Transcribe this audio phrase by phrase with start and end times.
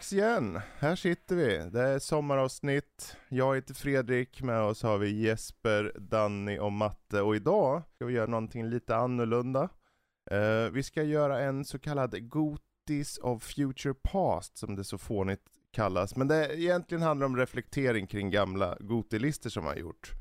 [0.00, 0.60] dags igen.
[0.78, 1.70] Här sitter vi.
[1.72, 3.16] Det är sommaravsnitt.
[3.28, 4.42] Jag heter Fredrik.
[4.42, 7.22] Med oss har vi Jesper, Danny och Matte.
[7.22, 9.68] Och idag ska vi göra någonting lite annorlunda.
[10.32, 15.42] Uh, vi ska göra en så kallad Gotis of Future Past, som det så fånigt
[15.72, 16.16] kallas.
[16.16, 20.12] Men det egentligen handlar om reflektering kring gamla Gotilistor som man gjort.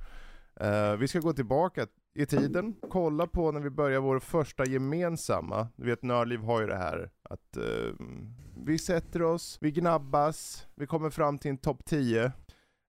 [0.63, 1.88] Uh, vi ska gå tillbaka
[2.20, 6.68] i tiden, kolla på när vi börjar vår första gemensamma, du vet Nördliv har ju
[6.68, 7.94] det här att uh,
[8.66, 12.32] vi sätter oss, vi gnabbas, vi kommer fram till en topp 10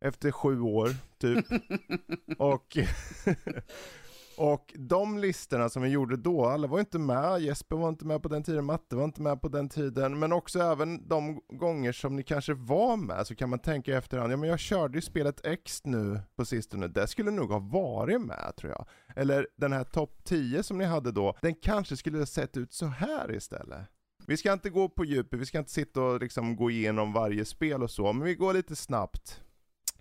[0.04, 1.46] efter sju år typ.
[2.38, 2.78] och
[4.40, 8.22] Och de listorna som vi gjorde då, alla var inte med, Jesper var inte med
[8.22, 11.92] på den tiden, Matte var inte med på den tiden, men också även de gånger
[11.92, 14.98] som ni kanske var med så kan man tänka i efterhand, ja men jag körde
[14.98, 18.86] ju spelet X nu på sistone, det skulle nog ha varit med tror jag.
[19.16, 22.72] Eller den här topp 10 som ni hade då, den kanske skulle ha sett ut
[22.72, 23.86] så här istället.
[24.26, 27.44] Vi ska inte gå på djupet, vi ska inte sitta och liksom gå igenom varje
[27.44, 29.40] spel och så, men vi går lite snabbt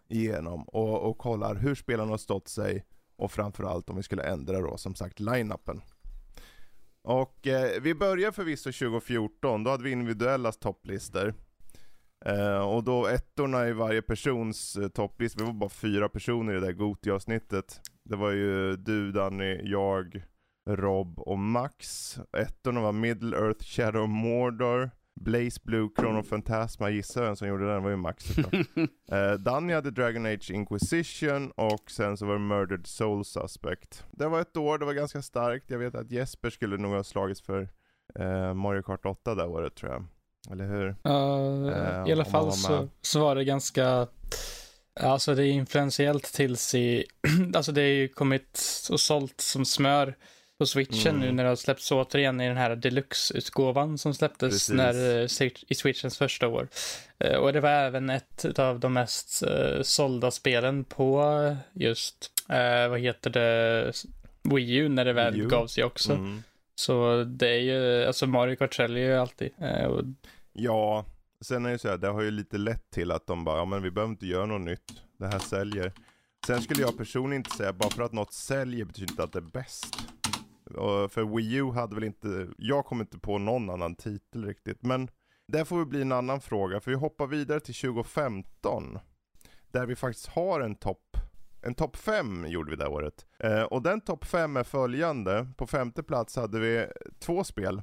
[0.08, 2.86] igenom och, och kollar hur spelarna har stått sig
[3.20, 5.82] och framförallt om vi skulle ändra då som sagt line-upen.
[7.02, 11.34] Och eh, vi börjar förvisso 2014, då hade vi individuella topplistor.
[12.26, 16.60] Eh, och då ettorna i varje persons eh, topplista, vi var bara fyra personer i
[16.60, 17.82] det där Goti-avsnittet.
[18.04, 20.24] Det var ju du, Danny, jag,
[20.70, 22.16] Rob och Max.
[22.38, 27.84] Ettorna var Middle Earth Shadow Mordor, Blaze Blue, Chrono Fantasma, gissa vem som gjorde den,
[27.84, 28.38] var ju Max
[29.12, 34.06] eh, Danny hade Dragon Age Inquisition och sen så var det Murdered Soul Suspect.
[34.12, 35.72] Det var ett år, det var ganska starkt.
[35.72, 37.70] Jag vet att Jesper skulle nog ha slagits för
[38.16, 40.06] eh, Mario Kart 8 det året tror jag.
[40.52, 40.88] Eller hur?
[40.88, 41.14] Uh,
[41.66, 44.08] uh, I alla fall så, så var det ganska
[45.00, 47.06] Alltså det är influentiellt tills i,
[47.56, 50.16] alltså det är ju kommit och sålt som smör
[50.60, 51.20] på switchen mm.
[51.28, 54.76] nu när det har släppts återigen i den här deluxe-utgåvan som släpptes Precis.
[54.76, 56.68] när, eh, i switchens första år.
[57.20, 62.32] Eh, och det var även ett av de mest uh, sålda spelen på just,
[62.90, 63.94] vad heter det,
[64.44, 66.14] Wii U när det väl Wii gav sig också.
[66.14, 66.44] Mm.
[66.76, 69.52] Så det är ju, alltså Mario Kart säljer ju alltid.
[69.90, 70.04] Och...
[70.54, 71.06] Ja,
[71.42, 73.66] sen är det så här, det har ju lite lätt till att de bara, ja
[73.66, 74.94] men vi behöver inte göra något nytt.
[75.18, 75.94] Det här säljer.
[76.48, 79.40] Sen skulle jag personligen inte säga, bara för att något säljer betyder inte att det
[79.40, 79.98] är bäst.
[81.10, 84.84] För Wii U hade väl inte, jag kom inte på någon annan titel riktigt.
[84.84, 85.10] Men
[85.48, 89.00] det får väl bli en annan fråga, för vi hoppar vidare till 2015.
[89.72, 91.18] Där vi faktiskt har en topp,
[91.62, 93.26] en topp 5 gjorde vi det året.
[93.40, 95.48] Eh, och den topp 5 är följande.
[95.58, 96.88] På femte plats hade vi
[97.20, 97.82] två spel.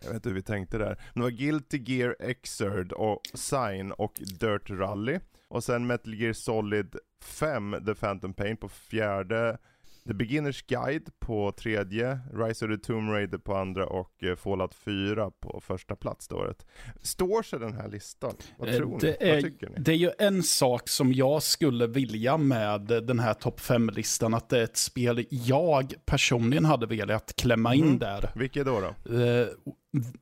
[0.00, 1.02] Jag vet inte hur vi tänkte där.
[1.14, 5.20] Det var Guilty Gear Xrd och Sign och Dirt Rally.
[5.48, 9.58] Och sen Metal Gear Solid 5, The Phantom Pain på fjärde.
[10.06, 14.74] The Beginners Guide på tredje, Rise of the Tomb Raider på andra och eh, Fallout
[14.74, 16.66] 4 på första plats det året.
[17.02, 18.34] Står sig den här listan?
[18.58, 19.28] Vad eh, tror det ni?
[19.28, 19.74] Är, Vad tycker ni?
[19.78, 24.48] Det är ju en sak som jag skulle vilja med den här topp 5-listan, att
[24.48, 27.98] det är ett spel jag personligen hade velat klämma in mm.
[27.98, 28.30] där.
[28.34, 28.80] Vilket då?
[28.80, 29.14] då?
[29.14, 29.48] Uh,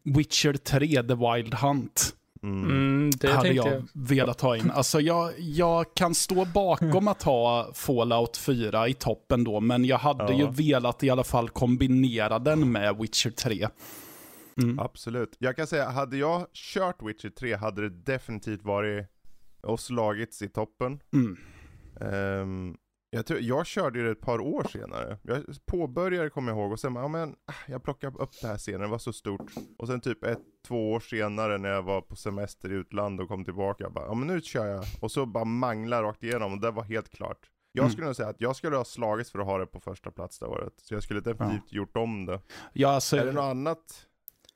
[0.04, 2.16] Witcher 3, The Wild Hunt.
[2.44, 2.70] Mm.
[2.70, 4.70] Mm, det hade jag, jag velat ha in.
[4.70, 9.98] Alltså jag, jag kan stå bakom att ha Fallout 4 i toppen då, men jag
[9.98, 10.38] hade ja.
[10.38, 13.68] ju velat i alla fall kombinera den med Witcher 3.
[14.62, 14.78] Mm.
[14.78, 15.36] Absolut.
[15.38, 19.06] Jag kan säga, hade jag kört Witcher 3 hade det definitivt varit
[19.62, 21.00] och slagits i toppen.
[22.00, 22.76] Um,
[23.14, 25.18] jag, tror, jag körde det ett par år senare.
[25.22, 28.56] Jag påbörjade kommer jag ihåg och sen ja, men, ah, jag plockade upp det här
[28.56, 29.52] senare, det var så stort.
[29.78, 33.28] Och sen typ ett, två år senare när jag var på semester i utlandet och
[33.28, 34.84] kom tillbaka, bara, ja men nu kör jag.
[35.00, 37.50] Och så bara mangla rakt igenom och det var helt klart.
[37.72, 37.92] Jag mm.
[37.92, 40.38] skulle nog säga att jag skulle ha slagits för att ha det på första plats
[40.38, 40.72] det året.
[40.76, 41.76] Så jag skulle definitivt ja.
[41.76, 42.40] gjort om det.
[42.72, 44.06] Ja, alltså, är det något annat?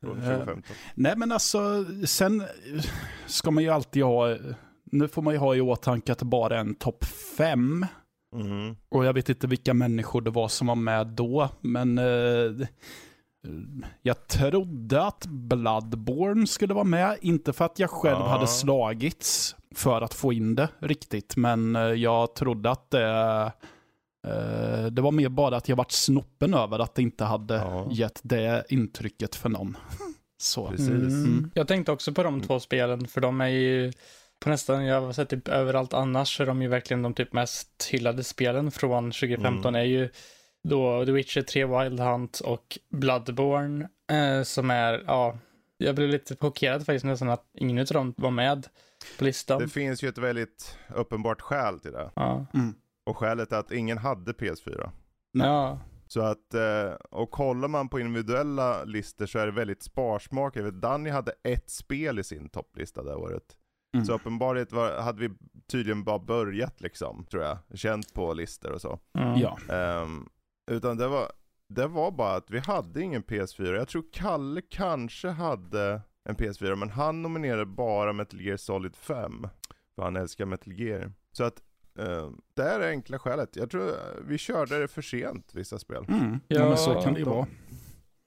[0.04, 0.58] Uh,
[0.94, 2.44] nej men alltså, sen
[3.26, 4.37] ska man ju alltid ha,
[4.84, 7.04] nu får man ju ha i åtanke att bara en topp
[7.37, 7.87] fem
[8.34, 8.76] Mm.
[8.88, 12.69] Och jag vet inte vilka människor det var som var med då, men eh,
[14.02, 17.19] jag trodde att Bloodborne skulle vara med.
[17.20, 18.28] Inte för att jag själv ja.
[18.28, 23.52] hade slagits för att få in det riktigt, men eh, jag trodde att det
[24.26, 27.88] eh, det var mer bara att jag vart snoppen över att det inte hade ja.
[27.90, 29.76] gett det intrycket för någon.
[30.40, 30.69] Så.
[30.69, 30.88] Precis.
[30.88, 31.50] Mm.
[31.54, 33.92] Jag tänkte också på de två spelen, för de är ju
[34.40, 37.32] på nästan, jag har sett typ överallt annars så är de ju verkligen de typ
[37.32, 39.75] mest hyllade spelen från 2015 mm.
[39.75, 40.08] är ju
[40.62, 45.38] då The Witcher 3 Wild Hunt och Bloodborne eh, som är, ja,
[45.79, 48.67] jag blev lite chockerad faktiskt nästan att ingen av dem var med
[49.19, 49.58] på listan.
[49.58, 52.11] Det finns ju ett väldigt uppenbart skäl till det.
[52.14, 52.46] Ja.
[52.55, 52.75] Mm.
[53.06, 54.90] Och skälet är att ingen hade PS4.
[55.32, 55.81] Ja.
[56.06, 60.75] Så att, eh, och kollar man på individuella listor så är det väldigt sparsmakat.
[60.75, 63.56] Danny hade ett spel i sin topplista det året.
[63.94, 64.06] Mm.
[64.06, 65.31] Så uppenbarligen var, hade vi
[65.67, 67.58] tydligen bara börjat liksom, tror jag.
[67.75, 68.99] Känt på listor och så.
[69.19, 69.38] Mm.
[69.38, 69.58] Ja.
[70.02, 70.29] Um,
[70.70, 71.32] utan det var,
[71.69, 73.75] det var bara att vi hade ingen PS4.
[73.75, 79.49] Jag tror Kalle kanske hade en PS4, men han nominerade bara Metal Gear Solid 5.
[79.94, 81.12] För han älskar Metal Gear.
[81.32, 81.62] Så att
[81.99, 83.56] Uh, det är det enkla skälet.
[83.56, 83.93] Jag tror
[84.26, 86.05] vi körde det för sent, vissa spel.
[86.08, 86.40] Mm.
[86.49, 87.46] Ja, ja, men så kan det ju vara.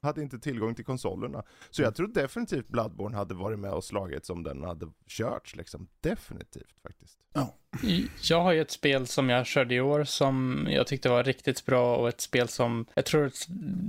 [0.01, 1.43] Hade inte tillgång till konsolerna.
[1.69, 5.87] Så jag tror definitivt Bloodborne hade varit med och slagit som den hade körts liksom.
[6.01, 7.17] Definitivt faktiskt.
[7.33, 7.55] Ja.
[8.29, 11.65] Jag har ju ett spel som jag körde i år som jag tyckte var riktigt
[11.65, 13.31] bra och ett spel som jag tror,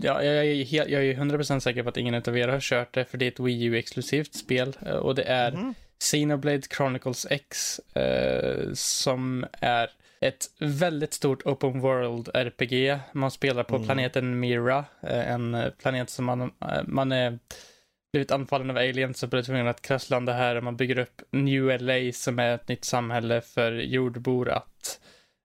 [0.02, 2.94] ja, jag, är helt, jag är 100% säker på att ingen av er har kört
[2.94, 5.74] det för det är ett Wii U-exklusivt spel eh, och det är mm.
[5.98, 9.90] Xenoblade Chronicles X eh, som är
[10.22, 12.98] ett väldigt stort open world RPG.
[13.12, 13.86] Man spelar på mm.
[13.86, 16.48] planeten Mira, eh, en planet som man, eh,
[16.84, 17.38] man är
[18.12, 21.80] blivit anfallen av aliens och blivit tvungen att krasslanda här och man bygger upp New
[21.80, 25.00] LA som är ett nytt samhälle för jordbor att,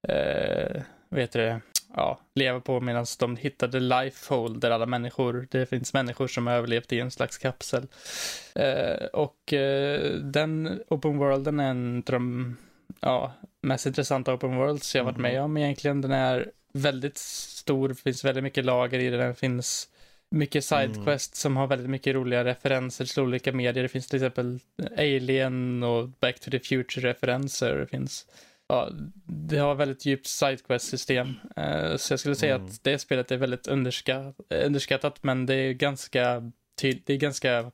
[0.08, 1.62] eh, vet det,
[1.96, 6.54] ja, leva på medan de hittade Lifehole där alla människor, det finns människor som har
[6.54, 7.88] överlevt i en slags kapsel.
[8.56, 12.58] Eh, och eh, den open worlden är en de
[13.00, 13.34] ja,
[13.68, 15.44] mest intressanta open worlds jag varit med mm.
[15.44, 16.02] om egentligen.
[16.02, 19.90] Den är väldigt stor, det finns väldigt mycket lager i den, den finns
[20.32, 21.36] mycket sidequest mm.
[21.36, 23.84] som har väldigt mycket roliga referenser till olika medier.
[23.84, 24.60] Det finns till exempel
[24.98, 27.76] Alien och Back to the Future-referenser.
[27.76, 28.26] Det finns
[28.68, 28.90] ja,
[29.26, 31.28] det har väldigt djupt sidequest-system.
[31.60, 32.68] Uh, så jag skulle säga mm.
[32.68, 37.72] att det spelet är väldigt underskattat, underskattat men det är ganska, det är ganska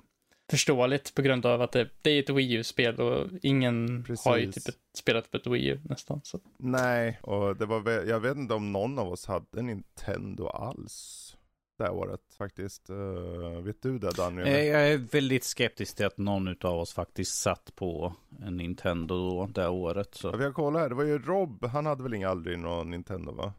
[0.51, 4.25] förståeligt på grund av att det, det är ett Wii U-spel och ingen Precis.
[4.25, 6.21] har ju typ spelat på ett Wii U nästan.
[6.23, 6.39] Så.
[6.57, 11.37] Nej, och det var jag vet inte om någon av oss hade Nintendo alls
[11.77, 12.89] det här året faktiskt.
[12.89, 14.47] Uh, vet du det Daniel?
[14.47, 19.67] Jag är väldigt skeptisk till att någon av oss faktiskt satt på en Nintendo det
[19.67, 20.15] året.
[20.15, 20.27] Så.
[20.27, 23.31] Ja, vi har kollat här, det var ju Rob, han hade väl aldrig någon Nintendo
[23.31, 23.53] va?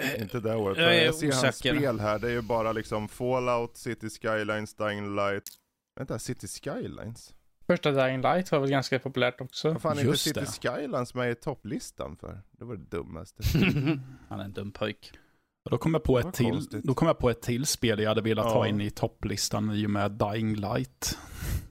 [0.00, 0.78] Uh, Inte det året.
[0.78, 1.44] Jag, jag ser osäker.
[1.44, 5.44] hans spel här, det är ju bara liksom Fallout, City Skylines, Dying Light.
[5.96, 7.34] Vänta, City Skylines?
[7.66, 9.72] Första Dying Light var väl ganska populärt också.
[9.72, 12.40] Vad fan är inte City Skylines med i topplistan för?
[12.50, 13.42] Det var det dummaste.
[14.28, 15.12] Han är en dum pojk.
[15.70, 18.20] Då kom, jag på ett till, då kom jag på ett till spel jag hade
[18.20, 18.52] velat ja.
[18.52, 21.18] ha in i topplistan i och med Dying Light.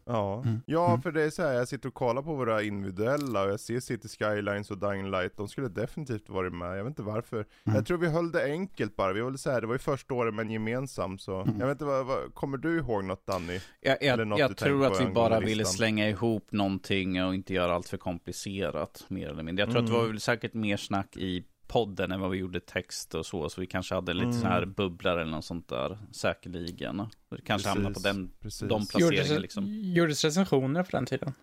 [0.05, 0.61] Ja, mm.
[0.65, 1.01] ja mm.
[1.01, 3.79] för det är så här, jag sitter och kollar på våra individuella och jag ser
[3.79, 7.35] City Skylines och Dying Light, de skulle definitivt varit med, jag vet inte varför.
[7.35, 7.75] Mm.
[7.75, 10.13] Jag tror vi höll det enkelt bara, vi var så här, det var ju första
[10.13, 11.59] året men gemensam så, mm.
[11.59, 13.59] jag vet inte, vad, vad, kommer du ihåg något Danny?
[13.81, 17.73] Jag, jag, något jag tror att vi bara ville slänga ihop någonting och inte göra
[17.73, 19.65] allt för komplicerat, mer eller mindre.
[19.65, 20.11] Jag tror att det var mm.
[20.11, 23.49] väl säkert mer snack i podden än vad vi gjorde text och så.
[23.49, 24.41] Så vi kanske hade lite mm.
[24.41, 25.97] så här bubblar eller något sånt där.
[26.11, 26.97] Säkerligen.
[27.29, 28.31] Det kanske hamnar på den,
[28.69, 29.65] de placeringarna liksom.
[29.67, 31.33] Gjordes recensioner på den tiden?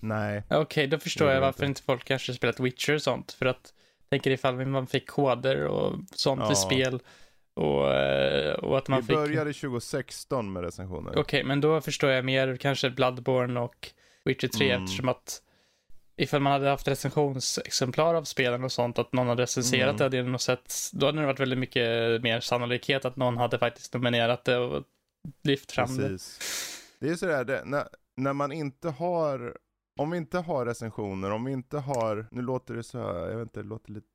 [0.00, 0.42] Nej.
[0.46, 3.32] Okej, okay, då förstår jag varför inte folk kanske spelat Witcher och sånt.
[3.32, 3.74] För att,
[4.10, 6.52] tänker ifall man fick koder och sånt ja.
[6.52, 7.00] i spel.
[7.54, 9.16] Och, eh, och att man vi fick...
[9.16, 11.10] började 2016 med recensioner.
[11.10, 13.92] Okej, okay, men då förstår jag mer kanske Bloodborne och
[14.24, 14.84] Witcher 3 mm.
[14.84, 15.42] eftersom att
[16.18, 20.10] ifall man hade haft recensionsexemplar av spelen och sånt, att någon hade recenserat mm.
[20.10, 23.58] det, hade något sätt, då hade det varit väldigt mycket mer sannolikhet att någon hade
[23.58, 24.84] faktiskt nominerat det och
[25.42, 26.38] lyft fram Precis.
[26.98, 27.06] det.
[27.06, 29.56] Det är sådär, det, när, när man inte har,
[30.00, 33.36] om vi inte har recensioner, om vi inte har, nu låter det så här, jag
[33.36, 34.06] vet inte, det låter lite,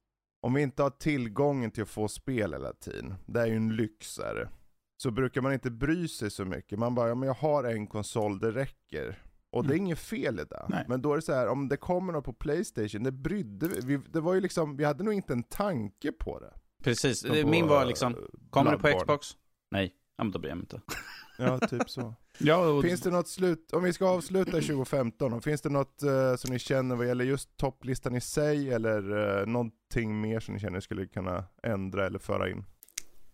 [0.42, 3.76] om vi inte har tillgången till att få spel hela tiden, det är ju en
[3.76, 4.50] lyx är det.
[4.98, 7.88] Så brukar man inte bry sig så mycket, man bara, ja men jag har en
[7.88, 9.24] konsol, det räcker.
[9.54, 9.86] Och det är mm.
[9.86, 10.66] inget fel i det.
[10.70, 10.86] Nej.
[10.88, 13.98] Men då är det så här, om det kommer något på Playstation, det brydde vi,
[13.98, 16.54] det var ju liksom, vi hade nog inte en tanke på det.
[16.84, 18.16] Precis, på, min var liksom,
[18.50, 19.28] kommer det på Xbox?
[19.72, 20.82] Nej, ja, men då bryr jag inte.
[21.38, 22.16] Ja, typ så.
[22.38, 22.84] ja, och...
[22.84, 26.60] Finns det något slut, om vi ska avsluta 2015, finns det något uh, som ni
[26.60, 31.06] känner vad gäller just topplistan i sig, eller uh, någonting mer som ni känner skulle
[31.06, 32.66] kunna ändra eller föra in?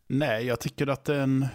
[0.07, 1.45] Nej, jag tycker att det är en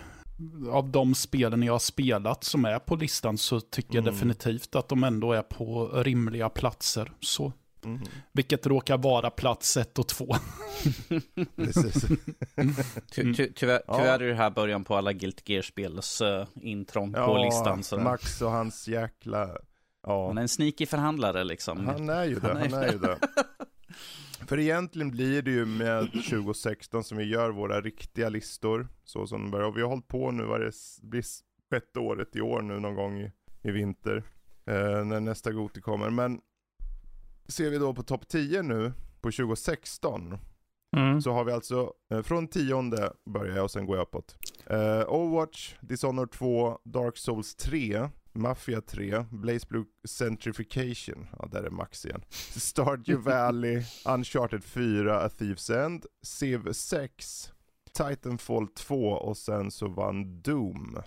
[0.70, 4.04] av de spelen jag har spelat som är på listan så tycker mm.
[4.04, 7.12] jag definitivt att de ändå är på rimliga platser.
[7.20, 7.52] Så.
[7.84, 8.00] Mm.
[8.32, 10.26] Vilket råkar vara plats ett och två.
[11.56, 12.04] Precis.
[13.10, 17.26] ty, ty, tyvärr, tyvärr är det här början på alla Guilt Gear-spels uh, intrång ja,
[17.26, 17.82] på listan.
[17.82, 17.98] Så.
[17.98, 19.50] Max och hans jäkla...
[20.06, 20.26] Ja.
[20.26, 21.86] Han är en sneaky förhandlare liksom.
[21.86, 23.18] Han är ju det, han är, han är ju det.
[24.54, 28.88] För egentligen blir det ju med 2016 som vi gör våra riktiga listor.
[29.04, 29.66] Så som börjar.
[29.66, 31.24] Och vi har hållit på nu, vad det blir
[31.70, 33.32] sjätte året i år nu någon gång i,
[33.62, 34.22] i vinter.
[34.66, 36.10] Eh, när nästa Goti kommer.
[36.10, 36.40] Men
[37.48, 40.38] ser vi då på topp 10 nu på 2016.
[40.96, 41.20] Mm.
[41.20, 44.36] Så har vi alltså, eh, från tionde börjar jag och sen går jag uppåt.
[44.70, 51.70] Uh, Overwatch, Dishonored 2, Dark Souls 3, Mafia 3, Blaze Blue Centrification, ja där är
[51.70, 52.24] Max igen.
[52.56, 57.52] Stardew Valley, Uncharted 4, A Thief's End, Civ 6,
[57.92, 60.98] Titanfall 2 och sen så vann Doom.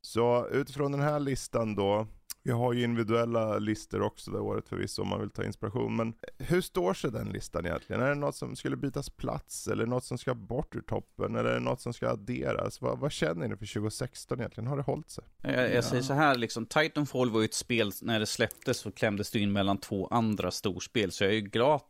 [0.00, 2.06] Så utifrån den här listan då,
[2.42, 5.96] vi har ju individuella listor också det året förvisso om man vill ta inspiration.
[5.96, 8.02] Men hur står sig den listan egentligen?
[8.02, 9.68] Är det något som skulle bytas plats?
[9.68, 11.36] Eller något som ska bort ur toppen?
[11.36, 12.80] Eller är det något som ska adderas?
[12.80, 14.66] Vad, vad känner ni för 2016 egentligen?
[14.66, 15.24] Har det hållit sig?
[15.42, 15.82] Jag, jag ja.
[15.82, 19.38] säger så här, liksom, Titanfall var ju ett spel, när det släpptes så klämdes det
[19.38, 21.12] in mellan två andra storspel.
[21.12, 21.82] Så jag är ju glad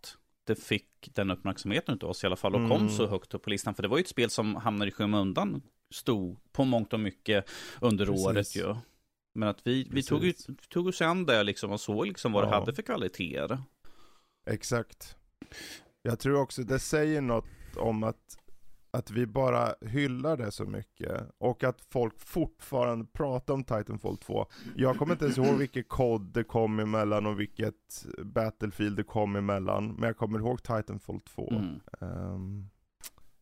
[0.44, 2.70] det fick den uppmärksamheten av oss i alla fall och mm.
[2.70, 3.74] kom så högt upp på listan.
[3.74, 7.50] För det var ju ett spel som hamnade i skymundan, stod på mångt och mycket
[7.80, 8.26] under Precis.
[8.26, 8.74] året ju.
[9.32, 12.44] Men att vi, vi tog, ut, tog oss an det liksom och såg liksom vad
[12.44, 12.48] ja.
[12.48, 13.58] det hade för kvaliteter.
[14.46, 15.16] Exakt.
[16.02, 18.38] Jag tror också det säger något om att,
[18.90, 21.22] att vi bara hyllar det så mycket.
[21.38, 24.46] Och att folk fortfarande pratar om Titanfall 2.
[24.76, 29.36] Jag kommer inte ens ihåg vilket kod det kom emellan och vilket Battlefield det kom
[29.36, 29.92] emellan.
[29.92, 31.50] Men jag kommer ihåg Titanfall 2.
[31.50, 31.80] Mm.
[32.00, 32.70] Um,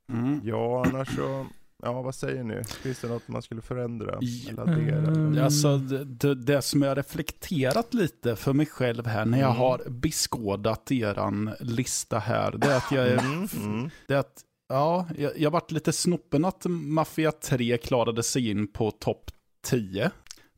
[0.08, 0.40] mm.
[0.44, 1.46] Ja, annars så
[1.82, 2.64] Ja, vad säger ni?
[2.64, 4.18] Finns det något man skulle förändra?
[4.48, 4.96] Eller addera?
[4.96, 5.44] Mm.
[5.44, 9.58] Alltså, det, det, som jag reflekterat lite för mig själv här när jag mm.
[9.58, 13.18] har beskådat eran lista här, det är att jag är...
[13.18, 13.48] Mm.
[13.56, 13.90] mm.
[14.08, 18.68] Det är att, ja, jag, jag varit lite snoppen att Mafia 3 klarade sig in
[18.68, 19.30] på topp
[19.64, 20.10] 10.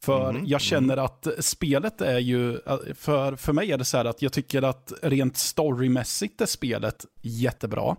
[0.04, 1.04] För mm, jag känner mm.
[1.04, 2.58] att spelet är ju,
[2.94, 7.06] för, för mig är det så här att jag tycker att rent storymässigt är spelet
[7.22, 7.96] jättebra.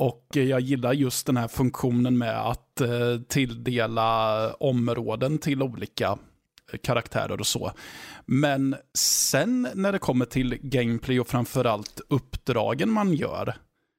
[0.00, 6.18] Och jag gillar just den här funktionen med att eh, tilldela områden till olika
[6.82, 7.72] karaktärer och så.
[8.26, 13.56] Men sen när det kommer till gameplay och framförallt uppdragen man gör,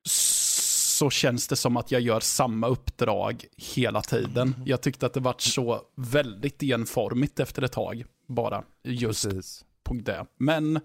[0.07, 4.55] så känns det som att jag gör samma uppdrag hela tiden.
[4.65, 9.65] Jag tyckte att det var så väldigt enformigt efter ett tag, bara just Precis.
[9.83, 10.25] på det.
[10.37, 10.79] Men,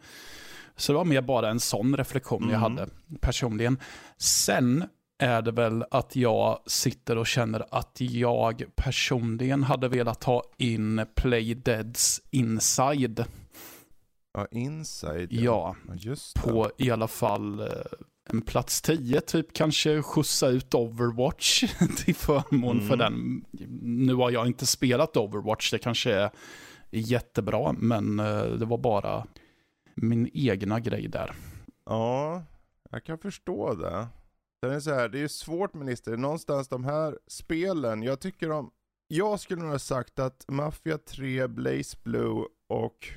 [0.77, 2.53] så det var mer bara en sån reflektion mm.
[2.53, 2.89] jag hade
[3.21, 3.79] personligen.
[4.19, 4.85] Sen
[5.19, 11.07] är det väl att jag sitter och känner att jag personligen hade velat ha in
[11.15, 13.25] Play Deads Inside.
[14.33, 15.33] Ja, Inside.
[15.33, 17.67] Ja, Just på i alla fall eh,
[18.31, 21.65] en plats 10, typ kanske skjutsa ut Overwatch
[22.05, 22.89] till förmån mm.
[22.89, 23.45] för den.
[23.83, 26.31] Nu har jag inte spelat Overwatch, det kanske är
[26.91, 29.27] jättebra, men eh, det var bara
[29.95, 31.33] min egna grej där.
[31.87, 32.43] Ja,
[32.91, 34.07] jag kan förstå det.
[34.67, 38.51] Sen är det så här, det är svårt minister, någonstans de här spelen, jag tycker
[38.51, 38.71] om,
[39.09, 43.09] jag skulle nog ha sagt att Mafia 3, Blaze Blue och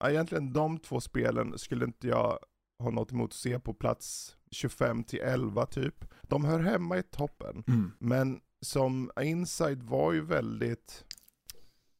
[0.00, 2.38] ja, egentligen de två spelen skulle inte jag
[2.78, 6.04] ha något emot att se på plats 25 till 11 typ.
[6.22, 7.92] De hör hemma i toppen, mm.
[7.98, 11.04] men som Inside var ju väldigt,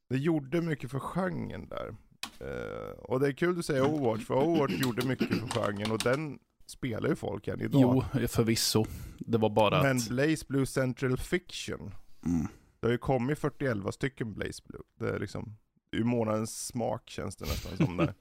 [0.08, 1.96] det gjorde mycket för genren där.
[2.40, 5.99] Uh, och det är kul att säga Overwatch, för Overwatch gjorde mycket för genren och
[5.99, 7.80] den spelar ju folk än idag.
[8.14, 8.85] Jo, förvisso.
[9.18, 10.09] Det var bara Men att...
[10.09, 11.94] Blaze Blue Central Fiction.
[12.26, 12.47] Mm.
[12.80, 14.83] Det har ju kommit 41 stycken Blaze Blue.
[14.99, 15.56] Det är liksom,
[15.90, 18.14] ur månadens smak känns det nästan som det.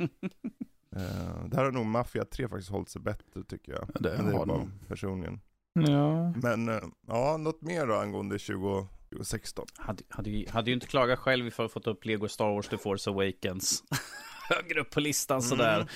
[0.95, 3.89] uh, där har nog Mafia 3 faktiskt hållit sig bättre tycker jag.
[4.03, 5.41] Det, det har bara personligen.
[5.73, 6.31] Ja.
[6.31, 9.65] Men uh, ja, något mer då angående 20, 2016?
[9.77, 13.09] Hade, hade, hade ju inte klagat själv ifall fått upp Lego Star Wars The Force
[13.09, 13.83] Awakens.
[14.55, 15.49] högre upp på listan mm.
[15.49, 15.87] sådär.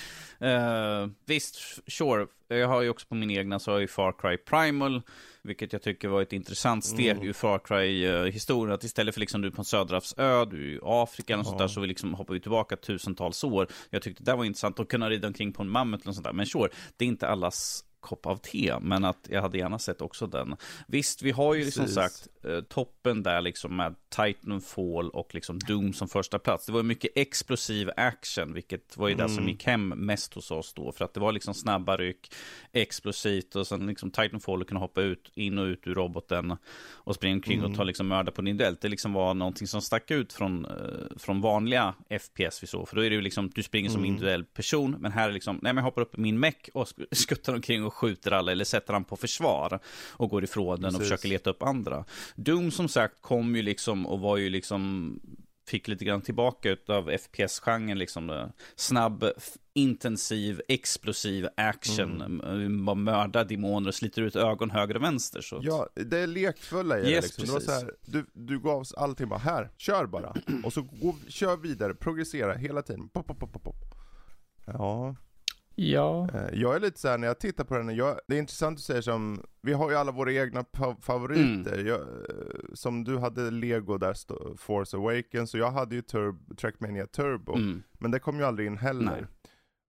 [0.43, 2.27] Uh, visst, sure.
[2.47, 5.01] Jag har ju också på min egna så har jag ju Far Cry Primal.
[5.41, 7.27] Vilket jag tycker var ett intressant steg mm.
[7.27, 8.73] ur Far Cry-historien.
[8.73, 11.67] Att istället för liksom du på en söderhavsö, du är i Afrika och sånt där,
[11.67, 13.67] så vi liksom hoppar vi tillbaka tusentals år.
[13.89, 16.33] Jag tyckte det var intressant att kunna rida omkring på en mammut eller sånt där.
[16.33, 20.01] Men sure, det är inte allas kopp av te, men att jag hade gärna sett
[20.01, 20.55] också den.
[20.87, 25.93] Visst, vi har ju liksom sagt eh, toppen där liksom med Titanfall och liksom Doom
[25.93, 26.65] som första plats.
[26.65, 29.27] Det var mycket explosiv action, vilket var ju mm.
[29.27, 29.49] det som mm.
[29.49, 32.33] gick hem mest hos oss då, för att det var liksom snabba ryck,
[32.71, 36.57] explosivt och sen liksom Titanfall och kunna hoppa ut, in och ut ur roboten
[36.91, 37.71] och springa omkring mm.
[37.71, 40.71] och ta liksom mörda på din Det liksom var någonting som stack ut från, eh,
[41.17, 44.09] från vanliga FPS vi såg, för då är det ju liksom, du springer som mm.
[44.09, 46.87] individuell person, men här är liksom, nej men jag hoppar upp i min meck och
[47.11, 51.01] skuttar omkring och skjuter alla eller sätter han på försvar och går ifrån den och
[51.01, 52.05] försöker leta upp andra.
[52.37, 55.13] Doom som sagt kom ju liksom och var ju liksom
[55.67, 59.25] fick lite grann tillbaka av FPS-genren, liksom snabb,
[59.73, 62.21] intensiv, explosiv action.
[62.21, 62.83] Mm.
[62.83, 65.41] Man mördar demoner och sliter ut ögon höger och vänster.
[65.41, 67.09] Så ja, det är lekfulla i det.
[67.09, 67.45] Yes, liksom.
[67.45, 70.35] det var så här, du, du gav oss allting bara, här, kör bara.
[70.63, 73.09] Och så gå, kör vidare, progressera hela tiden.
[73.09, 73.75] Pop, pop, pop, pop.
[74.65, 75.15] Ja,
[75.79, 76.29] Ja.
[76.33, 78.83] Eh, jag är lite såhär när jag tittar på den, jag, det är intressant att
[78.83, 80.65] säga som, vi har ju alla våra egna
[81.01, 81.73] favoriter.
[81.73, 81.87] Mm.
[81.87, 82.05] Jag, eh,
[82.73, 84.15] som du hade Lego där,
[84.57, 87.55] Force Awakens, och jag hade ju Turbo, Trackmania Turbo.
[87.55, 87.83] Mm.
[87.91, 89.11] Men det kom ju aldrig in heller.
[89.11, 89.25] Nej.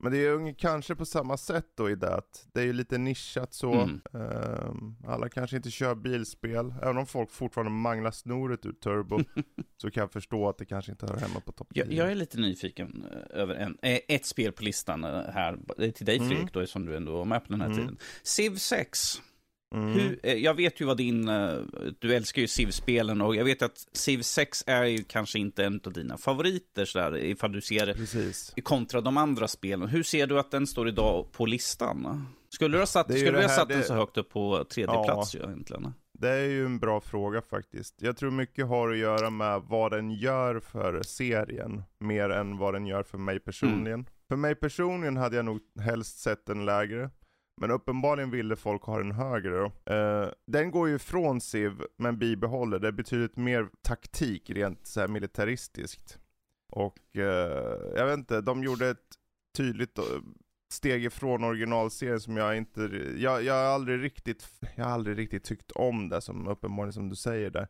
[0.00, 2.72] Men det är ju kanske på samma sätt då i det att det är ju
[2.72, 3.72] lite nischat så.
[3.72, 4.00] Mm.
[4.12, 6.74] Um, alla kanske inte kör bilspel.
[6.82, 9.20] Även om folk fortfarande manglar snoret ur turbo
[9.76, 11.84] så kan jag förstå att det kanske inte hör hemma på topp 10.
[11.84, 15.58] Jag, jag, är lite nyfiken eh, över en, eh, ett spel på listan eh, här.
[15.76, 16.28] Det är till dig mm.
[16.28, 16.62] Fredrik mm.
[16.62, 17.78] då, som du ändå var med på den här mm.
[17.78, 17.96] tiden.
[18.22, 19.22] Civ 6.
[19.74, 19.92] Mm.
[19.92, 21.58] Hur, eh, jag vet ju vad din, eh,
[21.98, 25.80] du älskar ju Civ-spelen och jag vet att Civ 6 är ju kanske inte en
[25.84, 28.54] av dina favoriter sådär, ifall du ser Precis.
[28.62, 29.88] kontra de andra spelen.
[29.88, 32.26] Hur ser du att den står idag på listan?
[32.48, 33.74] Skulle du ha satt, skulle du ha satt det...
[33.74, 35.04] den så högt upp på tredje ja.
[35.04, 35.92] plats ju, egentligen?
[36.18, 37.94] Det är ju en bra fråga faktiskt.
[37.98, 42.74] Jag tror mycket har att göra med vad den gör för serien, mer än vad
[42.74, 44.00] den gör för mig personligen.
[44.00, 44.06] Mm.
[44.28, 47.10] För mig personligen hade jag nog helst sett den lägre.
[47.60, 49.92] Men uppenbarligen ville folk ha den högre då.
[49.94, 52.78] Eh, den går ju ifrån SIV, men bibehåller.
[52.78, 56.18] Det är betydligt mer taktik rent så här militaristiskt.
[56.72, 59.14] Och eh, jag vet inte, de gjorde ett
[59.56, 60.04] tydligt eh,
[60.72, 62.80] steg ifrån originalserien som jag inte,
[63.16, 67.08] jag, jag har aldrig riktigt, jag har aldrig riktigt tyckt om det som uppenbarligen som
[67.08, 67.68] du säger där.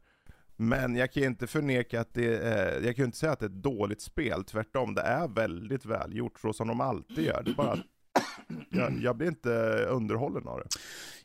[0.56, 3.40] Men jag kan ju inte förneka att det är, jag kan ju inte säga att
[3.40, 4.94] det är ett dåligt spel, tvärtom.
[4.94, 7.42] Det är väldigt välgjort så som de alltid gör.
[7.42, 7.78] Det är bara
[8.68, 9.50] jag, jag blir inte
[9.90, 10.68] underhållen av det.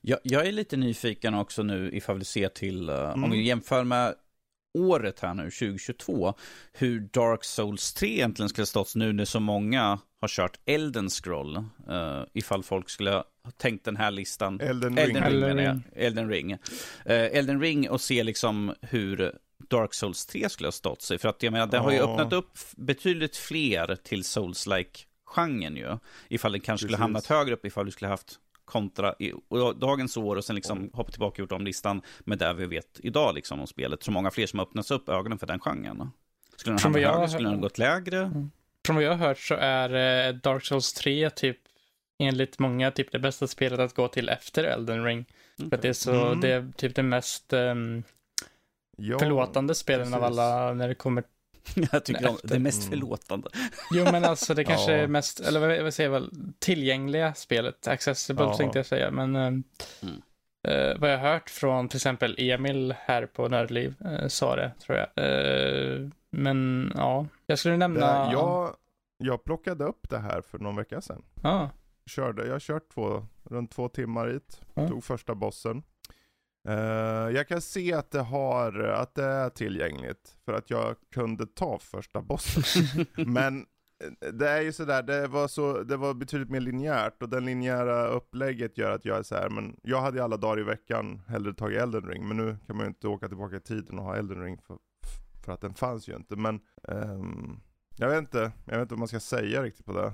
[0.01, 3.23] Jag, jag, är lite nyfiken också nu ifall vi ser till, uh, mm.
[3.23, 4.15] om vi jämför med
[4.73, 6.33] året här nu, 2022,
[6.73, 11.57] hur Dark Souls 3 egentligen skulle stått nu när så många har kört Elden Scroll.
[11.57, 14.59] Uh, ifall folk skulle ha tänkt den här listan.
[14.61, 15.15] Elden Ring.
[15.15, 15.83] Elden Ring, Elden Ring.
[15.95, 16.53] Elden Ring.
[16.53, 16.57] Uh,
[17.05, 19.31] Elden Ring och se liksom hur
[19.69, 21.17] Dark Souls 3 skulle ha stått sig.
[21.17, 25.97] För att jag menar, det har ju öppnat upp betydligt fler till Souls-like genren ju.
[26.27, 29.33] Ifall det kanske skulle hamnat högre upp ifall du skulle haft kontra i
[29.75, 30.89] dagens år och sen liksom mm.
[30.93, 34.03] hoppa tillbaka och gjort om listan med det vi vet idag liksom om spelet.
[34.03, 36.11] Så många fler som öppnats upp ögonen för den genren.
[36.55, 38.17] Skulle den hamna högre, skulle den gått lägre?
[38.17, 38.51] Mm.
[38.85, 41.57] Från vad jag har hört så är eh, Dark Souls 3 typ
[42.19, 45.25] enligt många typ det bästa spelet att gå till efter Elden Ring.
[45.57, 45.69] Okay.
[45.69, 46.41] För att det är så, mm.
[46.41, 48.03] det är typ det mest um,
[48.97, 50.15] ja, förlåtande spelen precis.
[50.15, 51.23] av alla när det kommer
[51.91, 52.89] Jag tycker om det mest mm.
[52.89, 53.49] förlåtande.
[53.91, 54.97] Jo, men alltså det kanske ja.
[54.97, 57.87] är mest, eller vad, säger jag väl, tillgängliga spelet.
[57.87, 58.57] Accessible ja.
[58.57, 59.63] tänkte jag säga, men eh, mm.
[60.67, 64.71] uh, vad jag har hört från till exempel Emil här på Nördliv uh, sa det,
[64.79, 65.25] tror jag.
[65.25, 68.25] Uh, men ja, jag skulle nämna...
[68.25, 68.75] Det, jag,
[69.17, 71.23] jag plockade upp det här för någon vecka sedan.
[71.41, 71.67] Ah.
[72.05, 74.61] Körde, jag har kört två, runt två timmar hit.
[74.73, 74.87] Ah.
[74.87, 75.83] Tog första bossen.
[76.69, 76.75] Uh,
[77.35, 81.79] jag kan se att det, har, att det är tillgängligt, för att jag kunde ta
[81.79, 83.05] första bossen.
[83.27, 83.65] Men
[84.03, 87.39] eh, det är ju sådär, det var, så, det var betydligt mer linjärt och det
[87.39, 90.63] linjära upplägget gör att jag är så här, men jag hade ju alla dagar i
[90.63, 93.99] veckan hellre tagit Elden Ring, men nu kan man ju inte åka tillbaka i tiden
[93.99, 94.77] och ha Elden Ring för,
[95.45, 96.35] för att den fanns ju inte.
[96.35, 97.61] Men um,
[97.95, 100.13] jag vet inte, jag vet inte vad man ska säga riktigt på det.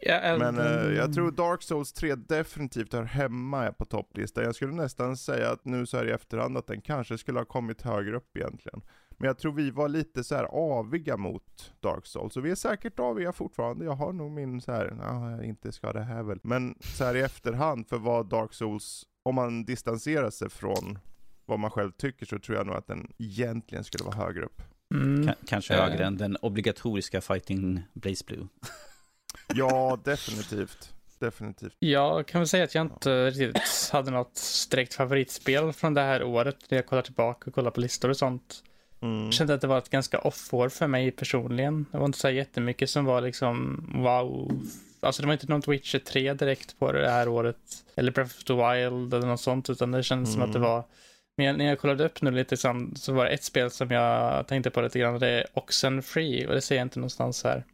[0.00, 4.44] Ja, Men eh, jag tror Dark Souls 3 definitivt hör hemma på topplistan.
[4.44, 7.44] Jag skulle nästan säga att nu så här i efterhand att den kanske skulle ha
[7.44, 8.82] kommit högre upp egentligen.
[9.18, 12.36] Men jag tror vi var lite så här aviga mot Dark Souls.
[12.36, 13.84] Och vi är säkert aviga fortfarande.
[13.84, 16.38] Jag har nog min så här, nah, inte ska det här väl.
[16.42, 20.98] Men så här i efterhand för vad Dark Souls, om man distanserar sig från
[21.46, 24.62] vad man själv tycker så tror jag nog att den egentligen skulle vara högre upp.
[24.92, 25.34] Mm.
[25.46, 28.48] kanske högre än den obligatoriska Fighting Blaze Blue.
[29.54, 30.92] Ja, definitivt.
[31.18, 31.76] Definitivt.
[31.78, 36.22] Jag kan väl säga att jag inte riktigt hade något direkt favoritspel från det här
[36.22, 38.62] året när jag kollar tillbaka och kollar på listor och sånt.
[39.02, 39.24] Mm.
[39.24, 41.86] Jag kände att det var ett ganska off-år för mig personligen.
[41.92, 44.62] Det var inte så jättemycket som var liksom wow.
[45.00, 47.56] Alltså det var inte något Witcher 3 direkt på det här året.
[47.94, 49.70] Eller Breath of the Wild eller något sånt.
[49.70, 50.40] Utan det kändes mm.
[50.40, 50.82] som att det mm.
[51.46, 54.46] Var men när jag kollade upp nu lite så var det ett spel som jag
[54.46, 55.18] tänkte på lite grann.
[55.18, 57.64] Det är Oxenfree och det ser jag inte någonstans här.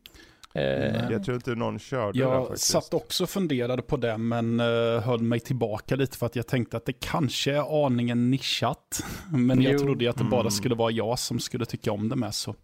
[0.52, 4.18] Eh, jag tror inte någon körde jag det Jag satt också och funderade på det,
[4.18, 8.30] men uh, höll mig tillbaka lite för att jag tänkte att det kanske är aningen
[8.30, 9.04] nischat.
[9.30, 9.70] Men jo.
[9.70, 10.50] jag trodde att det bara mm.
[10.50, 12.34] skulle vara jag som skulle tycka om det med.
[12.34, 12.54] Så.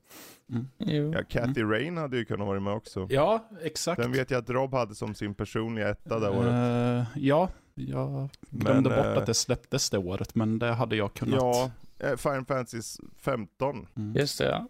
[0.50, 1.12] Mm.
[1.12, 1.72] Ja, Cathy mm.
[1.72, 3.06] Rain hade ju kunnat vara med också.
[3.10, 4.02] Ja, exakt.
[4.02, 6.52] Den vet jag att Rob hade som sin personliga etta det året.
[6.52, 10.96] Uh, ja, jag glömde men, bort uh, att det släpptes det året, men det hade
[10.96, 11.40] jag kunnat.
[11.40, 11.70] Ja,
[12.16, 13.86] Final Fantasy 15.
[13.96, 14.16] Mm.
[14.16, 14.68] Just det, ja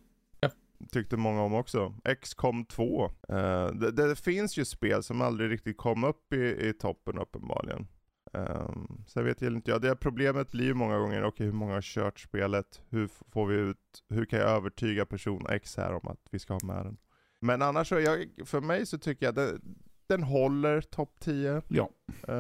[0.92, 1.94] tyckte många om också.
[2.22, 3.04] XCOM 2.
[3.04, 7.18] Uh, eh, det, det, finns ju spel som aldrig riktigt kom upp i, i toppen
[7.18, 7.86] uppenbarligen.
[8.32, 11.52] Um, sen vet jag inte jag, det problemet blir ju många gånger, okej okay, hur
[11.52, 12.82] många har kört spelet?
[12.88, 16.52] Hur får vi ut, hur kan jag övertyga person X här om att vi ska
[16.52, 16.96] ha med den?
[17.40, 19.58] Men annars så, jag, för mig så tycker jag det,
[20.06, 21.62] den håller topp 10.
[21.68, 21.90] Ja.
[22.28, 22.34] Uh,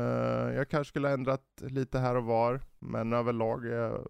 [0.54, 4.08] jag kanske skulle ha ändrat lite här och var, men överlag är jag,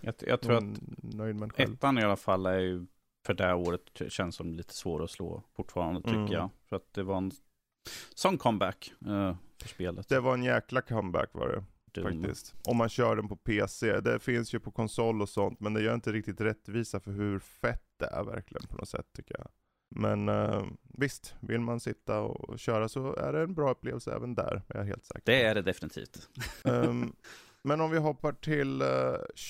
[0.00, 1.74] jag, jag tror att nöjd med själv.
[1.74, 2.86] ettan i alla fall är ju
[3.26, 6.32] för det här året känns som lite svår att slå fortfarande tycker mm.
[6.32, 6.50] jag.
[6.68, 7.32] För att det var en
[8.14, 10.08] sån comeback uh, för spelet.
[10.08, 11.64] Det var en jäkla comeback var det.
[11.92, 12.04] Dum.
[12.04, 12.54] Faktiskt.
[12.64, 14.00] Om man kör den på PC.
[14.00, 17.38] Det finns ju på konsol och sånt, men det gör inte riktigt rättvisa för hur
[17.38, 19.48] fett det är verkligen på något sätt tycker jag.
[19.94, 24.34] Men uh, visst, vill man sitta och köra så är det en bra upplevelse även
[24.34, 26.28] där, är jag helt säker Det är det definitivt.
[26.64, 27.12] um,
[27.62, 28.86] men om vi hoppar till eh,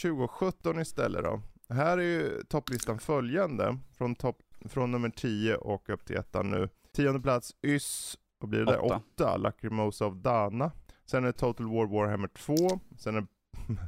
[0.02, 1.40] 2017 istället då.
[1.68, 6.68] Här är ju topplistan följande, från, topp, från nummer 10 och upp till ettan nu.
[6.92, 8.78] Tionde plats Ys, vad blir det?
[8.78, 9.36] 8.
[9.36, 10.72] Lacrimosa of Dana.
[11.06, 12.54] Sen är det Total War Warhammer 2.
[12.98, 13.26] Sen är det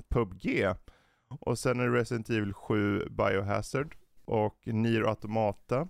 [0.08, 0.66] PubG.
[1.40, 3.96] Och sen är det Resident Evil 7 Biohazard.
[4.24, 5.88] Och Nier Automata.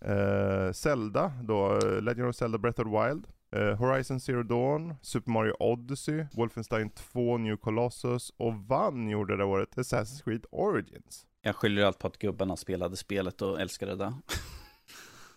[0.00, 3.26] Eh, Zelda då, Legend of Zelda Breath of the Wild.
[3.50, 9.44] Eh, Horizon Zero Dawn, Super Mario Odyssey, Wolfenstein 2, New Colossus och vann gjorde det
[9.44, 11.26] året Assassin's Creed Origins.
[11.42, 14.14] Jag skyller allt på att gubbarna spelade spelet och älskade det.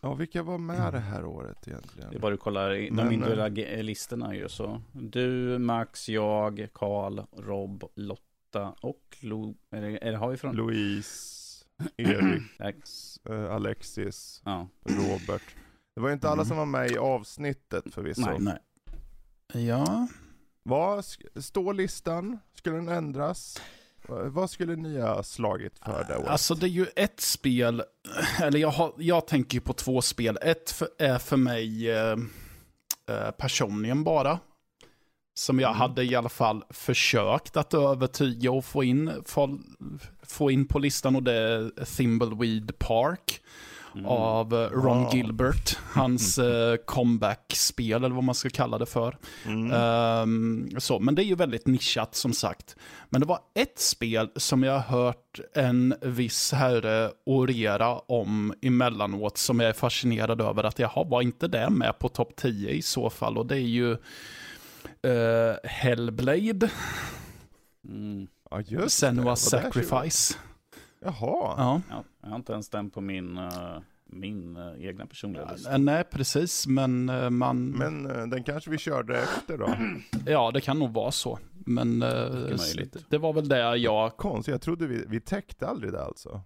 [0.02, 2.10] Ja, vilka var med det här året egentligen?
[2.12, 3.48] Det är bara du kollar de individuella
[3.82, 4.82] listorna ju så.
[4.92, 9.56] Du, Max, jag, Karl, Rob, Lotta och Lo...
[9.72, 10.56] Är det, är det har vi från?
[10.56, 11.10] Louise,
[11.98, 12.76] Erik,
[13.30, 14.68] uh, Alexis, ja.
[14.84, 15.56] Robert.
[15.96, 16.46] Det var ju inte alla mm.
[16.46, 18.22] som var med i avsnittet förvisso.
[18.22, 19.68] Nej, nej.
[19.68, 20.08] Ja.
[20.64, 22.40] Vad står listan?
[22.54, 23.62] Skulle den ändras?
[24.08, 26.28] Vad skulle ni ha slagit för det året?
[26.28, 27.84] Alltså det är ju ett spel,
[28.42, 30.38] eller jag, har, jag tänker ju på två spel.
[30.42, 32.18] Ett för, är för mig eh,
[33.10, 34.40] eh personligen bara.
[35.34, 35.80] Som jag mm.
[35.80, 39.60] hade i alla fall försökt att övertyga och få in, få,
[40.30, 43.42] få in på listan och det är Thimbleweed Park.
[43.94, 44.06] Mm.
[44.06, 45.16] av eh, Ron oh.
[45.16, 45.78] Gilbert.
[45.94, 49.18] Hans uh, comeback-spel eller vad man ska kalla det för.
[49.46, 49.72] Mm.
[49.72, 52.76] Um, så, men det är ju väldigt nischat som sagt.
[53.10, 59.38] Men det var ett spel som jag har hört en viss herre orera om emellanåt
[59.38, 62.82] som jag är fascinerad över att jaha, var inte det med på topp 10 i
[62.82, 63.38] så fall?
[63.38, 66.70] Och det är ju uh, Hellblade.
[67.88, 68.28] Mm.
[68.50, 70.38] Ja, just Senua Sacrifice.
[71.00, 71.56] Jaha.
[71.58, 71.82] Ja.
[71.90, 72.04] ja.
[72.22, 75.72] Jag har inte ens den på min, uh, min uh, egna personliga lista.
[75.72, 77.70] Ja, nej, precis, men uh, man...
[77.70, 79.76] Men den kanske vi körde efter då?
[80.26, 81.40] ja, det kan nog vara så.
[81.66, 84.18] Men det, det var väl det jag...
[84.18, 86.42] Konstigt, jag trodde vi, vi täckte aldrig det alltså.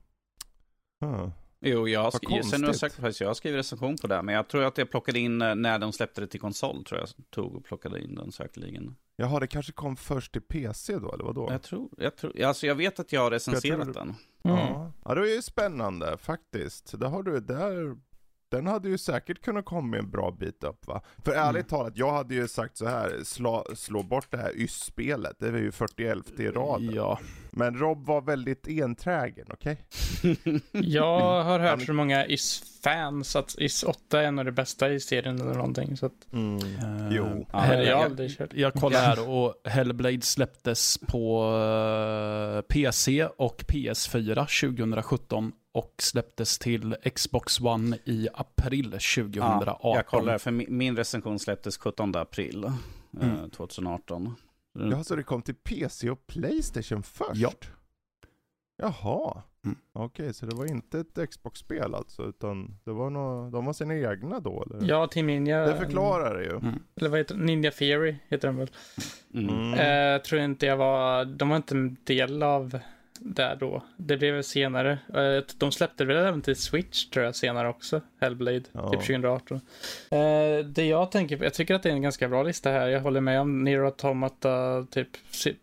[1.01, 1.29] Huh.
[1.65, 2.73] Jo, jag, sk- sen har
[3.08, 5.80] jag, jag har skrivit recension på det, men jag tror att jag plockade in när
[5.80, 8.95] de släppte det till konsol, tror jag tog och plockade in den säkerligen.
[9.15, 11.47] Jaha, det kanske kom först till PC då, eller vadå?
[11.52, 14.15] Jag tror, jag tror, alltså jag vet att jag har recenserat jag tror, den.
[14.43, 14.58] Mm.
[14.58, 14.91] Ja.
[15.06, 16.99] ja, det är ju spännande faktiskt.
[16.99, 17.97] Där har du, där,
[18.53, 21.01] den hade ju säkert kunnat komma en bra bit upp va?
[21.25, 21.47] För mm.
[21.47, 25.51] ärligt talat, jag hade ju sagt så här, slå, slå bort det här YS-spelet, det
[25.51, 26.95] var ju 41 i raden.
[26.95, 27.19] Ja.
[27.51, 29.77] Men Rob var väldigt enträgen, okej?
[30.23, 30.59] Okay?
[30.71, 34.99] jag har hört så många YS-fans att YS 8 är en av de bästa i
[34.99, 35.97] serien eller någonting.
[35.97, 36.33] Så att...
[36.33, 36.55] mm.
[36.55, 37.47] uh, jo.
[37.51, 38.53] Ja, jag, jag, aldrig kört.
[38.53, 46.59] jag kollar här och Hellblade släpptes på uh, eh, PC och PS4 2017 och släpptes
[46.59, 49.65] till Xbox One i april 2018.
[49.67, 52.73] Ja, jag kollar, för min recension släpptes 17 april eh,
[53.21, 53.49] mm.
[53.49, 54.36] 2018.
[54.79, 54.91] Mm.
[54.91, 57.36] Ja, så det kom till PC och Playstation först?
[57.36, 57.51] Ja.
[58.77, 59.41] Jaha.
[59.65, 59.77] Mm.
[59.93, 63.73] Okej, okay, så det var inte ett Xbox-spel alltså, utan det var nog, de var
[63.73, 64.89] sina egna då eller?
[64.89, 65.65] Ja, Team Ninja.
[65.65, 66.51] Det förklarar det ju.
[66.51, 66.83] Mm.
[66.95, 68.69] Eller vad heter Ninja Theory heter den väl.
[69.33, 69.73] Mm.
[69.73, 72.79] Uh, tror inte jag var, de var inte en del av
[73.25, 73.83] där då.
[73.97, 74.91] Det blev senare.
[75.13, 78.01] Eh, de släppte väl även till Switch tror jag senare också.
[78.19, 78.89] Hellblade, ja.
[78.89, 79.57] typ 2018.
[80.12, 82.88] Eh, det jag tänker på, jag tycker att det är en ganska bra lista här.
[82.88, 85.09] Jag håller med om Nero Automata, typ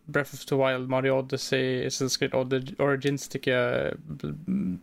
[0.04, 3.96] Breath of the Wild, Mario Odyssey, Assassin's Creed Origins tycker jag är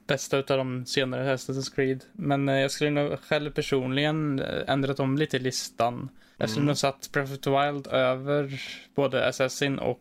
[0.07, 2.03] bästa utav de senare Assassin's Creed.
[2.11, 6.09] Men eh, jag skulle nog själv personligen ändrat om lite listan.
[6.37, 6.67] Jag skulle mm.
[6.67, 8.61] nog satt Breath of the Wild över
[8.95, 9.99] både Assassin och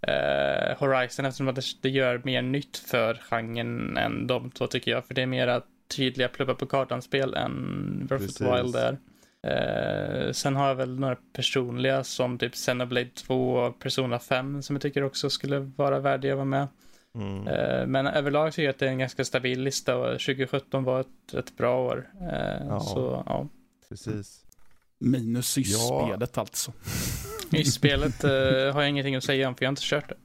[0.00, 5.06] eh, Horizon eftersom att det, gör mer nytt för genren än de två tycker jag.
[5.06, 5.62] För det är mera
[5.96, 8.98] tydliga pluppa på kartan-spel än Breath of the Wild är.
[9.46, 14.76] Eh, sen har jag väl några personliga som typ Xenoblade 2 och Persona 5 som
[14.76, 16.68] jag tycker också skulle vara värdiga att vara med.
[17.14, 17.48] Mm.
[17.48, 21.00] Eh, men överlag tycker jag att det är en ganska stabil lista och 2017 var
[21.00, 22.10] ett, ett bra år.
[22.20, 23.48] Eh, ja, så, ja.
[23.88, 24.42] Precis.
[24.98, 26.06] Minus ja.
[26.06, 26.72] spelet alltså.
[27.50, 28.30] I spelet uh,
[28.72, 30.16] har jag ingenting att säga om för jag har inte kört det.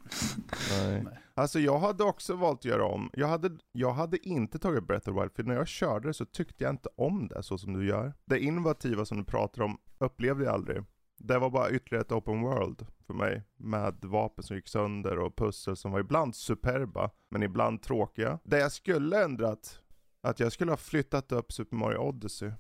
[0.72, 1.06] Nej.
[1.34, 3.10] Alltså jag hade också valt att göra om.
[3.14, 6.14] Jag hade, jag hade inte tagit Breath of the Wild, för när jag körde det
[6.14, 8.14] så tyckte jag inte om det så som du gör.
[8.26, 10.84] Det innovativa som du pratar om upplevde jag aldrig.
[11.18, 13.44] Det var bara ytterligare ett open world för mig.
[13.58, 18.40] Med vapen som gick sönder och pussel som var ibland superba, men ibland tråkiga.
[18.44, 19.80] Det jag skulle ändrat,
[20.22, 22.52] att jag skulle ha flyttat upp Super Mario Odyssey.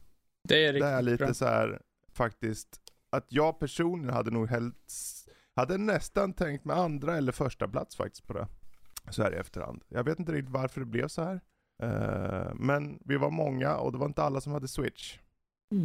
[0.48, 1.34] Det är riktigt Det är lite bra.
[1.34, 1.82] så här
[2.14, 7.96] faktiskt, att jag personligen hade nog helst, hade nästan tänkt med andra eller första plats
[7.96, 8.48] faktiskt på det.
[9.10, 9.84] Så här i efterhand.
[9.88, 11.42] Jag vet inte riktigt varför det blev så här.
[11.84, 15.18] Eh, men vi var många och det var inte alla som hade Switch.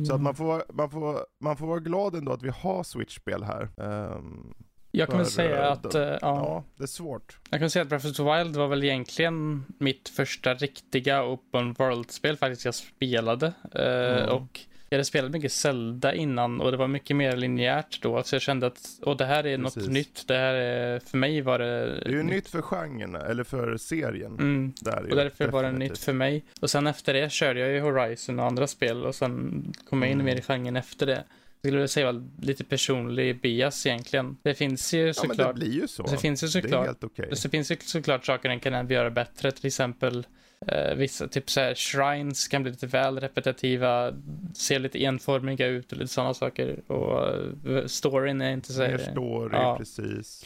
[0.08, 3.42] Så att man får, man, får, man får vara glad ändå att vi har Switch-spel
[3.42, 3.68] här.
[3.76, 4.54] Ehm,
[4.90, 7.38] Jag kan väl säga eh, att, de- eh, ja, ja, det är svårt.
[7.50, 11.72] jag kan säga att Breath of the Wild var väl egentligen mitt första riktiga open
[11.72, 13.46] world-spel faktiskt jag spelade.
[13.74, 14.28] Eh, Mm.
[14.36, 18.22] Och jag hade spelat mycket Zelda innan och det var mycket mer linjärt då.
[18.22, 19.90] Så jag kände att, och det här är något Precis.
[19.90, 20.29] nytt.
[20.29, 21.87] Det här är, för mig var det...
[22.01, 24.33] Det är ju nytt för genren, eller för serien.
[24.33, 24.72] Mm.
[24.81, 25.90] Där är Och därför var det definitivt.
[25.90, 26.44] nytt för mig.
[26.61, 30.11] Och sen efter det körde jag ju Horizon och andra spel och sen kom jag
[30.11, 30.27] in Mm.
[30.27, 31.25] mer i genren efter det.
[31.62, 34.37] Jag skulle vilja säga lite personlig bias egentligen.
[34.42, 36.03] Det finns ju Ja men det såklart, blir ju så.
[36.03, 37.29] det finns ju det är såklart, helt okej.
[37.42, 39.51] det finns ju såklart saker den kan göra bättre.
[39.53, 40.27] Till exempel
[40.66, 44.12] eh, vissa, typ så här shrines kan bli lite väl repetitiva,
[44.55, 46.90] ser lite enformiga ut och lite sådana saker.
[46.90, 47.29] Och
[47.71, 49.77] eh, storyn är inte så Mer story, ja.
[49.79, 50.45] precis.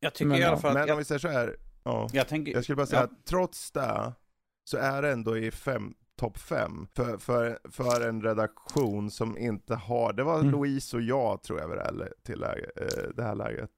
[0.00, 2.08] Jag tycker Men i alla fall Men att om jag, vi säger så här, ja.
[2.12, 2.52] jag tänker...
[2.52, 3.04] Jag skulle bara säga Ja.
[3.04, 4.12] att trots det
[4.64, 9.74] så är det ändå i fem, topp fem för, för, för en redaktion som inte
[9.74, 10.50] har, det var Mm.
[10.50, 11.78] Louise och jag tror jag vid
[12.22, 12.48] till eh,
[13.14, 13.70] det här läget.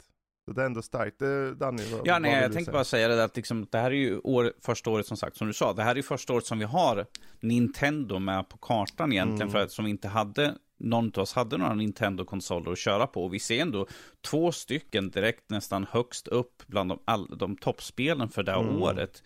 [0.44, 1.18] Så det är ändå starkt.
[1.18, 3.78] Det, Danny, vad, Ja, vad nej, vill jag tänkte bara säga det att liksom, det
[3.78, 6.32] här är ju år, första året som sagt, som du sa, det här är första
[6.32, 7.06] året som vi har
[7.40, 9.52] Nintendo med på kartan egentligen, Mm.
[9.52, 13.24] för att som vi inte hade, någon av oss hade några Nintendo-konsoler att köra på.
[13.24, 13.86] Och vi ser ändå
[14.20, 18.82] två stycken direkt nästan högst upp bland de, all, de toppspelen för det här Mm.
[18.82, 19.22] året.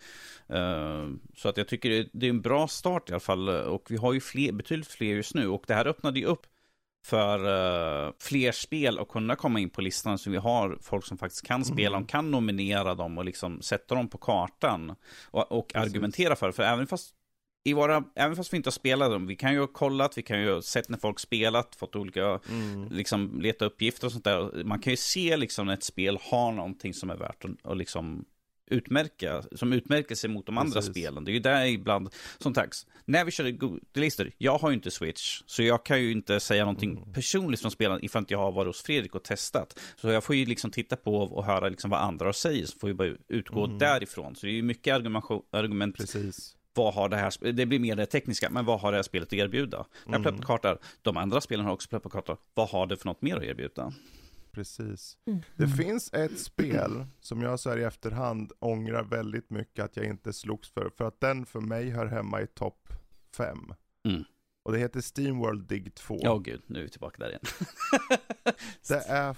[0.49, 3.85] Eh, så att jag tycker det, det är en bra start i alla fall, och
[3.89, 6.41] vi har ju fler, betydligt fler just nu, och det här öppnade ju upp
[7.09, 11.17] för eh, fler spel att kunna komma in på listan så vi har folk som
[11.17, 12.01] faktiskt kan spela, Mm.
[12.05, 16.53] de kan nominera dem och liksom sätta dem på kartan och, och argumentera för det.
[16.53, 17.13] För även fast,
[17.65, 20.21] i våra, även fast vi inte har spelat dem, vi kan ju ha kollat, vi
[20.23, 22.87] kan ju ha sett när folk spelat, fått olika, Mm.
[22.91, 24.63] liksom leta uppgifter och sånt där.
[24.63, 28.25] Man kan ju se liksom när ett spel har någonting som är värt att liksom
[28.67, 30.91] utmärka, som utmärker sig mot de andra Precis.
[30.91, 31.25] spelen.
[31.25, 34.91] Det är ju där ibland, som sagt, när vi körde Google-listor, jag har ju inte
[34.91, 37.13] Switch, så jag kan ju inte säga någonting Mm.
[37.13, 39.79] personligt från spelen ifall inte jag har varit hos Fredrik och testat.
[39.95, 42.87] Så jag får ju liksom titta på och höra liksom vad andra säger, så får
[42.87, 43.77] vi bara utgå Mm.
[43.77, 44.35] därifrån.
[44.35, 44.93] Så det är ju mycket
[45.51, 46.55] argument, Precis.
[46.73, 49.27] vad har det här, det blir mer det tekniska, men vad har det här spelet
[49.27, 49.85] att erbjuda?
[50.07, 50.21] Mm.
[50.21, 53.93] plöpkartor, de andra spelen har också plöpkartor, vad har det för något mer att erbjuda?
[54.57, 55.17] Precis.
[55.55, 60.05] Det finns ett spel som jag så här i efterhand ångrar väldigt mycket att jag
[60.05, 60.89] inte slogs för.
[60.97, 62.89] För att den för mig hör hemma i topp
[63.35, 63.73] 5.
[64.05, 64.23] Mm.
[64.63, 66.19] Och det heter Steamworld Dig 2.
[66.21, 67.41] Ja, gud, nu är vi tillbaka där igen.
[68.87, 69.35] Det är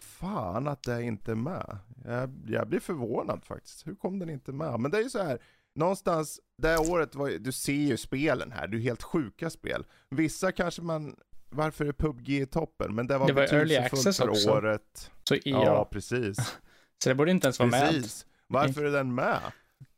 [0.00, 1.78] fan att det inte är med.
[2.04, 3.86] Jag, jag blir förvånad faktiskt.
[3.86, 4.80] Hur kom den inte med?
[4.80, 5.38] Men det är ju så här.
[5.74, 9.84] Någonstans, det här året var du ser ju spelen här, det är helt sjuka spel.
[10.10, 11.16] Vissa kanske man,
[11.50, 12.94] varför är PubG i toppen?
[12.94, 14.50] Men det var, Det var early access för också.
[14.50, 15.10] året.
[15.28, 16.36] Så Ja, ja, precis.
[17.02, 17.88] så det borde inte ens vara med.
[17.90, 18.26] Precis.
[18.46, 19.40] Varför är den med?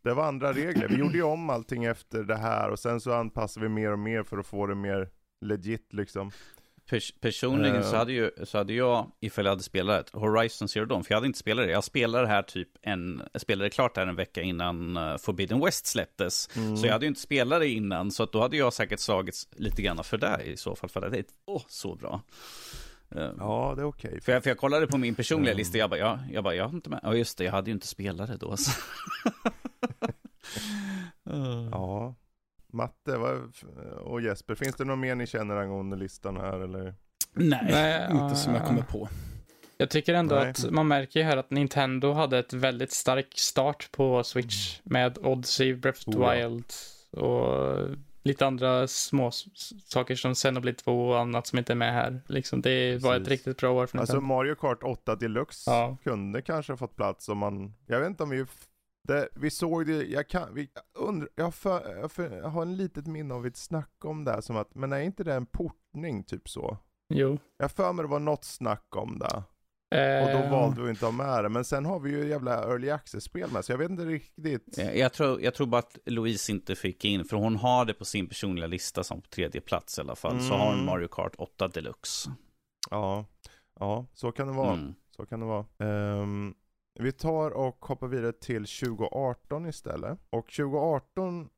[0.03, 0.89] Det var andra regler.
[0.89, 3.99] Vi gjorde ju om allting efter det här och sen så anpassade vi mer och
[3.99, 5.09] mer för att få det mer
[5.41, 6.31] legit liksom.
[6.91, 7.83] Pers- personligen Eh.
[7.91, 11.17] så, hade ju, så hade jag, ifall jag hade spelat Horizon Zero Dawn, för jag
[11.17, 11.73] hade inte spelat det.
[11.73, 15.87] Jag spelade här typ en, jag spelade klart här en vecka innan eh, Forbidden West
[15.87, 16.49] släpptes.
[16.57, 16.77] Mm.
[16.77, 19.49] Så jag hade ju inte spelat det innan, så att då hade jag säkert slagits
[19.57, 22.23] lite grann för det i så fall, för det är åh, så bra.
[23.15, 24.21] Eh, Ja, det är okej.
[24.21, 25.59] För jag, för jag kollade på min personliga Mm.
[25.59, 27.71] lista, jag bara, ja, jag bara, jag har inte med, ja just det, jag hade
[27.71, 28.57] ju inte spelat det då.
[28.57, 28.71] Så.
[31.31, 31.69] Eh.
[31.71, 32.15] Ja.
[32.73, 33.53] Matte vad,
[34.01, 36.95] och Jesper, finns det något mer ni känner angående listan här eller?
[37.35, 38.67] Nej, Nej, inte som jag ja.
[38.67, 39.09] kommer på.
[39.77, 40.51] Jag tycker ändå Nej.
[40.51, 45.19] att man märker ju här att Nintendo hade ett väldigt stark start på Switch med
[45.19, 46.49] Odyssey, Breath of the Oh, ja.
[46.49, 46.73] Wild
[47.11, 47.89] och
[48.23, 49.31] lite andra små
[49.85, 52.21] saker som Xenoblade 2 och annat som inte är med här.
[52.27, 53.29] Liksom, det var ett Precis.
[53.31, 54.35] riktigt bra år för Alltså Nintendo.
[54.35, 55.97] Mario Kart 8 Deluxe Ja.
[56.05, 58.45] kunde kanske ha fått plats om man, jag vet inte om vi,
[59.09, 62.49] det, vi såg det, jag kan, vi, jag undrar, jag har, för, jag, för, jag
[62.49, 65.25] har en litet minne av ett snack om det här som att, men är inte
[65.25, 66.79] det en portning typ så?
[67.15, 67.39] Jo.
[67.59, 69.43] Jag för mig det var något snack om det.
[69.93, 71.49] Och då Eh, valde vi inte att ha med det.
[71.49, 74.79] Men sen har vi ju jävla early access-spel med, så jag vet inte riktigt.
[74.95, 78.05] Jag tror, jag tror bara att Louise inte fick in, för hon har det på
[78.05, 80.87] sin personliga lista som på tredje plats i alla fall, så har hon Mm.
[80.87, 82.31] Mario Kart 8 Deluxe.
[82.91, 83.25] Ja.
[83.81, 84.73] Ja, så kan det vara.
[84.73, 84.95] Mm.
[85.17, 85.65] Så kan det vara.
[85.79, 86.55] Um,
[86.95, 90.19] vi tar och hoppar vidare till 2018 istället.
[90.31, 91.49] Och 2018,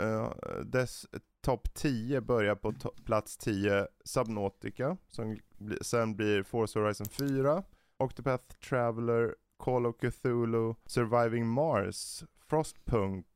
[0.00, 0.30] uh, eh,
[0.64, 1.06] dess
[1.40, 2.72] topp 10 börjar på
[3.04, 7.62] plats 10 Subnautica, som bli sen blir Forza Horizon 4,
[7.96, 13.26] Octopath Traveler, Call of Cthulhu, Surviving Mars, Frostpunk,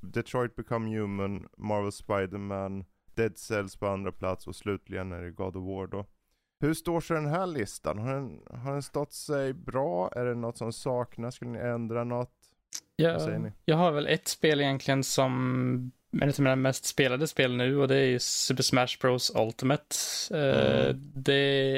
[0.00, 5.56] Detroit Become Human, Marvel Spiderman, Dead Cells på andra plats och slutligen är det God
[5.56, 6.06] of War då.
[6.64, 7.98] Hur står sig den här listan?
[7.98, 10.10] Har den, har den stått sig bra?
[10.16, 11.34] Är det något som saknas?
[11.34, 12.30] Skulle ni ändra något?
[12.96, 13.28] Ja,
[13.64, 17.78] jag har väl ett spel egentligen som är ett av mina mest spelade spel nu
[17.78, 19.96] och det är ju Super Smash Bros Ultimate.
[20.30, 21.12] Eh, mm.
[21.14, 21.34] det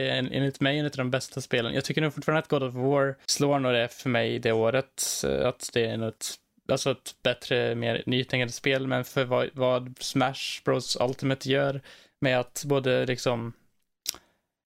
[0.08, 1.74] är enligt mig en av de bästa spelen.
[1.74, 5.02] Jag tycker nog fortfarande att God of War slår nog det för mig det året.
[5.24, 6.34] Eh, att det är något
[6.68, 11.80] alltså ett bättre, mer nytänkande spel, men för vad, vad Smash Bros Ultimate gör
[12.20, 13.52] med att både liksom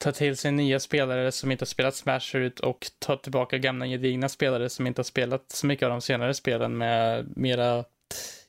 [0.00, 3.86] ta till sig nya spelare som inte har spelat Smash förut och ta tillbaka gamla
[3.86, 7.84] gedigna spelare som inte har spelat så mycket av de senare spelen med mera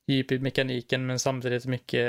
[0.07, 2.01] djup i mekaniken men samtidigt mycket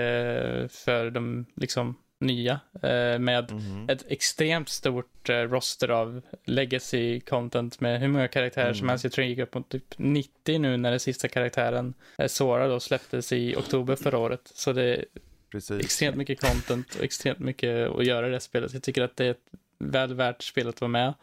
[0.73, 3.89] för de liksom nya eh, med mm.
[3.89, 8.75] ett extremt stort eh, roster av legacy content med hur många karaktärer mm.
[8.75, 9.05] som helst.
[9.05, 12.69] Jag tror det gick upp mot typ 90 nu när den sista karaktären, eh, Sora,
[12.69, 14.51] då släpptes i oktober förra året.
[14.55, 15.05] Så det
[15.53, 15.85] Precis.
[15.85, 18.73] extremt mycket content och extremt mycket att göra i det spelet.
[18.73, 21.15] Jag tycker att det är ett väl värt spel att vara med.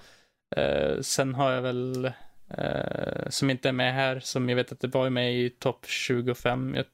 [0.55, 2.05] Eh, sen har jag väl,
[2.49, 5.85] eh, som inte är med här, som jag vet att det var med i topp
[5.87, 6.75] 25.
[6.75, 6.85] Jag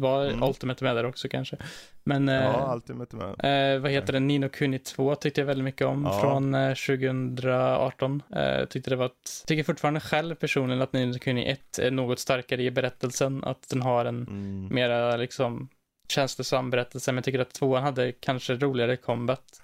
[0.00, 0.42] var mm.
[0.42, 1.56] Ultimate med där också kanske.
[2.04, 3.74] Men, ja, Ultimate med.
[3.74, 4.20] Eh, vad heter det?
[4.20, 6.20] Nino Kuni 2 tyckte jag väldigt mycket om ja.
[6.20, 8.22] från eh, 2018.
[8.36, 12.18] Eh, tyckte det var ett, tycker fortfarande själv personligen att Nino Kuni 1 är något
[12.18, 13.44] starkare i berättelsen.
[13.44, 14.68] Att den har en mm.
[14.74, 15.68] mera liksom
[16.08, 17.12] känslosam berättelse.
[17.12, 19.62] Men jag tycker att tvåan hade kanske roligare combat.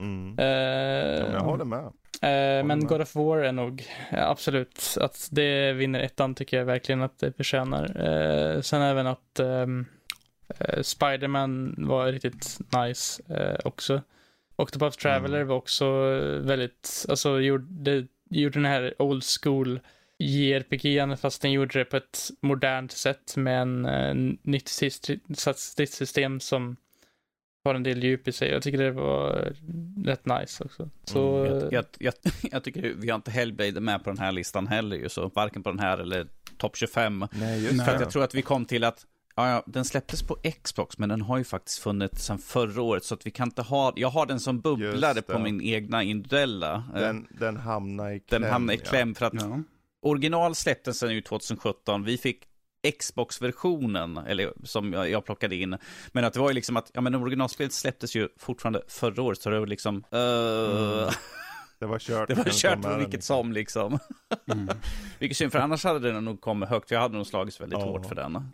[0.00, 0.38] Mm.
[0.38, 1.92] Eh, ja, jag håller med.
[2.22, 6.64] Eh, men God of War är nog ja, absolut att det vinner ettan tycker jag
[6.64, 7.84] verkligen att det förtjänar.
[7.84, 9.66] Eh, sen även att eh,
[10.82, 13.22] Spiderman var riktigt nice
[13.64, 14.02] också.
[14.56, 15.48] Octopath Traveler mm.
[15.48, 15.90] var också
[16.40, 19.80] väldigt, alltså gjorde, gjorde den här old school
[20.22, 24.68] JRPG fast den gjorde det på ett modernt sätt med en, en eh, nytt
[25.56, 26.76] stridssystem som
[27.64, 28.50] har en del djup i sig.
[28.50, 29.52] Jag tycker det var
[30.04, 30.90] rätt nice också.
[31.04, 31.44] Så...
[31.44, 32.14] Mm, jag, jag,
[32.52, 35.62] jag, tycker vi har inte Hellblade med på den här listan heller ju, så varken
[35.62, 37.26] på den här eller topp 25.
[37.32, 40.22] Nej, just För att jag tror att vi kom till att Ja, ja, den släpptes
[40.22, 43.48] på Xbox, men den har ju faktiskt funnits sedan förra året, så att vi kan
[43.48, 46.84] inte ha, jag har den som bubblare på min egna individuella.
[46.94, 48.42] Eh, den, den hamnar i kläm.
[48.42, 49.14] Den hamnar i kläm ja.
[49.14, 49.62] för att ja.
[50.02, 52.44] Original släpptes sen ju 2017, vi fick
[52.98, 55.78] Xbox-versionen, eller som jag, jag, plockade in.
[56.12, 59.40] Men att det var ju liksom att, ja men originalspelet släpptes ju fortfarande förra året,
[59.40, 60.98] så det var liksom, uh...
[60.98, 61.10] mm.
[61.78, 62.28] Det var kört.
[62.28, 63.98] Det var kört på vilket som liksom.
[64.52, 64.68] Mm.
[65.18, 67.84] vilket synd, för annars hade den nog kommit högt, jag hade nog slagits väldigt oh.
[67.84, 68.52] hårt för den.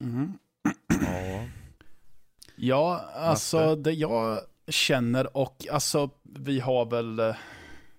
[0.00, 0.32] Mm.
[0.88, 1.44] Ja.
[2.56, 7.34] ja, alltså det jag känner och alltså vi har väl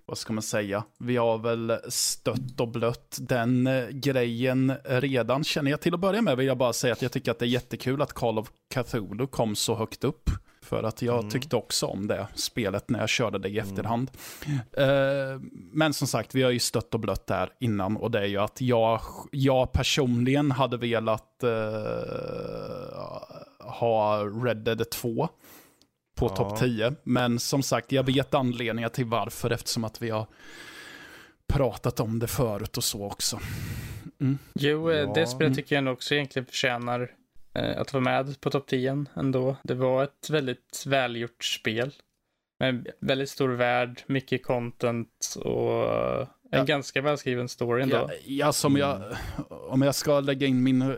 [0.06, 5.44] vad ska man säga, vi har väl stött och blött den eh, grejen redan.
[5.44, 7.46] Känner jag till att börja med vill jag bara säga att jag tycker att det
[7.46, 10.30] är jättekul att Call of Cthulhu kom så högt upp.
[10.62, 11.30] För att jag mm.
[11.30, 13.70] tyckte också om det spelet när jag körde det i mm.
[13.70, 14.12] efterhand.
[14.80, 17.98] Uh, men som sagt, vi har ju stött och blött där innan.
[17.98, 21.50] Och det är ju att jag, jag personligen hade velat uh,
[23.60, 25.30] ha Red Dead 2
[26.16, 26.36] på ja.
[26.36, 26.96] topp 10.
[27.04, 30.28] Men som sagt, jag vet anledningar till varför eftersom att vi har
[31.48, 33.40] pratat om det förut och så också.
[34.22, 34.38] Mm.
[34.54, 35.14] Jo, eh, ja.
[35.14, 37.12] det spelet tycker jag också egentligen förtjänar
[37.54, 39.56] eh, att vara med på topp 10 ändå.
[39.64, 41.94] Det var ett väldigt välgjort spel.
[42.60, 46.66] Med väldigt stor värld, mycket content och en ja.
[46.66, 47.96] ganska välskriven story ändå.
[47.96, 49.02] Ja, ja som jag,
[49.50, 50.96] om jag ska lägga in min,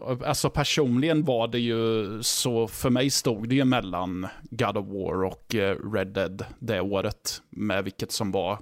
[0.00, 5.24] alltså personligen var det ju så, för mig stod det ju mellan God of War
[5.24, 8.58] och eh, Red Dead det året, med vilket som var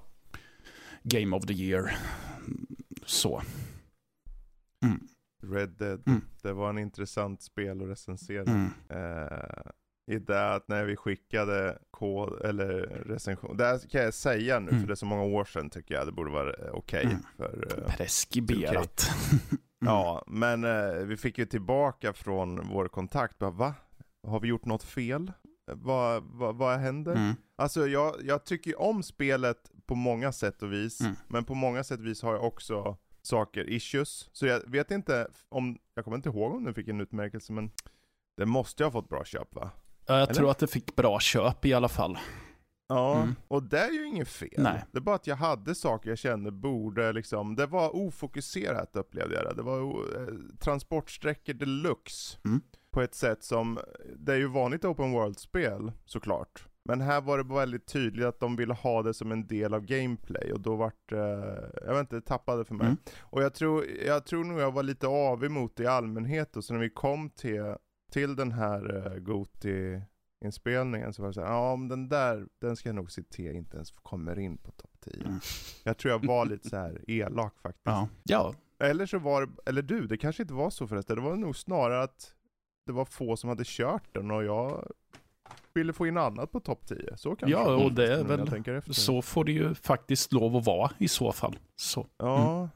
[1.03, 1.97] Game of the Year.
[3.07, 3.43] Så.
[4.85, 5.01] Mm.
[5.43, 6.21] Red Dead, mm.
[6.43, 8.43] det var en intressant spel att recensera.
[8.43, 8.71] Mm.
[8.89, 9.71] Eh,
[10.09, 12.73] i det att när vi skickade kod, eller
[13.07, 14.81] recension, det här kan jag säga nu mm.
[14.81, 17.07] för det är så många år sedan tycker jag det borde vara eh, okej.
[17.07, 17.23] Okay mm.
[17.37, 19.11] för uh, Preskriberat.
[19.41, 19.61] mm.
[19.79, 23.75] Ja, men uh, vi fick ju tillbaka från vår kontakt, bara, va?
[24.27, 25.33] Har vi gjort något fel?
[25.73, 27.15] Vad, vad, vad händer?
[27.15, 27.35] Mm.
[27.57, 31.15] Alltså jag, jag tycker om spelet på många sätt och vis, mm.
[31.29, 34.29] men på många sätt och vis har jag också saker, issues.
[34.33, 37.71] Så jag vet inte om, jag kommer inte ihåg om den fick en utmärkelse, men
[38.37, 39.71] det måste ju ha fått bra köp va?
[40.09, 40.35] Jag Eller?
[40.35, 42.19] tror att det fick bra köp i alla fall.
[42.89, 43.35] Ja, mm.
[43.49, 44.51] och det är ju inget fel.
[44.57, 44.85] Nej.
[44.93, 49.35] Det är bara att jag hade saker jag kände borde liksom, det var ofokuserat upplevde
[49.35, 49.55] jag det.
[49.55, 52.39] Det var eh, transportsträckor deluxe.
[52.45, 52.61] Mm.
[52.91, 53.79] På ett sätt som,
[54.17, 56.65] det är ju vanligt open world-spel såklart.
[56.85, 59.81] Men här var det väldigt tydligt att de ville ha det som en del av
[59.81, 61.19] gameplay och då vart eh,
[61.87, 62.87] jag vet inte, det tappade för mig.
[62.87, 62.99] Mm.
[63.21, 66.65] Och jag tror, jag tror nog jag var lite avig mot det i allmänhet och
[66.65, 67.75] så när vi kom till,
[68.13, 70.01] till den här uh, Goti
[70.45, 73.57] inspelningen så var det såhär, ja men den där, den ska jag nog se till
[73.57, 75.25] inte ens kommer in på topp 10.
[75.25, 75.41] Mm.
[75.85, 77.87] Jag tror jag var lite så här elak faktiskt.
[77.87, 78.09] Ja.
[78.25, 78.55] ja.
[78.79, 81.57] Eller så var det, eller du, det kanske inte var så förresten, det var nog
[81.57, 82.35] snarare att
[82.87, 84.93] det var få som hade kört den och jag
[85.75, 87.17] ville få in annat på topp 10.
[87.17, 90.91] Så kanske Ja, och det är väl, så får det ju faktiskt lov att vara
[90.99, 91.59] i så fall.
[91.77, 92.07] Så.
[92.17, 92.57] Ja.
[92.57, 92.69] Mm.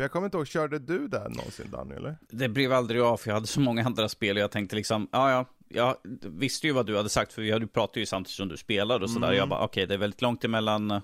[0.00, 2.16] Jag kommer inte ihåg, körde du där någonsin Danny eller?
[2.30, 5.08] Det blev aldrig av, för jag hade så många andra spel och jag tänkte liksom,
[5.12, 8.36] ja ja, jag visste ju vad du hade sagt, för vi hade pratat ju samtidigt
[8.36, 9.26] som du spelade och sådär.
[9.26, 9.38] Mm.
[9.38, 11.00] Jag bara, okej, okay, det är väldigt långt emellan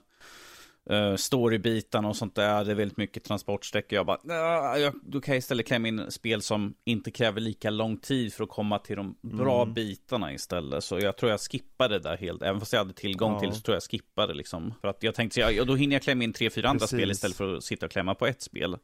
[0.90, 2.64] uh, storybitarna och sånt där.
[2.64, 3.96] Det är väldigt mycket transportsträckor.
[3.96, 7.96] Jag bara, jag, då kan jag istället klämma in spel som inte kräver lika lång
[7.96, 9.74] tid för att komma till de bra mm.
[9.74, 10.84] bitarna istället.
[10.84, 12.42] Så jag tror jag skippade det där helt.
[12.42, 13.40] Även fast jag hade tillgång ja.
[13.40, 14.74] till så tror jag skippade liksom.
[14.80, 17.36] För att jag tänkte, ja, då hinner jag klämma in tre, fyra andra spel istället
[17.36, 18.76] för att sitta och klämma på ett spel.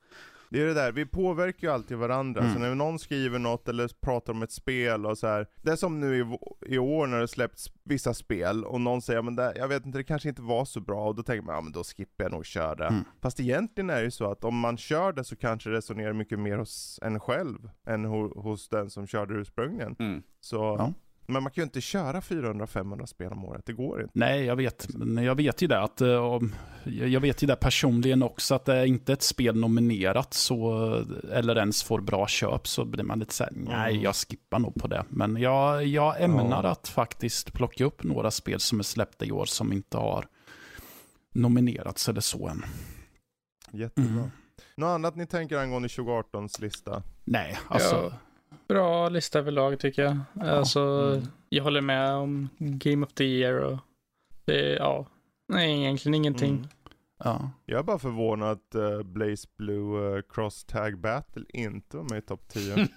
[0.51, 2.41] Det är det där, vi påverkar ju alltid varandra.
[2.41, 2.53] Mm.
[2.53, 5.47] Så när någon skriver något eller pratar om ett spel och så här.
[5.63, 6.39] Det är som nu i,
[6.75, 9.99] i år när det släppts vissa spel och någon säger men det, jag vet inte,
[9.99, 11.09] det kanske inte var så bra.
[11.09, 12.87] Och då tänker man, ja men då skippar jag nog köra det.
[12.87, 13.05] Mm.
[13.21, 16.13] Fast egentligen är det ju så att om man kör det så kanske det resonerar
[16.13, 19.97] mycket mer hos en själv än ho, hos den som körde ursprungligen.
[19.99, 20.23] Mm.
[20.41, 20.93] Så ja.
[21.31, 24.13] Men man kan ju inte köra 400-500 spel om året, det går inte.
[24.15, 24.89] Nej, jag vet.
[24.95, 26.39] Men jag vet ju det att, eh,
[26.85, 30.93] jag vet ju det personligen också, att det är inte ett spel nominerat så,
[31.33, 34.05] eller ens får bra köp, så blir man lite såhär, nej, mm.
[34.05, 35.05] jag skippar nog på det.
[35.09, 36.71] Men jag, jag ämnar ja.
[36.71, 40.27] att faktiskt plocka upp några spel som är släppta i år som inte har
[41.33, 42.65] nominerats eller så än.
[43.73, 44.13] Jättebra.
[44.13, 44.31] Mm.
[44.77, 47.03] Något annat ni tänker angående 2018s lista?
[47.25, 48.11] Nej, alltså.
[48.13, 48.30] Ja.
[48.71, 50.17] Bra lista överlag tycker jag.
[50.33, 50.51] Ja.
[50.51, 51.29] Alltså, mm.
[51.49, 53.79] jag håller med om Game of the Year och
[54.45, 55.07] det, ja,
[55.49, 56.55] nej egentligen ingenting.
[56.55, 56.69] Mm.
[57.25, 57.51] Ja.
[57.67, 62.19] Jag är bara förvånad att uh, Blaze Blue uh, Cross Tag Battle inte var med
[62.19, 62.77] i topp 10.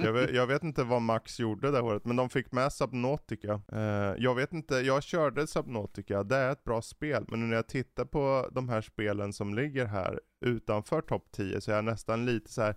[0.00, 3.60] jag, vet, jag, vet, inte vad Max gjorde det året, men de fick med Subnautica.
[3.72, 7.66] Uh, jag vet inte, jag körde Subnautica, det är ett bra spel, men när jag
[7.68, 12.26] tittar på de här spelen som ligger här utanför topp 10 så är jag nästan
[12.26, 12.74] lite så här,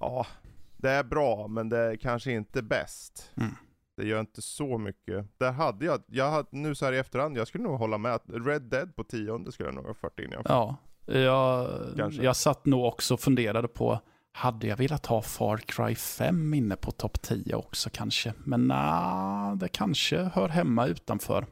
[0.00, 0.26] ja,
[0.82, 3.32] det är bra, men det är kanske inte bäst.
[3.36, 3.54] Mm.
[3.96, 5.26] Det gör inte så mycket.
[5.38, 8.14] Där hade jag, jag hade, nu så här i efterhand, jag skulle nog hålla med
[8.14, 10.34] att Red Dead på tionde skulle jag nog ha fört in.
[10.44, 10.76] Ja,
[11.06, 14.00] jag, jag satt nog också och funderade på,
[14.32, 18.34] hade jag velat ha Far Cry 5 inne på topp 10 också kanske?
[18.44, 21.46] Men nej, det kanske hör hemma utanför.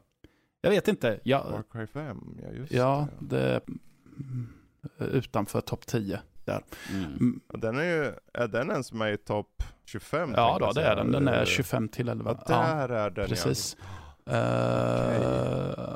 [0.61, 1.19] Jag vet inte.
[1.23, 3.61] Jag, Far Cry 5, ja just ja, det.
[4.97, 6.19] det utanför topp 10
[6.49, 6.63] där.
[6.89, 7.03] Mm.
[7.03, 7.39] mm.
[7.47, 10.33] Den är ju, är den ens med i topp 25?
[10.35, 11.11] Ja då, det är den.
[11.11, 12.37] Den är 25 till 11.
[12.47, 13.77] Ja, där ja, är den Precis.
[14.29, 15.21] Uh, okay.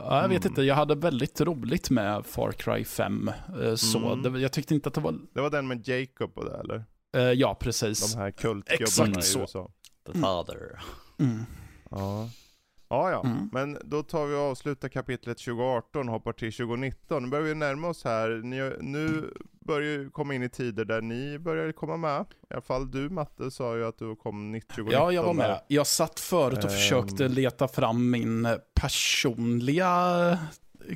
[0.05, 0.51] ja, jag vet mm.
[0.51, 3.31] inte, jag hade väldigt roligt med Far Cry 5.
[3.57, 4.33] Uh, eh, så mm.
[4.33, 5.15] det, jag tyckte inte att det var...
[5.33, 6.85] Det var den med Jacob och det eller?
[7.17, 8.13] Uh, ja, precis.
[8.13, 9.71] De här kultgubbarna i USA.
[10.05, 10.79] The father.
[11.19, 11.45] Mm.
[11.91, 12.29] Ja.
[12.93, 13.23] Ja, ja.
[13.25, 13.49] Mm.
[13.51, 17.23] Men då tar vi och avslutar kapitlet 2018 och hoppar till 2019.
[17.23, 18.29] Nu börjar vi närma oss här.
[18.29, 22.25] Ni, nu börjar ju komma in i tider där ni börjar komma med.
[22.49, 24.87] I alla fall du Matte sa ju att du kom 2019.
[24.91, 25.61] Ja, jag var med.
[25.67, 26.69] Jag satt förut och um...
[26.69, 30.37] försökte leta fram min personliga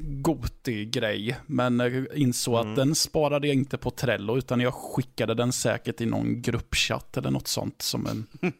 [0.02, 1.38] Goti-grej.
[1.46, 2.70] Men insåg mm.
[2.70, 7.18] att den sparade jag inte på Trello, utan jag skickade den säkert i någon gruppchatt
[7.18, 8.26] eller något sånt som en...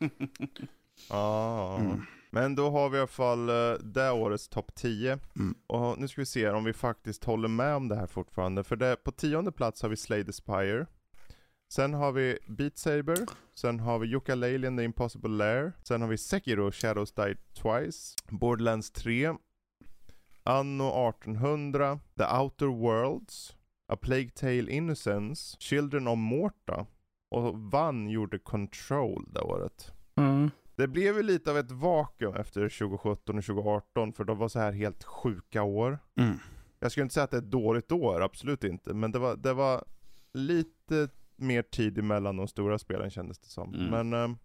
[1.10, 1.78] ah.
[1.78, 2.02] Mm.
[2.38, 5.20] Men då har vi i alla fall uh, det årets topp 10.
[5.36, 5.56] Mm.
[5.68, 8.64] Och nu ska vi se om vi faktiskt håller med om det här fortfarande.
[8.64, 10.86] För det, på tionde plats har vi Slay the Spire.
[11.74, 13.18] Sen har vi Beat Saber.
[13.56, 15.74] Sen har vi Yooka-Laylee and the Impossible Lair.
[15.84, 18.16] Sen har vi Sekiro Shadows Die Twice.
[18.30, 19.34] Borderlands 3.
[20.44, 22.00] Anno 1800.
[22.18, 23.56] The Outer Worlds.
[23.94, 25.58] A Plague Tale Innocence.
[25.60, 26.86] Children of Morta.
[27.36, 29.94] Och vann gjorde Control det året.
[30.18, 30.52] Mm.
[30.78, 34.60] Det blev ju lite av ett vakuum efter 2017 och 2018 för de var så
[34.60, 36.00] här helt sjuka år.
[36.18, 36.40] Mm.
[36.80, 38.94] Jag skulle inte säga att det är ett dåligt år, absolut inte.
[38.94, 39.84] Men det var, det var
[40.34, 43.74] lite mer tid emellan de stora spelen kändes det som.
[43.74, 43.86] Mm.
[43.88, 44.38] Men um,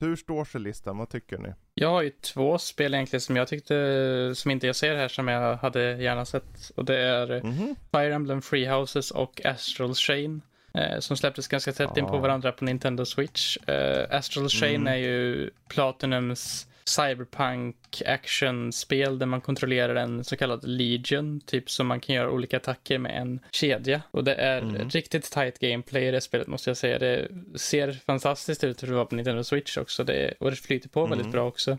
[0.00, 0.98] hur står sig listan?
[0.98, 1.52] Vad tycker ni?
[1.74, 5.28] Jag har ju två spel egentligen som jag tyckte, som inte jag ser här, som
[5.28, 6.70] jag hade gärna sett.
[6.76, 7.74] Och det är mm -hmm.
[7.92, 10.42] Fire Emblem Free Houses och Astral Chain.
[10.74, 13.56] Eh, som släpptes ganska tätt in på varandra på Nintendo Switch.
[13.56, 14.92] Eh, Astral Chain mm.
[14.92, 22.00] är ju Platinums cyberpunk action-spel där man kontrollerar en så kallad legion, typ som man
[22.00, 24.02] kan göra olika attacker med en kedja.
[24.10, 24.88] Och det är mm.
[24.88, 26.98] riktigt tight gameplay i det spelet måste jag säga.
[26.98, 30.88] Det ser fantastiskt ut för att vara på Nintendo Switch också det, och det flyter
[30.88, 31.10] på mm.
[31.10, 31.78] väldigt bra också.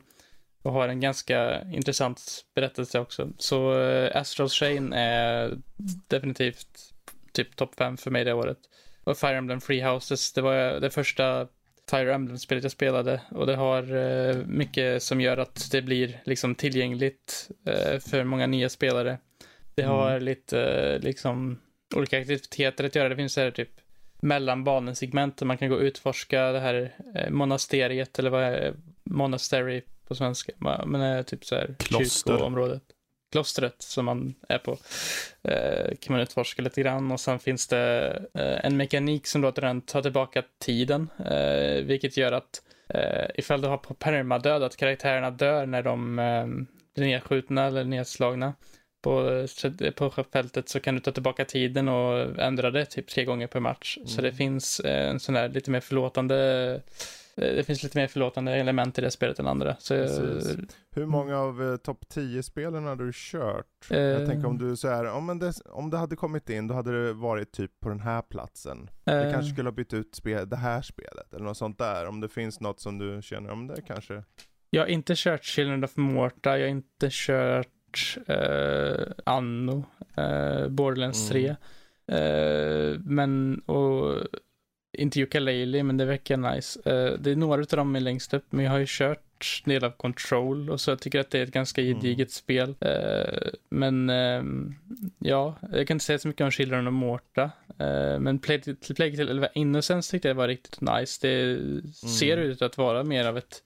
[0.61, 3.29] Och har en ganska intressant berättelse också.
[3.37, 5.57] Så uh, Astral Chain är
[6.07, 6.94] definitivt
[7.35, 8.57] typ topp 5 för mig det året.
[9.03, 11.47] Och Fire Emblem Free Houses, det var det första
[11.89, 16.55] Fire Emblem-spelet jag spelade och det har uh, mycket som gör att det blir liksom
[16.55, 19.17] tillgängligt uh, för många nya spelare.
[19.75, 19.95] Det mm.
[19.95, 21.59] har lite uh, liksom
[21.95, 23.09] olika aktiviteter att göra.
[23.09, 23.69] Det finns här typ
[24.21, 26.95] mellanbanesegment där man kan gå och utforska det här
[27.29, 28.73] monasteriet eller vad är
[29.03, 30.51] monastery på svenska.
[30.85, 32.94] Men är typ så här kyrkoområdet
[33.31, 34.77] klostret som man är på
[35.43, 39.61] eh, kan man utforska lite grann och sen finns det eh, en mekanik som låter
[39.61, 44.77] den ta tillbaka tiden, eh, vilket gör att eh, ifall du har på permadöd att
[44.77, 46.45] karaktärerna dör när de eh,
[46.95, 48.53] blir nedskjutna eller nedslagna
[49.05, 49.47] på,
[49.95, 53.59] på fältet så kan du ta tillbaka tiden och ändra det typ tre gånger per
[53.59, 53.97] match.
[53.97, 54.07] Mm.
[54.07, 56.81] Så det finns eh, en sån där lite mer förlåtande
[57.35, 59.75] det finns lite mer förlåtande element i det spelet än andra.
[59.79, 59.93] Så,
[60.91, 63.91] Hur många av eh, topp 10-spelen har du kört?
[63.91, 66.73] Eh, jag tänker om du så här, om, det, om det hade kommit in, då
[66.73, 68.89] hade det varit typ på den här platsen.
[69.05, 72.07] Eh, du kanske skulle ha bytt ut spel, det här spelet, eller något sånt där.
[72.07, 74.23] Om det finns något som du känner, om det kanske...
[74.69, 79.85] Jag har inte kört Children of Morta, jag har inte kört eh, Anno,
[80.17, 81.55] eh, Borderlands mm.
[81.55, 81.55] 3.
[82.07, 84.23] Eh, men, och
[84.95, 86.79] inte Yooka-Laylee, men det verkar nice.
[86.79, 89.21] Uh, det är några av dem är längst upp, men jag har ju kört
[89.65, 91.93] del av Control och så jag tycker att det är ett ganska mm.
[91.93, 92.29] gediget mm.
[92.29, 92.75] spel.
[92.85, 94.43] Uh, men uh,
[95.19, 97.51] ja, jag kan inte säga så mycket om Children of Morta.
[98.19, 101.19] men Plague Play eller Innocence tyckte jag var riktigt nice.
[101.21, 101.91] Det mm.
[101.91, 103.63] ser ut att vara mer av ett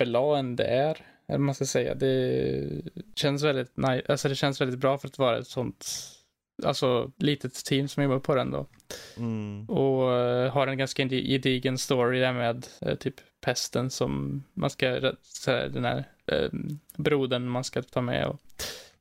[0.00, 0.96] AAA än det är.
[1.28, 1.94] Eller man ska säga.
[1.94, 2.82] Det
[3.14, 4.02] känns väldigt nice.
[4.08, 5.86] Alltså det känns väldigt bra för att vara ett sånt
[6.62, 8.66] alltså litet team som jobbar på den då.
[9.16, 9.68] Mm.
[9.68, 15.12] Och uh, har en ganska gedigen story där med uh, typ pesten som man ska,
[15.22, 16.48] så här, den här uh,
[16.96, 18.40] brodern man ska ta med och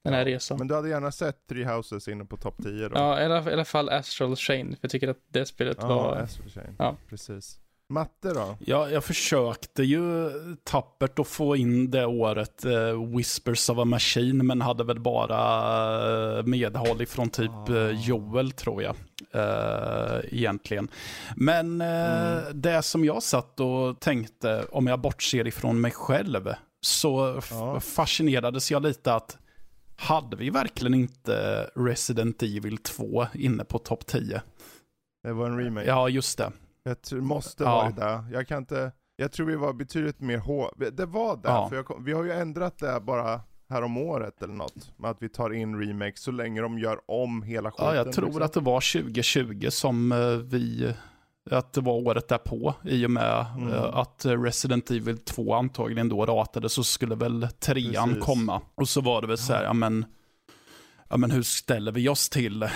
[0.03, 0.57] den här resan.
[0.57, 2.95] Men du hade gärna sett Three Houses inne på topp 10 då?
[2.95, 5.87] Ja, i alla, i alla fall Astral Chain, för jag tycker att det spelet ja,
[5.87, 6.15] var...
[6.15, 6.75] Astral Chain.
[6.79, 7.59] Ja, precis.
[7.89, 8.57] Matte då?
[8.59, 10.31] Ja, jag försökte ju
[10.63, 16.37] tappert att få in det året uh, Whispers of a Machine, men hade väl bara
[16.37, 18.95] uh, medhåll ifrån typ uh, Joel, tror jag.
[19.35, 20.87] Uh, egentligen.
[21.35, 22.61] Men mm.
[22.61, 27.79] det som jag satt och tänkte, om jag bortser ifrån mig själv, så ja.
[27.79, 29.37] fascinerades jag lite att
[29.95, 34.41] hade vi verkligen inte Resident Evil 2 inne på topp 10?
[35.23, 35.87] Det var en remake.
[35.87, 36.51] Ja, just det.
[36.83, 37.75] Jag tror, måste ja.
[37.75, 38.23] varit det.
[38.31, 40.91] Jag kan inte, jag tror vi var betydligt mer hår.
[40.91, 41.69] Det var det, ja.
[41.69, 44.91] för jag, vi har ju ändrat det bara här om året eller något.
[44.97, 47.85] Med att vi tar in remakes så länge de gör om hela skiten.
[47.85, 48.43] Ja, jag tror liksom.
[48.43, 50.93] att det var 2020 som eh, vi,
[51.51, 52.73] att det var året därpå.
[52.83, 53.73] I och med mm.
[53.73, 58.23] Eh, att Resident Evil 2 antagligen då ratade så skulle väl trean Precis.
[58.23, 58.61] komma.
[58.75, 60.05] Och så var det väl så här, ja men
[61.09, 62.69] ja, men hur ställer vi oss till uh,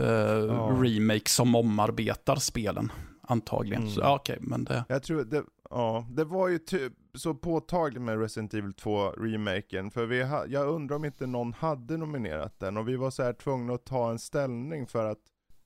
[0.00, 0.78] ja.
[0.82, 2.92] remakes som omarbetar spelen?
[3.26, 3.82] Antagligen.
[3.82, 3.94] Mm.
[3.94, 4.84] Så, ja, okay, men det...
[4.88, 10.06] Jag tror det, ja, det var ju typ så påtagligt med Resident Evil 2-remaken, för
[10.06, 13.32] vi ha, jag undrar om inte någon hade nominerat den, och vi var så här
[13.32, 15.18] tvungna att ta en ställning för att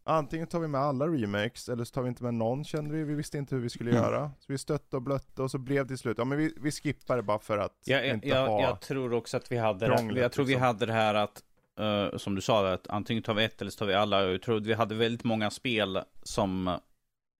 [0.04, 3.04] Antingen tar vi med alla remakes, eller så tar vi inte med någon kände vi,
[3.04, 4.02] vi visste inte hur vi skulle mm.
[4.02, 4.30] göra.
[4.38, 6.70] Så vi stötte och blötte och så blev det till slut, ja men vi, vi
[6.70, 9.86] skippar det bara för att ja, inte jag, ha Jag tror också att vi hade
[9.86, 10.66] det, jag tror vi liksom.
[10.66, 11.42] hade det här att,
[11.80, 14.24] uh, som du sa, att antingen tar vi ett eller så tar vi alla.
[14.24, 16.78] Jag tror att vi hade väldigt många spel som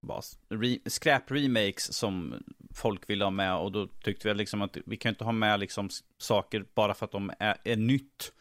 [0.01, 2.43] bara re skräp-remakes som
[2.73, 5.59] folk ville ha med och då tyckte vi liksom att vi kan inte ha med
[5.59, 8.31] liksom saker bara för att de är, är nytt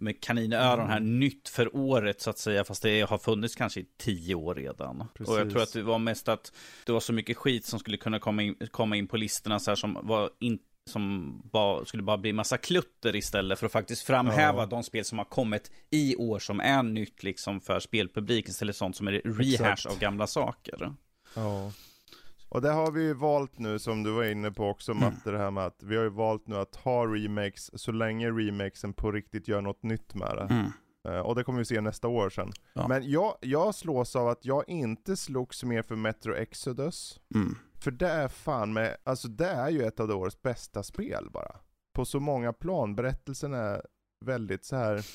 [0.00, 1.18] med kaninöron här, mm.
[1.18, 5.08] nytt för året så att säga, fast det har funnits kanske i tio år redan.
[5.14, 5.34] Precis.
[5.34, 6.52] Och jag tror att det var mest att
[6.86, 9.70] det var så mycket skit som skulle kunna komma in, komma in på listorna så
[9.70, 14.02] här som var inte som bara, skulle bara bli massa klutter istället för att faktiskt
[14.02, 14.66] framhäva ja.
[14.66, 18.78] de spel som har kommit i år som är nytt liksom för spelpubliken istället för
[18.78, 19.86] sånt som är rehash Exakt.
[19.86, 20.92] av gamla saker.
[21.34, 21.72] Ja.
[22.48, 25.04] Och det har vi ju valt nu som du var inne på också mm.
[25.04, 28.30] Matte, det här med att vi har ju valt nu att ha remakes så länge
[28.30, 30.54] remakesen på riktigt gör något nytt med det.
[30.54, 30.72] Mm.
[31.08, 32.52] Uh, och det kommer vi se nästa år sen.
[32.72, 32.88] Ja.
[32.88, 37.20] Men jag, jag slås av att jag inte slogs mer för Metro Exodus.
[37.34, 37.56] Mm.
[37.74, 41.56] För det är fan med, alltså det är ju ett av årets bästa spel bara.
[41.94, 42.94] På så många plan.
[42.94, 43.82] Berättelsen är
[44.24, 45.06] väldigt så här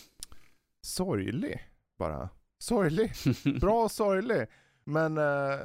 [0.82, 2.30] sorglig bara.
[2.60, 3.12] Sorglig.
[3.62, 4.48] Bra sorglig.
[4.84, 5.60] Men uh,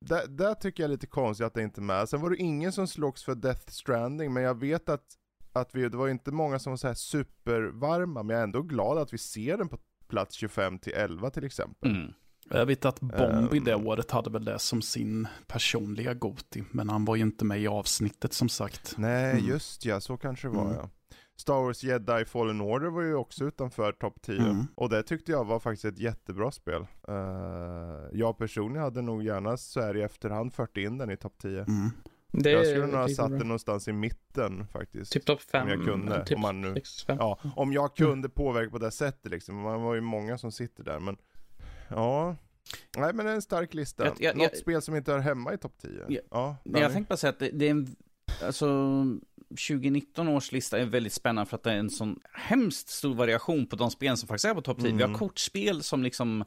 [0.00, 2.08] det, det tycker jag är lite konstigt att det inte är med.
[2.08, 5.16] Sen var det ingen som slogs för Death Stranding, men jag vet att,
[5.52, 8.62] att vi, det var inte många som var så här supervarma, men jag är ändå
[8.62, 9.78] glad att vi ser den på
[10.08, 11.90] plats 25 till 11 till exempel.
[11.90, 12.12] Mm.
[12.50, 16.88] Jag vet att Bombi um, det året hade väl det som sin personliga Goti, men
[16.88, 18.94] han var ju inte med i avsnittet som sagt.
[18.98, 19.44] Nej, mm.
[19.44, 20.76] just ja, så kanske det var mm.
[20.76, 20.90] ja.
[21.36, 24.38] Star Wars Jedi Fallen Order var ju också utanför topp 10.
[24.38, 24.66] Mm.
[24.74, 26.86] Och det tyckte jag var faktiskt ett jättebra spel.
[27.08, 27.16] Uh,
[28.12, 31.58] jag personligen hade nog gärna så här i efterhand fört in den i topp 10.
[31.58, 31.90] Mm.
[32.32, 35.12] Det jag skulle nog ha satt den någonstans i mitten faktiskt.
[35.12, 35.62] Typ topp 5.
[35.62, 36.24] Om jag kunde.
[36.24, 36.74] Typ om, man nu,
[37.06, 39.56] ja, om jag kunde påverka på det sättet liksom.
[39.56, 41.16] Man var ju många som sitter där men
[41.90, 42.36] Ja.
[42.96, 44.04] Nej men det är en stark lista.
[44.04, 46.04] Jag, jag, Något jag, spel som inte hör hemma i topp 10.
[46.08, 47.96] Ja, ja jag tänkte bara säga att det, det är en,
[48.44, 48.66] alltså
[49.50, 53.66] 2019 års lista är väldigt spännande för att det är en sån hemskt stor variation
[53.66, 54.86] på de spel som faktiskt är på topp 10.
[54.86, 54.96] Mm.
[54.96, 55.18] Vi har mm.
[55.18, 56.44] kortspel som liksom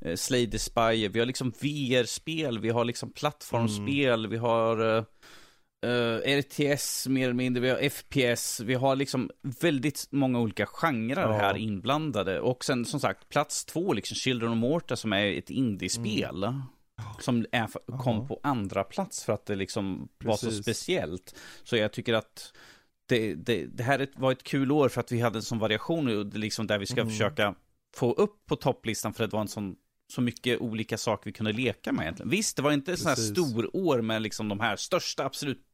[0.00, 4.30] eh, Slay the Spy, vi har liksom VR-spel, vi har liksom plattformsspel, mm.
[4.30, 5.04] vi har eh,
[5.86, 9.30] uh, eh, RTS mer eller mindre, vi har FPS, vi har liksom
[9.60, 11.32] väldigt många olika genrer ja.
[11.32, 12.40] här inblandade.
[12.40, 16.44] Och sen som sagt, plats två, liksom Children of Morta som är ett indiespel.
[16.44, 16.62] Mm.
[17.20, 17.68] Som är,
[17.98, 18.26] kom Aha.
[18.26, 21.34] på andra plats för att det liksom var så speciellt.
[21.62, 22.52] Så jag tycker att
[23.06, 26.30] det, det, det här var ett kul år för att vi hade en sån variation,
[26.30, 27.10] liksom där vi ska mm.
[27.10, 27.54] försöka
[27.94, 29.76] få upp på topplistan för att det var en sån
[30.10, 32.30] så mycket olika saker vi kunde leka med egentligen.
[32.30, 35.66] Visst, det var inte så här stor år med liksom de här största absolut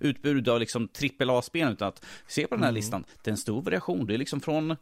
[0.00, 0.88] utbud av liksom
[1.20, 2.74] AAA-spel, utan att se på den här mm.
[2.74, 4.06] listan, det är en stor variation.
[4.06, 4.76] Det är liksom från,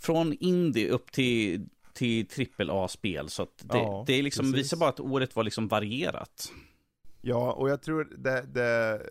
[0.00, 1.66] från indie upp till,
[1.98, 6.52] till AAA-spel, så det, ja, det är liksom, visar bara att året var liksom varierat.
[7.20, 9.02] Ja, och jag tror det, det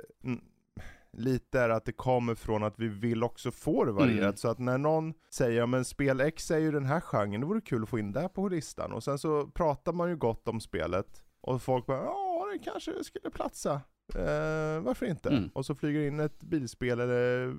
[1.18, 4.22] lite är att det kommer från att vi vill också få det varierat.
[4.22, 4.38] Mm.
[4.38, 7.62] Så att när någon säger, men spel X är ju den här genren, det vore
[7.62, 8.94] kul att få in det på listan.
[8.94, 11.24] Och sen så pratar man ju gott om spelet.
[11.42, 13.82] Och folk bara, ja det kanske skulle platsa.
[14.16, 15.30] Eh, varför inte?
[15.30, 15.50] Mm.
[15.54, 17.56] Och så flyger in ett bilspel eller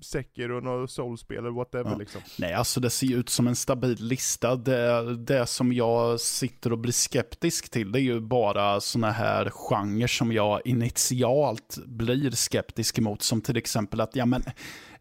[0.00, 1.96] Sekiro och något soulspel eller whatever ja.
[1.96, 2.20] liksom.
[2.38, 4.56] Nej, alltså det ser ju ut som en stabil lista.
[4.56, 9.50] Det, det som jag sitter och blir skeptisk till, det är ju bara sådana här
[9.50, 13.22] genrer som jag initialt blir skeptisk emot.
[13.22, 14.42] Som till exempel att, ja men,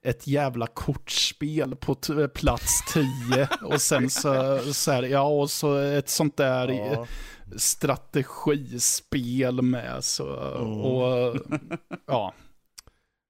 [0.02, 1.96] ett jävla kortspel på
[2.34, 7.08] plats 10 och sen så, så här, ja och så ett sånt där ja
[7.56, 10.04] strategispel med.
[10.04, 10.26] Så,
[10.58, 11.38] och,
[12.06, 12.34] ja.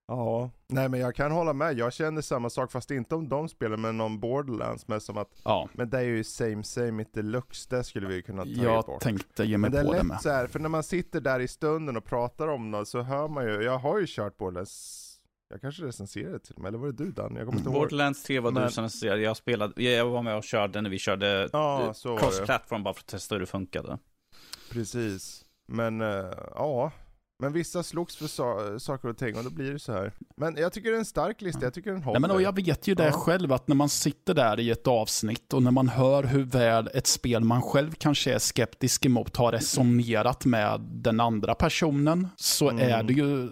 [0.08, 1.78] Ja, nej men jag kan hålla med.
[1.78, 5.42] Jag känner samma sak fast inte om de spelen men om Borderlands med som att
[5.44, 5.70] ja.
[5.74, 8.86] Men det är ju same same it deluxe, det skulle vi kunna ta jag bort.
[8.90, 10.22] Jag tänkte ge mig men på det det med.
[10.22, 13.28] Så här, för när man sitter där i stunden och pratar om något så hör
[13.28, 15.09] man ju, jag har ju kört Borderlands
[15.50, 17.36] jag kanske recenserade till och med, eller var det du Dan?
[17.36, 17.80] Jag kommer inte ihåg.
[17.80, 18.64] Borderlands 3 var men...
[18.64, 22.84] du som recenserade, jag spelade, jag var med och körde när vi körde ja, cross-platform
[22.84, 23.98] bara för att testa hur det funkade.
[24.72, 25.46] Precis.
[25.68, 26.92] Men uh, ja,
[27.42, 30.14] men vissa slogs för so saker och ting och då blir det så här.
[30.36, 32.20] Men jag tycker det är en stark lista, jag tycker den håller.
[32.20, 33.12] Nej, men och jag vet ju det ja.
[33.12, 36.90] själv, att när man sitter där i ett avsnitt och när man hör hur väl
[36.94, 42.70] ett spel man själv kanske är skeptisk emot har resonerat med den andra personen, så
[42.70, 42.90] mm.
[42.92, 43.50] är det ju,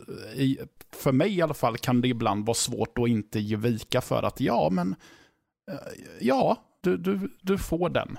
[0.91, 4.23] för mig i alla fall, kan det ibland vara svårt att inte ge vika för
[4.23, 4.95] att ja, men
[5.71, 5.77] eh,
[6.19, 8.17] ja, du, du, du får den.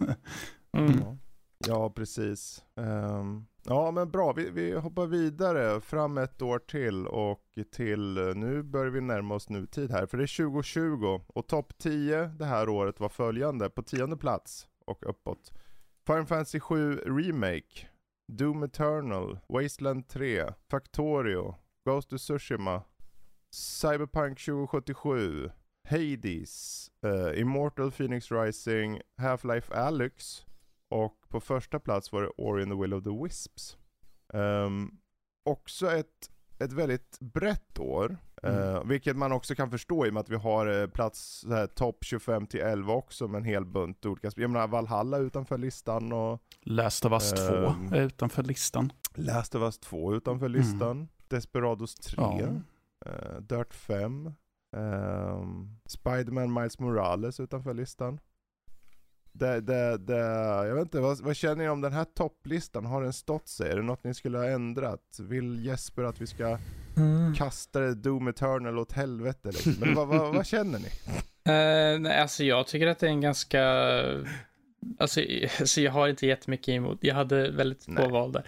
[0.76, 1.18] mm.
[1.66, 2.64] Ja, precis.
[2.76, 4.32] Um, ja, men bra.
[4.32, 7.42] Vi, vi hoppar vidare fram ett år till och
[7.72, 12.26] till, nu börjar vi närma oss nutid här, för det är 2020 och topp 10
[12.26, 15.52] det här året var följande, på tionde plats och uppåt.
[16.06, 17.86] Final Fantasy 7 Remake,
[18.32, 21.54] Doom Eternal, Wasteland 3, Factorio,
[21.84, 22.82] Ghost of Tsushima,
[23.50, 25.50] Cyberpunk 2077,
[25.88, 30.45] Hades, uh, Immortal Phoenix Rising, Half-Life Alyx,
[30.88, 33.76] och på första plats var det Ori and the Will of the Wisps.
[34.32, 34.98] Um,
[35.44, 38.16] också ett, ett väldigt brett år.
[38.42, 38.58] Mm.
[38.58, 42.04] Uh, vilket man också kan förstå i och med att vi har uh, plats topp
[42.04, 44.42] 25 till 11 också med en hel bunt olika spel.
[44.42, 46.42] Jag menar Valhalla utanför listan och...
[46.60, 48.92] Last of Us 2 um, är utanför listan.
[49.14, 50.60] Last of Us 2 utanför mm.
[50.60, 50.90] listan.
[50.90, 51.08] Mm.
[51.28, 52.16] Desperados 3.
[52.18, 52.46] Ja.
[53.10, 54.26] Uh, Dirt 5.
[54.26, 58.20] Um, ehm, Spiderman Miles Morales utanför listan.
[59.38, 60.18] Det, det, det,
[60.66, 62.86] jag vet inte, vad, vad, känner ni om den här topplistan?
[62.86, 63.70] Har den stått sig?
[63.70, 65.18] Är det något ni skulle ha ändrat?
[65.18, 66.58] Vill Jesper att vi ska
[66.96, 67.34] mm.
[67.34, 69.74] kasta Doom Eternal åt helvete liksom?
[69.80, 70.86] Men vad, vad, vad, känner ni?
[70.86, 73.62] Uh, nej, alltså jag tycker att det är en ganska...
[74.98, 75.20] Alltså,
[75.60, 76.98] alltså jag har inte jättemycket emot.
[77.00, 78.42] Jag hade väldigt få val där.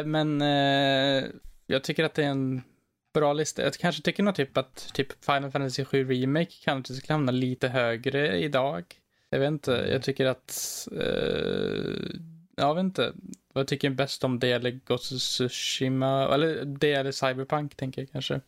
[0.00, 1.24] Uh, men uh,
[1.66, 2.62] jag tycker att det är en
[3.14, 3.62] bra lista.
[3.62, 7.68] Jag kanske tycker nog typ att typ Final Fantasy 7 Remake kanske skulle hamna lite
[7.68, 8.84] högre idag.
[9.30, 12.20] Jag vet inte, jag tycker att, eh,
[12.56, 13.12] jag vet inte.
[13.54, 18.10] jag tycker bäst om det eller Ghost of Tsushima, eller det eller Cyberpunk tänker jag
[18.12, 18.40] kanske.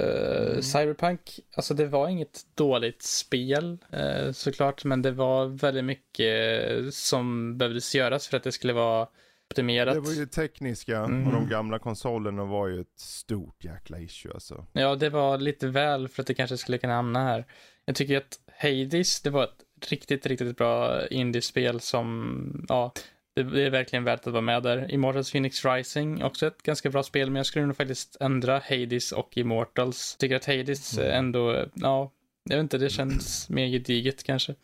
[0.00, 0.62] Uh, mm.
[0.62, 7.58] Cyberpunk, alltså det var inget dåligt spel uh, såklart, men det var väldigt mycket som
[7.58, 9.08] behövdes göras för att det skulle vara
[9.50, 9.94] optimerat.
[9.94, 11.26] Det var ju tekniska mm.
[11.26, 14.66] och de gamla konsolerna var ju ett stort jäkla issue alltså.
[14.72, 17.44] Ja, det var lite väl för att det kanske skulle kunna hamna här.
[17.84, 22.92] Jag tycker att Hades, det var ett riktigt, riktigt bra indiespel som, ja,
[23.34, 24.92] det är verkligen värt att vara med där.
[24.92, 29.12] Immortals Phoenix Rising, också ett ganska bra spel, men jag skulle nog faktiskt ändra Hades
[29.12, 30.16] och Immortals.
[30.16, 31.10] Tycker att Hades mm.
[31.10, 32.12] ändå, ja,
[32.44, 34.54] jag vet inte, det känns mer gediget kanske.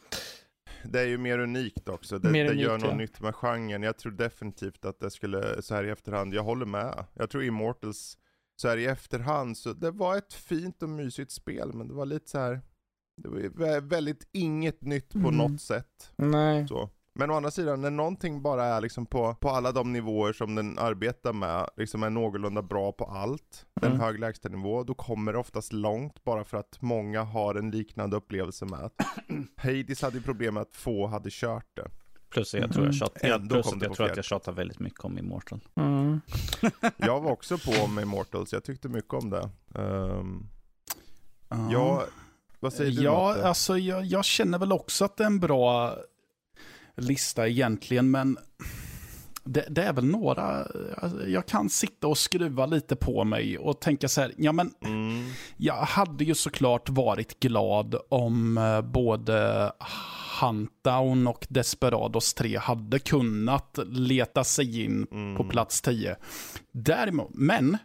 [0.85, 2.19] Det är ju mer unikt också.
[2.19, 2.97] Det, det unikt, gör något ja.
[2.97, 3.83] nytt med genren.
[3.83, 7.05] Jag tror definitivt att det skulle, så här i efterhand, jag håller med.
[7.15, 8.19] Jag tror Immortals,
[8.57, 12.07] så här i efterhand, så det var ett fint och mysigt spel, men det var
[12.07, 12.61] lite så här,
[13.23, 15.37] det var väldigt inget nytt på mm.
[15.37, 16.13] något sätt.
[16.17, 16.69] Nej.
[16.69, 16.91] Så.
[17.15, 20.55] Men å andra sidan, när någonting bara är liksom på, på alla de nivåer som
[20.55, 23.93] den arbetar med, liksom är någorlunda bra på allt, mm.
[23.93, 28.17] en hög lägstanivå, då kommer det oftast långt bara för att många har en liknande
[28.17, 28.95] upplevelse med att
[29.57, 31.91] Hades hade ju problem med att få hade kört det.
[32.31, 33.49] Plus jag tror jag, tjat, mm.
[33.49, 35.61] plus att jag tror att jag tjatar väldigt mycket om Immortal.
[35.75, 36.21] Mm.
[36.97, 39.51] jag var också på om Immortals, jag tyckte mycket om det.
[39.75, 40.49] Um,
[41.55, 41.69] uh.
[41.73, 42.05] Ja,
[42.61, 43.49] vad säger du Ja, Matte?
[43.49, 45.97] alltså jag, jag, känner väl också att det är en bra
[46.97, 48.39] lista egentligen, men
[49.45, 53.81] det, det, är väl några, alltså, jag kan sitta och skruva lite på mig och
[53.81, 55.31] tänka så här, ja men, mm.
[55.57, 59.73] jag hade ju såklart varit glad om eh, både
[60.41, 65.37] Huntdown och Desperados 3 hade kunnat leta sig in mm.
[65.37, 66.17] på plats 10.
[66.73, 67.79] Däremot, men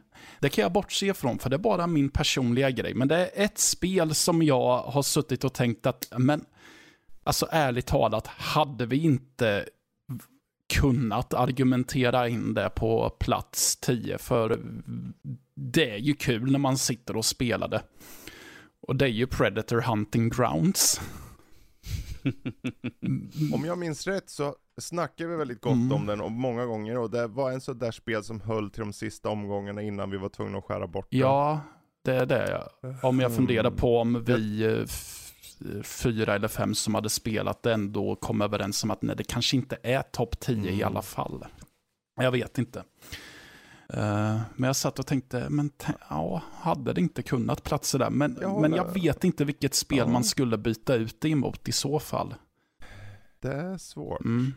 [0.45, 2.93] det kan jag bortse ifrån, för det är bara min personliga grej.
[2.93, 6.45] Men det är ett spel som jag har suttit och tänkt att, men
[7.27, 9.69] Alltså ärligt talat, hade vi inte
[10.73, 14.59] kunnat argumentera in det på plats 10, för
[15.55, 17.83] det är ju kul när man sitter och spelar det.
[18.81, 21.01] Och det är ju Predator Hunting Grounds.
[23.53, 25.91] om jag minns rätt så snackade vi väldigt gott mm.
[25.91, 28.79] om den och många gånger och det var en sån där spel som höll till
[28.79, 31.19] de sista omgångarna innan vi var tvungna att skära bort den.
[31.19, 31.61] Ja,
[32.01, 32.67] det är det.
[33.03, 34.85] Om jag funderar på om vi eh,
[35.83, 39.57] fyra eller fem som hade spelat det ändå kom överens om att nej, det kanske
[39.57, 40.79] inte är topp 10 mm.
[40.79, 41.45] i alla fall.
[42.21, 42.83] Jag vet inte.
[43.93, 45.71] Uh, men jag satt och tänkte, men
[46.09, 48.09] ja, hade det inte kunnat platsa där?
[48.09, 50.07] Men jag, men jag vet inte vilket spel ja.
[50.07, 52.35] man skulle byta ut det emot i så fall.
[53.39, 54.25] Det är svårt.
[54.25, 54.53] Mm.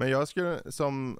[0.00, 1.18] Men jag skulle, som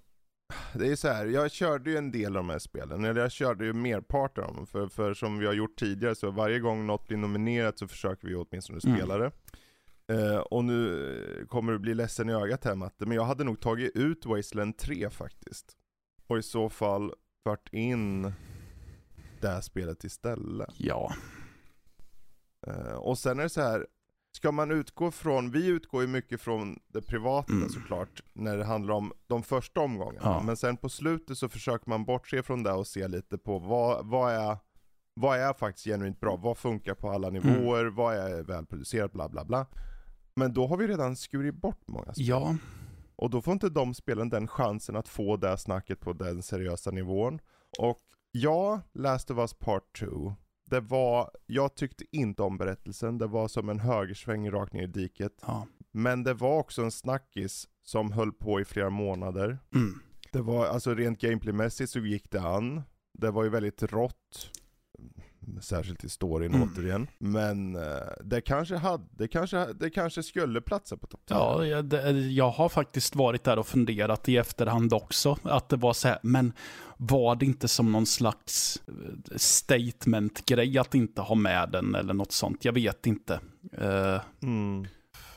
[0.75, 3.33] det är så här, jag körde ju en del av de här spelen, eller jag
[3.33, 4.67] körde ju merparten av dem.
[4.67, 8.29] För, för som vi har gjort tidigare, så varje gång något blir nominerat så försöker
[8.29, 8.97] vi åtminstone mm.
[8.97, 9.33] spela det.
[10.13, 13.61] Uh, och nu kommer du bli ledsen i ögat här Matte, men jag hade nog
[13.61, 15.77] tagit ut Wasteland 3 faktiskt.
[16.27, 17.15] Och i så fall
[17.45, 18.33] fört in
[19.41, 20.75] det här spelet istället.
[20.77, 21.13] Ja.
[22.69, 23.87] Uh, och sen är det så här,
[24.41, 27.69] ska man utgå från, vi utgår ju mycket från det privata mm.
[27.69, 30.21] såklart, när det handlar om de första omgångarna.
[30.31, 30.43] Ja.
[30.43, 34.07] Men sen på slutet så försöker man bortse från det och se lite på vad,
[34.07, 34.57] vad är
[35.15, 36.37] vad är faktiskt genuint bra?
[36.37, 37.43] Vad funkar på alla mm.
[37.43, 37.81] nivåer?
[37.81, 37.95] Mm.
[37.95, 39.13] Vad är välproducerat?
[39.13, 39.67] Bla bla bla.
[40.35, 42.27] Men då har vi redan skurit bort många spel.
[42.27, 42.57] Ja.
[43.17, 46.91] Och då får inte de spelen den chansen att få det snacket på den seriösa
[46.91, 47.41] nivån.
[47.79, 48.01] Och
[48.33, 50.35] ja, Last of Us Part 2
[50.71, 54.87] det var, jag tyckte inte om berättelsen, det var som en högersväng rakt ner i
[54.87, 55.33] diket.
[55.41, 55.67] Ja.
[55.93, 59.59] Men det var också en snackis som höll på i flera månader.
[59.75, 60.01] Mm.
[60.33, 62.83] Det var, alltså rent gameplaymässigt så gick det an.
[63.19, 64.51] Det var ju väldigt rått.
[65.61, 66.69] Särskilt i storyn mm.
[66.69, 67.07] återigen.
[67.19, 67.83] Men uh,
[68.25, 71.37] det, kanske hade, det, kanske, det kanske skulle platsa på topp 10.
[71.37, 75.37] Ja, jag, det, jag har faktiskt varit där och funderat i efterhand också.
[75.43, 76.53] Att det var så här, men
[76.97, 82.33] var det inte som någon slags eh, statement-grej att inte ha med den eller något
[82.33, 82.65] sånt?
[82.65, 83.41] Jag vet inte.
[83.83, 84.87] Uh, mm.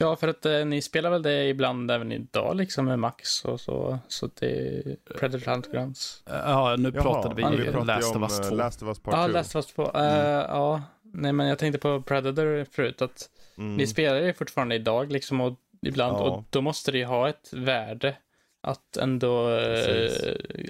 [0.03, 3.61] Ja, för att eh, ni spelar väl det ibland även idag liksom med Max och
[3.61, 3.99] så.
[4.07, 6.23] Så det är Predator Huntgrounds.
[6.25, 8.45] Ja, nu Jaha, pratade vi, vi pratade Last of Us 2.
[8.45, 9.91] Eh, Last of Us Part Ja, Last of Us 2.
[9.93, 10.05] Mm.
[10.05, 13.77] Uh, ja, nej men jag tänkte på Predator förut att mm.
[13.77, 16.21] vi spelar ju fortfarande idag liksom och ibland ja.
[16.21, 18.15] och då måste det ju ha ett värde
[18.63, 20.11] att ändå, eh,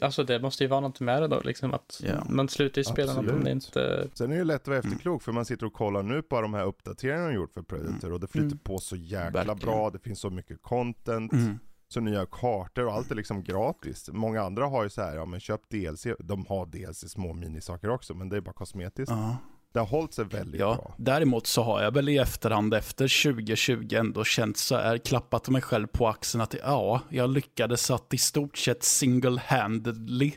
[0.01, 2.25] alltså det måste ju vara något med det då, liksom att ja.
[2.29, 4.07] man slutar ju spela något om det inte...
[4.13, 6.41] Sen är det ju lätt att vara efterklok, för man sitter och kollar nu på
[6.41, 8.57] de här uppdateringarna de gjort för Predator, och det flyter mm.
[8.57, 9.59] på så jäkla Verkligen.
[9.59, 11.59] bra, det finns så mycket content, mm.
[11.87, 14.09] så nya kartor och allt är liksom gratis.
[14.13, 17.89] Många andra har ju så här, ja men köp DLC, de har DLC små minisaker
[17.89, 19.11] också, men det är bara kosmetiskt.
[19.11, 19.35] Uh.
[19.73, 20.95] Det har hållit sig väldigt ja, bra.
[20.97, 25.61] Däremot så har jag väl i efterhand efter 2020 ändå känt så här, klappat mig
[25.61, 30.31] själv på axeln att ja, jag lyckades att i stort sett single-handedly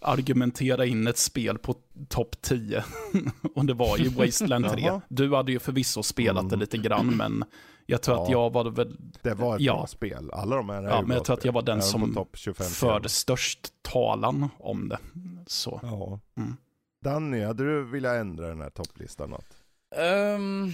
[0.00, 1.74] argumentera in ett spel på
[2.08, 2.84] topp 10.
[3.54, 5.00] och det var ju Wasteland 3.
[5.08, 6.50] du hade ju förvisso spelat mm.
[6.50, 7.44] det lite grann, men
[7.86, 8.96] jag tror ja, att jag var väl...
[9.22, 10.30] Det var ett ja, bra spel.
[10.32, 12.26] Alla de här är Ja, men jag tror att jag var den som
[12.56, 14.98] förde störst talan om det.
[15.46, 15.80] Så.
[15.82, 16.20] Ja.
[16.36, 16.56] Mm.
[17.00, 19.56] Danny, hade du velat ändra den här topplistan något?
[19.96, 20.70] Um,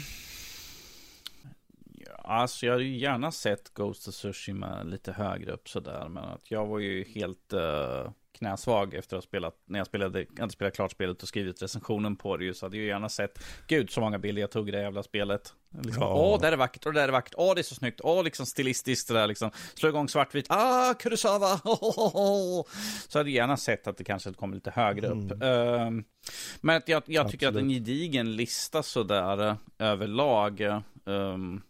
[1.85, 6.09] ja, alltså jag hade ju gärna sett Ghost of Tsushima lite högre upp sådär.
[6.09, 10.27] Men att jag var ju helt uh, knäsvag efter att ha spelat, när jag spelade,
[10.39, 13.45] hade spelat klart spelet och skrivit recensionen på det ju, så hade jag gärna sett,
[13.67, 15.55] gud så många bilder jag tog i det jävla spelet.
[15.83, 16.15] Liksom, ja.
[16.15, 18.47] Åh, där är vackert, och där är vackert, åh, det är så snyggt, åh, liksom
[18.47, 19.51] stilistiskt det där liksom.
[19.75, 21.59] Slå igång svartvit, ah, Kurosawa,
[23.09, 25.33] Så hade jag gärna sett att det kanske kommer lite högre upp.
[25.33, 25.43] Mm.
[25.43, 26.05] Uh,
[26.61, 31.63] men att jag, jag tycker att en gedigen lista sådär uh, överlag, um,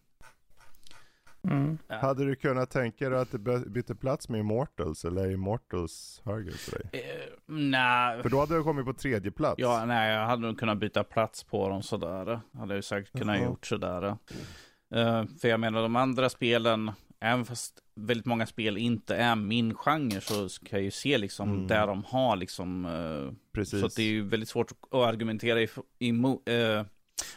[1.50, 1.78] Mm.
[1.88, 6.52] Hade du kunnat tänka dig att det bytte plats med Immortals eller är Immortals högre
[6.52, 6.90] för dig?
[6.94, 8.22] Uh, nej.
[8.22, 9.54] För då hade du kommit på tredje plats.
[9.58, 12.40] Ja, nej, jag hade nog kunnat byta plats på dem sådär.
[12.52, 13.46] Hade jag säkert kunnat uh -huh.
[13.46, 14.04] gjort sådär.
[14.06, 19.74] Uh, för jag menar de andra spelen, även fast väldigt många spel inte är min
[19.74, 21.66] genre så ska jag ju se liksom mm.
[21.66, 22.84] där de har liksom.
[22.84, 23.80] Uh, Precis.
[23.80, 25.68] Så det är ju väldigt svårt att argumentera
[25.98, 26.48] emot.
[26.48, 26.82] Uh,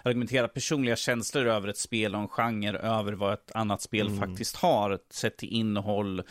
[0.04, 4.20] argumentera personliga känslor över ett spel och en genre över vad ett annat spel mm.
[4.20, 5.00] faktiskt har.
[5.10, 6.24] Sett till innehåll,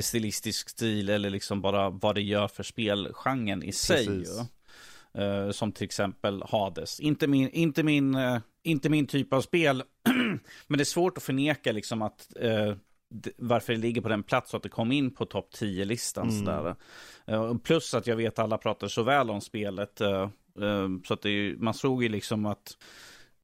[0.00, 4.24] stilistisk stil eller liksom bara vad det gör för spelgenren i sig.
[5.18, 7.00] Uh, som till exempel Hades.
[7.00, 9.82] Inte min, inte min, uh, inte min typ av spel.
[10.66, 12.74] Men det är svårt att förneka liksom att uh,
[13.36, 16.46] varför det ligger på den plats och att det kom in på topp 10-listan.
[17.28, 17.58] Mm.
[17.58, 20.00] plus att jag vet att alla pratar så väl om spelet.
[20.60, 22.76] Ehm, så att det, man såg ju liksom att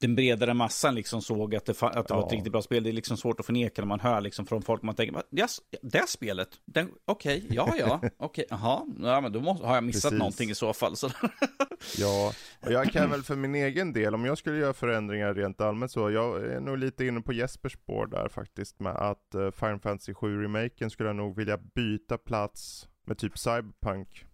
[0.00, 2.82] den bredare massan liksom såg att det, att det var ett riktigt bra spel.
[2.82, 4.82] Det är liksom svårt att förneka när man hör liksom från folk.
[4.82, 9.40] Man tänker, yes, det spelet, okej, okay, ja, ja, okej, okay, jaha, ja, men då
[9.40, 10.18] måste, har jag missat Precis.
[10.18, 10.96] någonting i så fall.
[10.96, 11.10] Så.
[11.98, 15.60] ja, och jag kan väl för min egen del, om jag skulle göra förändringar rent
[15.60, 19.50] allmänt så, jag är nog lite inne på Jespers spår där faktiskt, med att uh,
[19.50, 24.24] Final Fantasy 7-remaken skulle jag nog vilja byta plats med typ Cyberpunk.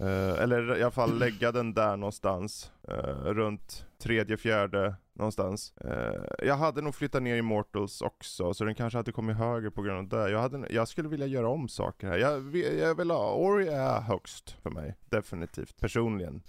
[0.00, 2.72] Uh, eller i alla fall lägga den där någonstans.
[2.88, 5.74] Uh, runt tredje, fjärde någonstans.
[5.84, 9.82] Uh, jag hade nog flyttat ner Immortals också, så den kanske hade kommit högre på
[9.82, 10.30] grund av det.
[10.30, 12.18] Jag, hade, jag skulle vilja göra om saker här.
[12.18, 16.42] Jag, jag vill ha, Ori är högst för mig, definitivt, personligen.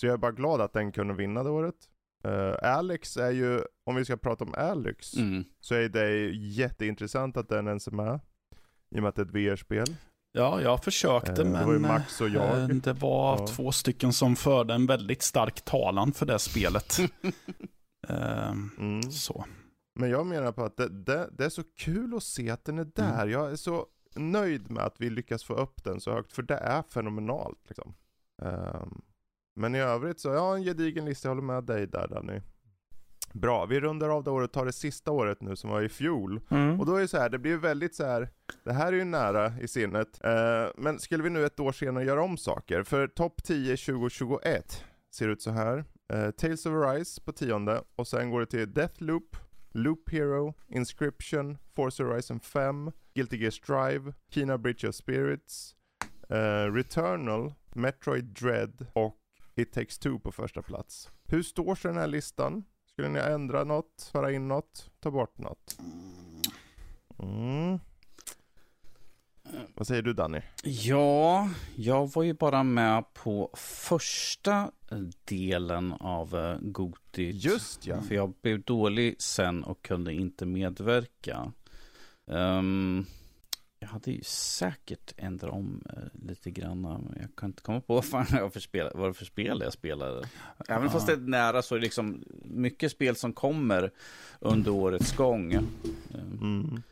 [0.00, 1.74] Så jag är bara glad att den kunde vinna det året.
[2.62, 5.44] Alex är ju, om vi ska prata om Alex, mm.
[5.60, 8.20] så är det jätteintressant att den ens är med.
[8.90, 9.86] I och med att det är ett VR-spel.
[10.36, 12.60] Ja, jag försökte eh, men det var, och jag.
[12.60, 13.46] Eh, det var ja.
[13.46, 16.98] två stycken som förde en väldigt stark talan för det spelet.
[18.08, 19.02] eh, mm.
[19.02, 19.44] Så.
[19.94, 22.78] Men jag menar på att det, det, det, är så kul att se att den
[22.78, 23.22] är där.
[23.22, 23.30] Mm.
[23.30, 26.56] Jag är så nöjd med att vi lyckas få upp den så högt, för det
[26.56, 27.58] är fenomenalt.
[27.68, 27.94] Liksom.
[28.42, 29.02] Um,
[29.54, 32.40] men i övrigt så, ja en gedigen lista, jag håller med dig där Danny.
[33.32, 36.40] Bra, vi rundar av det året, tar det sista året nu som var i fjol.
[36.50, 36.80] Mm.
[36.80, 38.28] Och då är det så här, det blir väldigt så här.
[38.64, 40.20] det här är ju nära i sinnet.
[40.24, 42.82] Uh, men skulle vi nu ett år senare göra om saker?
[42.82, 45.84] För topp 10 2021 ser ut så här.
[46.14, 49.36] Uh, Tales of Arise på tionde, och sen går det till Deathloop,
[49.72, 55.74] Loop Hero, Inscription, Forza Horizon 5, Guilty Gear Strive, Kina Bridge of Spirits,
[56.30, 59.16] uh, Returnal, Metroid Dread och
[59.54, 61.10] It Takes Two på första plats.
[61.24, 62.64] Hur står sig den här listan?
[62.96, 65.78] Skulle ni ändra något, föra in något, ta bort något?
[67.18, 67.78] Mm.
[69.74, 70.40] Vad säger du Danny?
[70.64, 74.70] Ja, jag var ju bara med på första
[75.24, 77.30] delen av uh, Goti.
[77.30, 78.00] Just ja.
[78.00, 81.52] För jag blev dålig sen och kunde inte medverka.
[82.24, 83.06] Um,
[83.78, 86.80] jag hade ju säkert ändrat om eh, lite grann.
[86.80, 89.60] Men jag kan inte komma på vad, fan jag för spel, vad det för spel
[89.64, 90.28] jag spelade.
[90.68, 90.90] Även ja.
[90.90, 93.90] fast det är nära så är det liksom mycket spel som kommer
[94.40, 95.52] under årets gång.
[95.52, 96.82] Mm.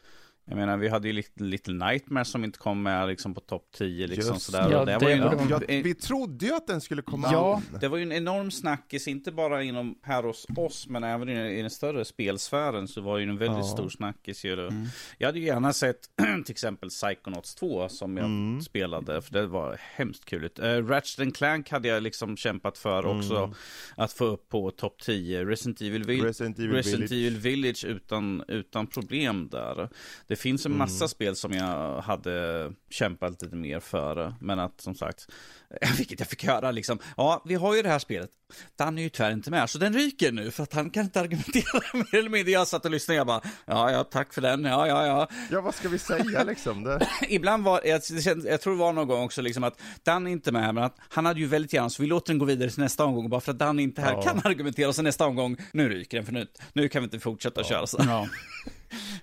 [0.47, 4.07] Jag menar, vi hade ju Little Nightmare som inte kom med liksom på topp 10
[4.07, 4.71] liksom sådär.
[4.71, 7.79] Ja, det var ju en, ja, vi trodde ju att den skulle komma Ja, in.
[7.81, 11.59] det var ju en enorm snackis, inte bara inom här hos oss, men även i,
[11.59, 13.73] i den större spelsfären så var det ju en väldigt ja.
[13.73, 14.53] stor snackis ju.
[14.53, 14.87] Mm.
[15.19, 16.01] Jag hade ju gärna sett
[16.45, 18.61] till exempel Psychonauts 2 som jag mm.
[18.61, 20.51] spelade, för det var hemskt kul.
[20.63, 23.19] Uh, Ratchet Clank hade jag liksom kämpat för mm.
[23.19, 23.55] också,
[23.97, 25.45] att få upp på topp 10.
[25.45, 27.27] Resident Evil, Resident Evil, Resident Village.
[27.27, 29.89] Evil Village utan, utan problem där.
[30.27, 31.09] Det Det finns en massa mm.
[31.09, 34.35] spel som jag hade kämpat lite mer för.
[34.41, 35.29] Men att som sagt,
[35.99, 38.31] vilket jag fick höra liksom, ja vi har ju det här spelet.
[38.77, 41.21] Dan är ju tyvärr inte med, så den ryker nu för att han kan inte
[41.21, 42.53] argumentera mer eller mindre.
[42.53, 45.29] Jag satt och lyssnade jag bara, ja ja tack för den, ja ja ja.
[45.51, 46.85] Ja vad ska vi säga liksom?
[46.85, 47.07] Det...
[47.29, 48.03] Ibland var, jag,
[48.45, 50.97] jag tror det var någon gång också liksom att Dan är inte med, men att
[51.09, 53.41] han hade ju väldigt gärna, så vi låter den gå vidare till nästa omgång bara
[53.41, 54.23] för att Dan inte här ja.
[54.23, 54.89] kan argumentera.
[54.89, 57.69] Och så nästa omgång, nu ryker den för nu, nu kan vi inte fortsätta ja.
[57.69, 57.99] köra så.
[58.01, 58.29] Ja.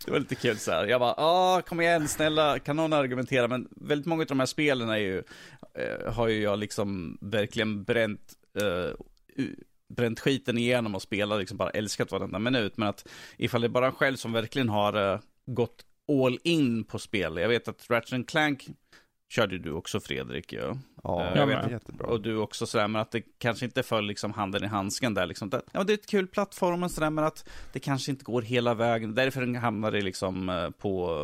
[0.06, 0.88] Det var lite kul så här.
[0.88, 3.48] Jag bara, ah, kom igen, snälla, kan någon argumentera?
[3.48, 5.24] Men väldigt många av de här spelen är ju,
[5.74, 9.46] eh, har ju jag liksom verkligen bränt, eh,
[9.90, 12.78] bränt skiten igenom och spelat, liksom bara älskat varenda minut.
[12.78, 17.00] Men att ifall det är bara själv som verkligen har eh, gått all in på
[17.00, 17.38] spel.
[17.38, 18.68] Jag vet att Ratchet Clank
[19.32, 20.76] körde du också Fredrik ju.
[21.04, 21.72] Ja, uh, jag vet.
[21.72, 22.08] jättebra.
[22.08, 25.26] Och du också sådär, men att det kanske inte föll liksom handen i handsken där
[25.26, 25.52] liksom.
[25.72, 28.74] ja, det är ett kul plattform och sådär, men att det kanske inte går hela
[28.74, 29.16] vägen.
[29.16, 31.18] Därför hamnade det liksom eh, på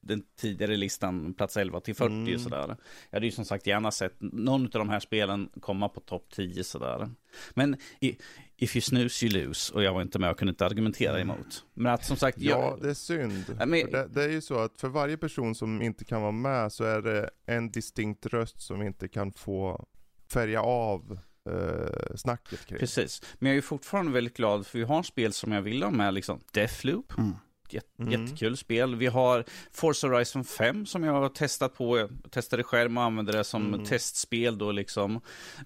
[0.00, 2.38] den tidigare listan, plats 11 till 40 mm.
[2.38, 2.76] sådär.
[3.10, 6.26] Jag hade ju som sagt gärna sett någon av de här spelen komma på topp
[6.30, 7.10] 10 sådär.
[7.54, 8.16] Men i,
[8.64, 11.64] if you snooze you lose, och jag var inte med och kunde inte argumentera emot.
[11.74, 12.58] Men att som sagt, jag...
[12.58, 13.44] Ja, det är synd.
[13.58, 13.70] Men...
[13.70, 16.84] Det, det, är ju så att för varje person som inte kan vara med så
[16.84, 19.86] är det en distinkt röst som inte kan få
[20.32, 21.18] färga av
[21.50, 22.78] eh, snacket kring.
[22.78, 25.82] Precis, men jag är ju fortfarande väldigt glad för vi har spel som jag vill
[25.82, 27.18] ha med, liksom Deathloop.
[27.18, 27.32] Mm.
[27.68, 28.12] Jätte, mm.
[28.12, 28.96] Jättekul spel.
[28.96, 31.98] Vi har Forza Horizon 5 som jag har testat på.
[31.98, 33.86] Jag testade själv och använde det som mm.
[33.86, 35.20] testspel då liksom.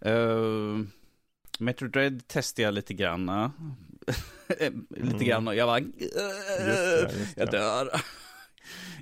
[0.07, 0.78] Uh,
[1.59, 3.26] Metro Dread testade jag lite grann.
[4.90, 5.18] lite mm.
[5.18, 7.40] grann och jag bara, just det, just det.
[7.40, 7.90] jag dör.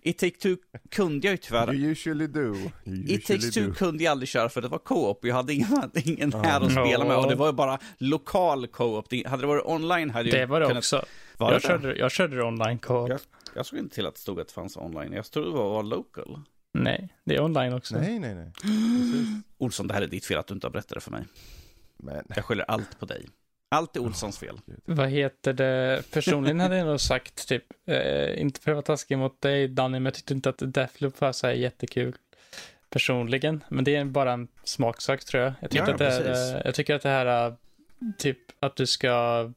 [0.03, 0.57] It Take Two
[0.91, 1.75] kunde jag ju tyvärr.
[1.75, 2.41] You usually do.
[2.41, 2.55] You
[2.85, 5.25] usually It Takes Two kunde jag aldrig köra för det var co-op.
[5.25, 9.07] Jag hade ingen, ingen här att spela med och det var ju bara lokal co-op.
[9.27, 10.79] Hade det varit online hade jag Det var det kunnat...
[10.79, 11.05] också.
[11.37, 11.67] Var jag, det?
[11.67, 13.09] körde, jag körde online co-op.
[13.09, 13.21] Jag,
[13.55, 15.13] jag såg inte till att det stod att det fanns online.
[15.13, 16.41] Jag trodde det var, var local.
[16.75, 17.99] Nej, det är online också.
[17.99, 18.53] Nej, nej, nej.
[19.59, 21.25] Olsson, det här är ditt fel att du inte har berättat det för mig.
[22.07, 22.25] Men...
[22.37, 23.27] Jag skyller allt på dig.
[23.69, 24.61] Allt är Olssons fel.
[24.85, 26.03] Vad heter det?
[26.13, 29.99] Personligen hade jag nog sagt typ, eh, inte för att vara taskig mot dig Danny,
[29.99, 32.17] men jag tyckte inte att Deathloop var så här jättekul.
[32.91, 35.53] Personligen, men det är bara en smaksak tror jag.
[35.61, 37.55] Jag ja, att, det är, jag tycker att det här,
[38.19, 39.53] typ att du ska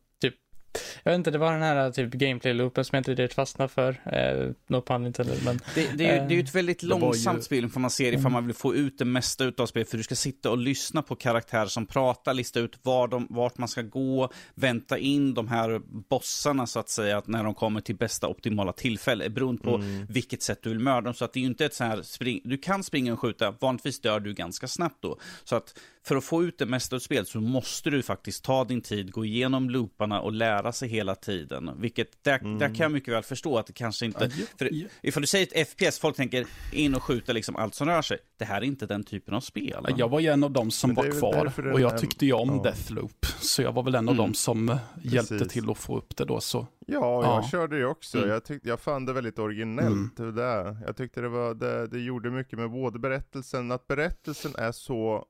[1.03, 3.89] jag vet inte, det var den här typ gameplay-loopen som jag inte riktigt fastnade för.
[3.89, 5.59] Eh, no pun intended, men...
[5.75, 7.43] Det, det, är, det är ju ett väldigt långsamt ju...
[7.43, 9.89] spel, får man se ifall man vill få ut det mesta av spelet.
[9.89, 13.57] För du ska sitta och lyssna på karaktärer som pratar, lista ut var de, vart
[13.57, 17.81] man ska gå, vänta in de här bossarna så att säga, att när de kommer
[17.81, 20.05] till bästa optimala tillfälle, beroende på mm.
[20.09, 21.13] vilket sätt du vill mörda dem.
[21.13, 23.51] Så att det är ju inte ett så här, spring, du kan springa och skjuta,
[23.59, 25.19] vanligtvis dör du ganska snabbt då.
[25.43, 28.63] Så att för att få ut det mesta av spelet så måste du faktiskt ta
[28.63, 31.71] din tid, gå igenom looparna och lära sig hela tiden.
[31.77, 32.59] Vilket, där, mm.
[32.59, 34.31] där kan jag mycket väl förstå att det kanske inte...
[34.37, 34.87] Ja, för ja.
[35.01, 38.17] Ifall du säger ett FPS, folk tänker in och skjuta liksom allt som rör sig.
[38.37, 39.85] Det här är inte den typen av spel.
[39.97, 42.61] Jag var ju en av dem som var kvar och jag tyckte ju om ja.
[42.63, 43.25] Deathloop.
[43.39, 44.25] Så jag var väl en av mm.
[44.25, 45.53] dem som hjälpte Precis.
[45.53, 46.39] till att få upp det då.
[46.39, 46.67] Så.
[46.87, 48.17] Ja, jag körde det också.
[48.17, 48.29] Mm.
[48.29, 50.19] Jag, tyckte, jag fann det väldigt originellt.
[50.19, 50.35] Mm.
[50.35, 54.71] Det Jag tyckte det, var, det, det gjorde mycket med både berättelsen, att berättelsen är
[54.71, 55.25] så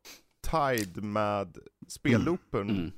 [0.52, 1.58] tied med
[1.88, 2.70] spelloopen.
[2.70, 2.84] Mm.
[2.84, 2.92] Uh,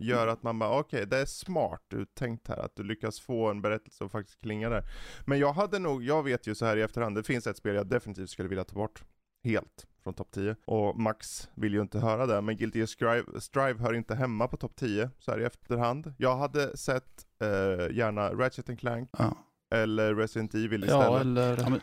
[0.00, 3.50] gör att man bara, okej okay, det är smart uttänkt här, att du lyckas få
[3.50, 4.84] en berättelse och faktiskt klinga där.
[5.26, 7.74] Men jag hade nog, jag vet ju så här i efterhand, det finns ett spel
[7.74, 9.02] jag definitivt skulle vilja ta bort.
[9.44, 10.56] Helt från topp 10.
[10.64, 14.56] Och Max vill ju inte höra det, men Guilty Strive, Strive hör inte hemma på
[14.56, 16.14] topp 10 så här i efterhand.
[16.18, 19.36] Jag hade sett uh, gärna Ratchet Clank, ja.
[19.74, 21.06] eller Resident Evil istället.
[21.06, 21.82] Ja, eller...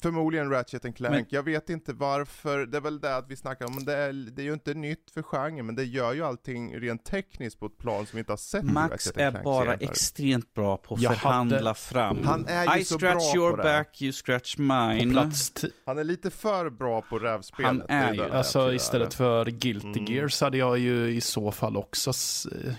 [0.00, 1.14] Förmodligen Ratchet and Clank.
[1.14, 2.66] Men, jag vet inte varför.
[2.66, 5.10] Det är väl det att vi snackar om, det är, det är ju inte nytt
[5.10, 8.32] för genren, men det gör ju allting rent tekniskt på ett plan som vi inte
[8.32, 9.78] har sett Max är bara senare.
[9.80, 11.74] extremt bra på att förhandla hade...
[11.74, 12.18] fram.
[12.24, 13.62] Han är ju I så scratch bra your på det.
[13.62, 15.30] back, you scratch mine.
[15.86, 17.70] Han är lite för bra på rävspelet.
[17.70, 18.30] Han är ju.
[18.30, 20.04] Alltså istället för Guilty mm.
[20.04, 22.12] Gear så hade jag ju i så fall också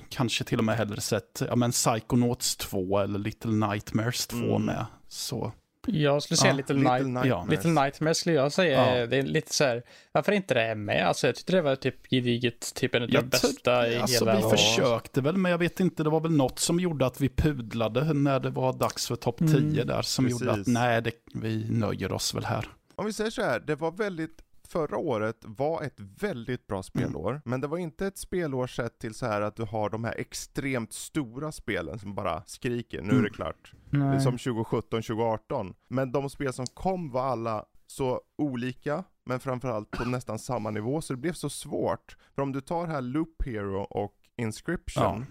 [0.09, 4.65] kanske till och med hellre sett, ja men Psychonauts 2 eller Little Nightmares 2 mm.
[4.65, 4.85] med.
[5.07, 5.51] Så.
[5.87, 7.49] Jag skulle säga ja, Little, Little, Night Nightmares.
[7.49, 8.99] Little Nightmares skulle jag säga.
[8.99, 9.05] Ja.
[9.05, 11.07] Det är lite så här, varför inte det är med?
[11.07, 14.35] Alltså jag tyckte det var typ gediget, typ en av de bästa i alltså, hela...
[14.35, 17.29] vi försökte väl, men jag vet inte, det var väl något som gjorde att vi
[17.29, 19.87] pudlade när det var dags för topp 10 mm.
[19.87, 20.41] där, som Precis.
[20.41, 22.67] gjorde att nej, det, vi nöjer oss väl här.
[22.95, 24.37] Om vi säger så här, det var väldigt
[24.69, 27.41] förra året var ett väldigt bra spelår, mm.
[27.45, 30.15] men det var inte ett spelår sett till så här att du har de här
[30.17, 33.15] extremt stora spelen som bara skriker, nu mm.
[33.17, 33.33] är det mm.
[33.33, 33.73] klart.
[33.89, 34.09] Nej.
[34.09, 35.73] Det är som 2017, 2018.
[35.87, 41.01] Men de spel som kom var alla så olika, men framförallt på nästan samma nivå,
[41.01, 42.17] så det blev så svårt.
[42.35, 45.25] För om du tar här Loop Hero och Inscription, ja.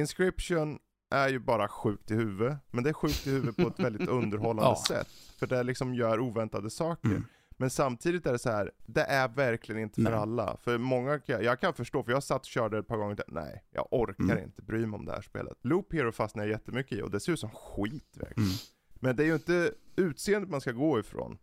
[0.00, 0.78] Inscription
[1.10, 2.58] är ju bara sjukt i huvudet.
[2.70, 4.84] Men det är sjukt i huvudet på ett väldigt underhållande ja.
[4.88, 5.08] sätt.
[5.38, 7.08] För det liksom gör oväntade saker.
[7.08, 7.24] Mm.
[7.56, 10.56] Men samtidigt är det så här, det är verkligen inte för alla.
[10.62, 13.64] För många, jag kan förstå, för jag satt och körde ett par gånger och nej,
[13.70, 14.44] jag orkar mm.
[14.44, 15.58] inte bry mig om det här spelet.
[15.62, 18.48] Loop Hero fastnar jag jättemycket i och det ser ut som skit verkligen.
[18.48, 18.58] Mm.
[18.94, 21.38] Men det är ju inte utseendet man ska gå ifrån,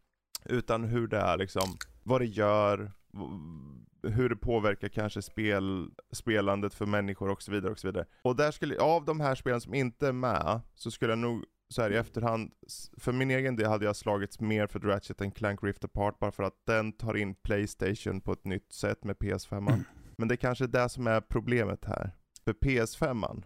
[0.46, 2.92] utan hur det är liksom, vad det gör,
[4.04, 8.06] hur det påverkar kanske spel, spelandet för människor och så vidare och så vidare.
[8.22, 11.46] Och där skulle, av de här spelen som inte är med, så skulle jag nog
[11.70, 12.52] så här i efterhand,
[12.98, 16.32] för min egen del hade jag slagits mer för Ratchet än Clank Rift Apart bara
[16.32, 19.58] för att den tar in Playstation på ett nytt sätt med PS5.
[19.58, 19.84] Mm.
[20.18, 22.12] Men det är kanske är det som är problemet här.
[22.44, 23.44] För PS5,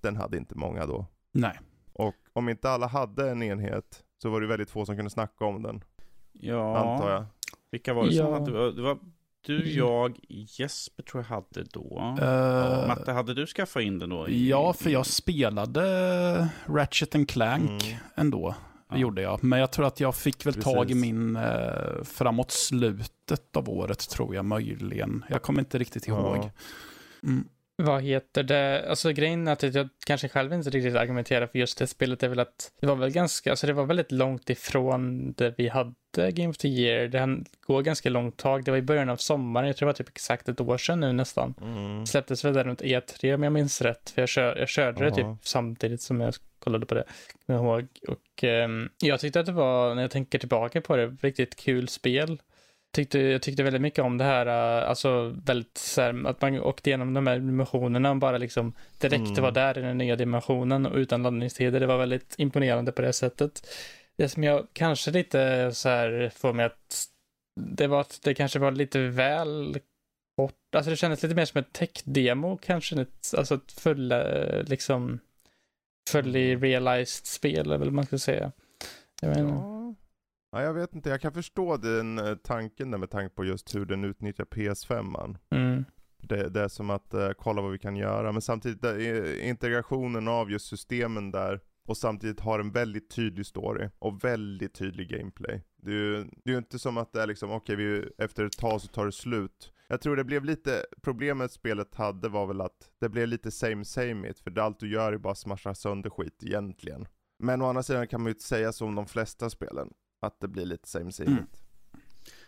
[0.00, 1.06] den hade inte många då.
[1.32, 1.60] Nej.
[1.92, 5.44] Och om inte alla hade en enhet så var det väldigt få som kunde snacka
[5.44, 5.84] om den.
[6.32, 6.76] Ja.
[6.76, 7.24] Antar jag.
[7.70, 8.24] Vilka var det ja.
[8.24, 8.72] som hade?
[8.72, 8.98] Det var
[9.46, 12.16] du, jag, Jesper tror jag hade då.
[12.20, 14.28] Uh, Matte, hade du skaffat in den då?
[14.28, 17.98] I, ja, för jag spelade Ratchet and Clank mm.
[18.14, 18.54] ändå.
[18.88, 19.00] Det ja.
[19.00, 19.44] gjorde jag.
[19.44, 20.72] Men jag tror att jag fick väl Precis.
[20.72, 25.24] tag i min eh, framåt slutet av året, tror jag möjligen.
[25.28, 26.36] Jag kommer inte riktigt ihåg.
[26.36, 26.50] Ja.
[27.22, 27.48] Mm.
[27.78, 28.88] Vad heter det?
[28.88, 32.28] Alltså grejen är att jag kanske själv inte riktigt argumenterar för just det spelet är
[32.28, 35.94] väl att det var väl ganska, alltså det var väldigt långt ifrån det vi hade
[36.32, 37.08] Game of the Year.
[37.08, 38.64] Det går ganska långt tag.
[38.64, 41.00] Det var i början av sommaren, jag tror det var typ exakt ett år sedan
[41.00, 41.54] nu nästan.
[41.60, 42.06] Mm.
[42.06, 44.10] Släpptes väl där runt E3 om jag minns rätt.
[44.10, 45.16] För jag, kör, jag körde uh -huh.
[45.16, 47.04] det typ samtidigt som jag kollade på det.
[47.46, 47.88] Kommer ihåg.
[48.08, 51.88] Och um, jag tyckte att det var, när jag tänker tillbaka på det, riktigt kul
[51.88, 52.38] spel
[52.96, 56.60] tyckte, jag tyckte väldigt mycket om det här, äh, alltså väldigt så här, att man
[56.60, 59.42] åkte igenom de här dimensionerna och bara liksom direkt mm.
[59.42, 61.80] var där i den nya dimensionen och utan laddningstider.
[61.80, 63.68] Det var väldigt imponerande på det sättet.
[64.16, 67.06] Det som jag kanske lite så här får mig att
[67.60, 69.78] det var att det kanske var lite väl
[70.36, 74.14] kort, alltså det kändes lite mer som ett tech-demo kanske, ett, alltså ett full,
[74.66, 75.18] liksom,
[76.10, 76.62] fully mm.
[76.62, 78.52] realized spel eller vad man ska säga.
[79.20, 79.75] Jag menar.
[80.56, 83.74] Ja, jag vet inte, jag kan förstå den eh, tanken där med tanke på just
[83.74, 85.36] hur den utnyttjar PS5.
[85.50, 85.84] Mm.
[86.18, 90.28] Det, det, är som att uh, kolla vad vi kan göra, men samtidigt uh, integrationen
[90.28, 95.62] av just systemen där och samtidigt har en väldigt tydlig story och väldigt tydlig gameplay.
[95.76, 98.44] Det är ju, det är ju inte som att det är liksom, okej okay, efter
[98.44, 99.72] ett tag så tar det slut.
[99.88, 103.84] Jag tror det blev lite, problemet spelet hade var väl att det blev lite same
[103.84, 107.06] same it, för det allt du gör är bara smasha sönder skit egentligen.
[107.38, 109.90] Men å andra sidan kan man ju inte säga så om de flesta spelen
[110.20, 111.46] att det blir lite same same mm.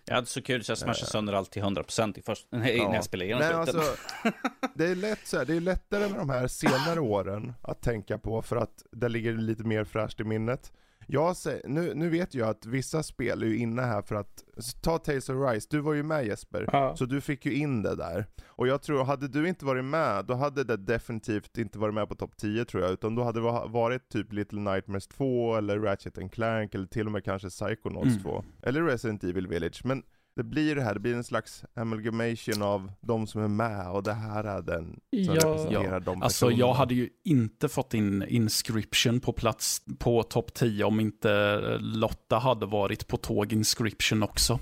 [0.05, 2.69] Jag hade så kul så jag smashade sönder allt till 100% i först, ja.
[2.69, 3.83] innan jag spelade igenom Nej, alltså,
[4.75, 8.19] det, är lätt så här, det är lättare med de här senare åren att tänka
[8.19, 10.73] på för att det ligger lite mer fräscht i minnet.
[11.11, 14.45] Jag säger, nu, nu vet jag att vissa spel är ju inne här för att,
[14.83, 16.97] ta Tales of Rise, du var ju med Jesper, ja.
[16.97, 18.27] så du fick ju in det där.
[18.47, 22.09] Och jag tror, hade du inte varit med, då hade det definitivt inte varit med
[22.09, 25.79] på topp 10 tror jag, utan då hade det varit typ Little Nightmares 2, eller
[25.79, 28.23] Ratchet and Clank, eller till och med kanske Psychonauts mm.
[28.23, 29.81] 2, eller Resident Evil Village.
[29.85, 30.03] Men
[30.39, 34.03] det blir det här, det blir en slags amalgamation av de som är med och
[34.03, 35.35] det här är den som ja.
[35.35, 40.85] representerar de Alltså jag hade ju inte fått in Inscription på plats på topp 10
[40.85, 44.59] om inte Lotta hade varit på tåg Inscription också.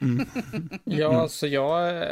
[0.00, 0.26] Mm.
[0.84, 2.04] ja, alltså jag,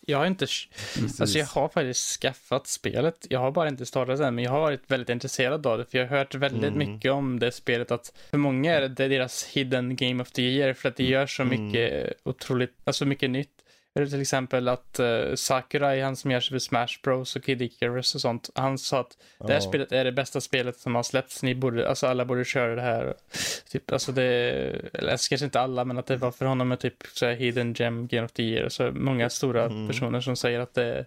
[0.00, 1.20] jag har inte, Precis.
[1.20, 3.26] alltså jag har faktiskt skaffat spelet.
[3.30, 5.98] Jag har bara inte startat än, men jag har varit väldigt intresserad av det, för
[5.98, 6.78] jag har hört väldigt mm.
[6.78, 10.74] mycket om det spelet, att för många är det deras hidden game of the year,
[10.74, 11.66] för att det gör så mm.
[11.66, 12.12] mycket mm
[12.46, 13.62] otroligt, alltså mycket nytt.
[13.94, 17.62] Eller till exempel att uh, Sakurai, han som gör sig för Smash Bros och Kid
[17.62, 21.02] Icarus och sånt, han sa att det här spelet är det bästa spelet som har
[21.02, 23.14] släppts, ni borde, alltså alla borde köra det här.
[23.70, 24.30] Typ, alltså det,
[24.94, 27.74] eller kanske inte alla, men att det var för honom med typ så här Hidden
[27.74, 29.88] Gem Game of the Year, så många stora mm.
[29.88, 31.06] personer som säger att det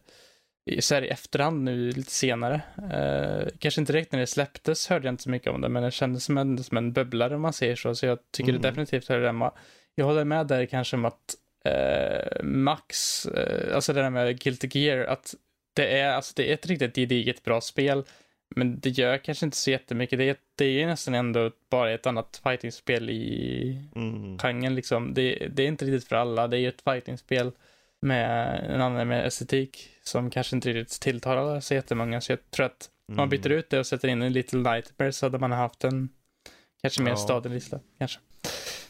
[0.80, 2.62] så här i efterhand nu lite senare.
[2.78, 5.84] Uh, kanske inte direkt när det släpptes hörde jag inte så mycket om det, men
[5.84, 8.62] det kändes som en, som en bubblare om man säger så, så jag tycker mm.
[8.62, 9.54] det definitivt hör hemma
[10.00, 11.36] jag håller med där kanske om att
[11.66, 15.36] eh, Max, eh, alltså det där med Guilty Gear, att
[15.74, 18.04] det är, alltså det är ett riktigt gediget bra spel,
[18.56, 20.20] men det gör kanske inte så jättemycket.
[20.20, 24.38] Det är, det är nästan ändå bara ett annat fightingspel i mm.
[24.38, 25.14] genren liksom.
[25.14, 26.48] Det, det, är inte riktigt för alla.
[26.48, 27.52] Det är ett fightingspel
[28.02, 32.22] med en annan med estetik som kanske inte riktigt tilltalar så jättemånga.
[32.22, 35.12] Så jag tror att om man byter ut det och sätter in en Little Nightmare
[35.12, 36.10] så hade man haft en
[36.82, 37.18] kanske mer ja.
[37.18, 37.80] stadig lista.
[37.98, 38.20] Kanske.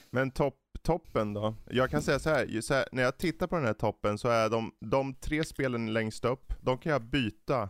[0.10, 1.56] Men topp toppen då?
[1.70, 4.28] Jag kan säga så här, så här, när jag tittar på den här toppen så
[4.28, 7.70] är de, de tre spelen längst upp, de kan jag byta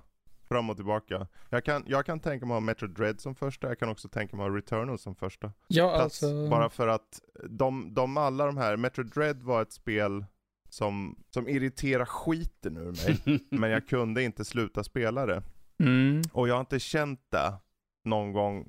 [0.49, 1.27] fram och tillbaka.
[1.49, 4.09] Jag kan, jag kan tänka mig att ha Metro Dread som första, jag kan också
[4.09, 5.51] tänka mig att ha Returnal som första.
[5.67, 6.49] Ja, Plats, alltså...
[6.49, 10.25] Bara för att de, de alla de här, Metro Dread var ett spel
[10.69, 15.43] som, som irriterar skiten ur mig, men jag kunde inte sluta spela det.
[15.79, 16.21] Mm.
[16.31, 17.53] Och jag har inte känt det
[18.05, 18.67] någon gång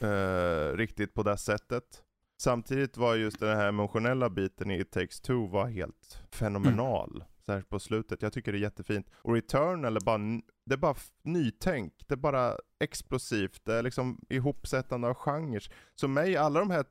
[0.00, 2.02] eh, riktigt på det sättet.
[2.40, 7.10] Samtidigt var just den här emotionella biten i It takes two var helt fenomenal.
[7.10, 7.26] Mm.
[7.46, 8.22] Särskilt på slutet.
[8.22, 9.06] Jag tycker det är jättefint.
[9.14, 10.18] Och Return eller bara,
[10.66, 11.92] det är bara nytänk.
[12.06, 13.60] Det är bara explosivt.
[13.64, 15.62] Det är liksom ihopsättande av genrer.
[15.94, 16.84] Så mig, alla de här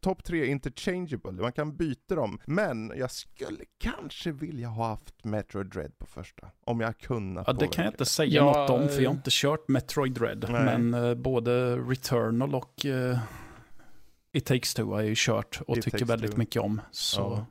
[0.00, 1.32] topp tre interchangeable.
[1.32, 2.38] Man kan byta dem.
[2.46, 6.50] Men jag skulle kanske vilja ha haft Metroid Dread på första.
[6.64, 7.44] Om jag kunnat.
[7.46, 10.12] Ja, det kan jag inte säga ja, något om för jag har inte kört Metroid
[10.12, 10.46] Dread.
[10.50, 10.78] Nej.
[10.78, 13.18] Men uh, både Returnal och uh,
[14.36, 16.38] It takes two har jag ju kört och It tycker väldigt two.
[16.38, 16.80] mycket om.
[16.90, 17.46] Så.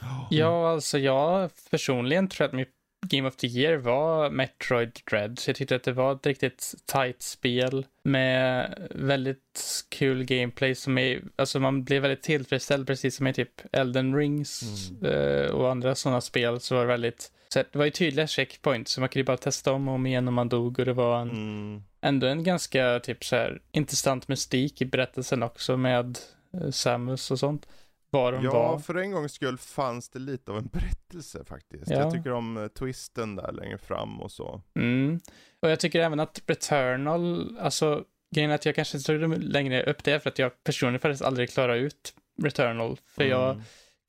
[0.00, 0.28] Ja.
[0.30, 2.68] Ja, alltså jag personligen tror att mitt
[3.06, 5.38] Game of the Year var Metroid Dread.
[5.38, 10.98] Så jag tyckte att det var ett riktigt tight spel med väldigt kul gameplay som
[10.98, 15.12] är, alltså man blev väldigt tillfredsställd precis som i typ Elden Rings mm.
[15.12, 18.92] uh, och andra sådana spel så var det väldigt, så det var ju tydliga checkpoints
[18.92, 21.20] så man kunde bara testa om och om igen om man dog och det var
[21.20, 21.82] en, mm.
[22.00, 26.18] ändå en ganska typ så här intressant mystik i berättelsen också med
[26.54, 27.66] uh, Samus och sånt
[28.10, 28.78] var de ja, var.
[28.78, 31.90] för en gångs skull fanns det lite av en berättelse faktiskt.
[31.90, 31.96] Ja.
[31.96, 34.62] Jag tycker om uh, twisten där längre fram och så.
[34.78, 35.20] Mm.
[35.60, 38.04] Och jag tycker även att Returnal, alltså
[38.34, 41.24] grejen är att jag kanske inte tog längre upp det för att jag personligen faktiskt
[41.24, 42.98] aldrig klarade ut Returnal.
[43.06, 43.38] För mm.
[43.38, 43.62] jag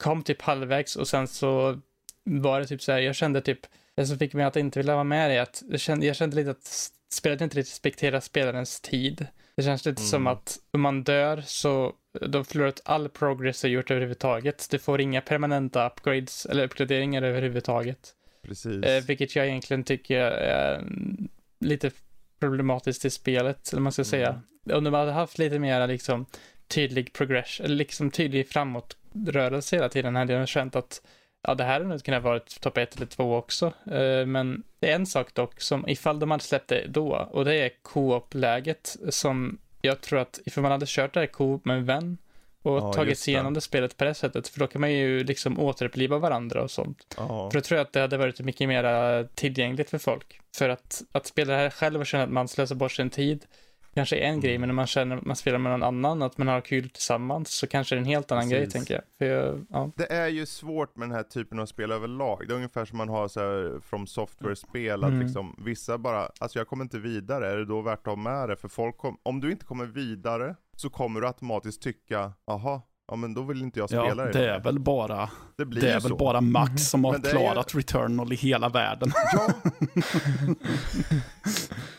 [0.03, 1.79] kom typ halvvägs och sen så
[2.25, 3.59] var det typ så här, jag kände typ,
[3.95, 6.35] det som fick mig att inte vilja vara med är att jag kände, jag kände
[6.35, 9.27] lite att spelet inte respekterar spelarens tid.
[9.55, 10.09] Det känns lite mm.
[10.09, 14.67] som att om man dör så du har förlorat all progress du gjort överhuvudtaget.
[14.71, 18.13] Du får inga permanenta upgrades eller uppgraderingar överhuvudtaget.
[18.41, 18.83] Precis.
[18.83, 20.83] Eh, vilket jag egentligen tycker är
[21.59, 21.91] lite
[22.39, 24.05] problematiskt i spelet, eller man ska mm.
[24.05, 24.41] säga.
[24.73, 26.25] Om de hade haft lite mer liksom
[26.67, 31.01] tydlig progression, eller liksom tydlig framåtrörelse hela tiden hade jag känt att
[31.47, 33.65] ja, det här hade nog kunnat vara topp ett eller två också.
[33.91, 37.45] Eh, men det är en sak dock som ifall de hade släppt det då och
[37.45, 41.77] det är co-op-läget som jag tror att ifall man hade kört det här Coop med
[41.77, 42.17] en vän
[42.61, 45.23] och ja, tagit sig igenom det spelet på det sättet, för då kan man ju
[45.23, 47.15] liksom återuppliva varandra och sånt.
[47.17, 47.49] Ja.
[47.51, 50.39] För då tror jag att det hade varit mycket mer tillgängligt för folk.
[50.57, 53.45] För att, att spela det här själv och känna att man slösar bort sin tid,
[53.95, 54.41] kanske är en mm.
[54.41, 56.89] grej, men när man känner att man spelar med någon annan, att man har kul
[56.89, 58.57] tillsammans, så kanske det är en helt annan Precis.
[58.57, 59.03] grej, tänker jag.
[59.17, 59.91] För jag ja.
[59.95, 62.47] Det är ju svårt med den här typen av spel överlag.
[62.47, 65.21] Det är ungefär som man har så här from software-spel, att mm.
[65.21, 68.49] liksom vissa bara, alltså jag kommer inte vidare, är det då värt att ha med
[68.49, 68.55] det?
[68.55, 73.15] För folk kom, om du inte kommer vidare, så kommer du automatiskt tycka, aha, Ja
[73.15, 74.31] men då vill inte jag spela ja, det.
[74.31, 77.79] det är väl bara, det, det är väl bara Max som har klarat ju...
[77.79, 79.11] Returnal i hela världen.
[79.33, 79.53] Ja.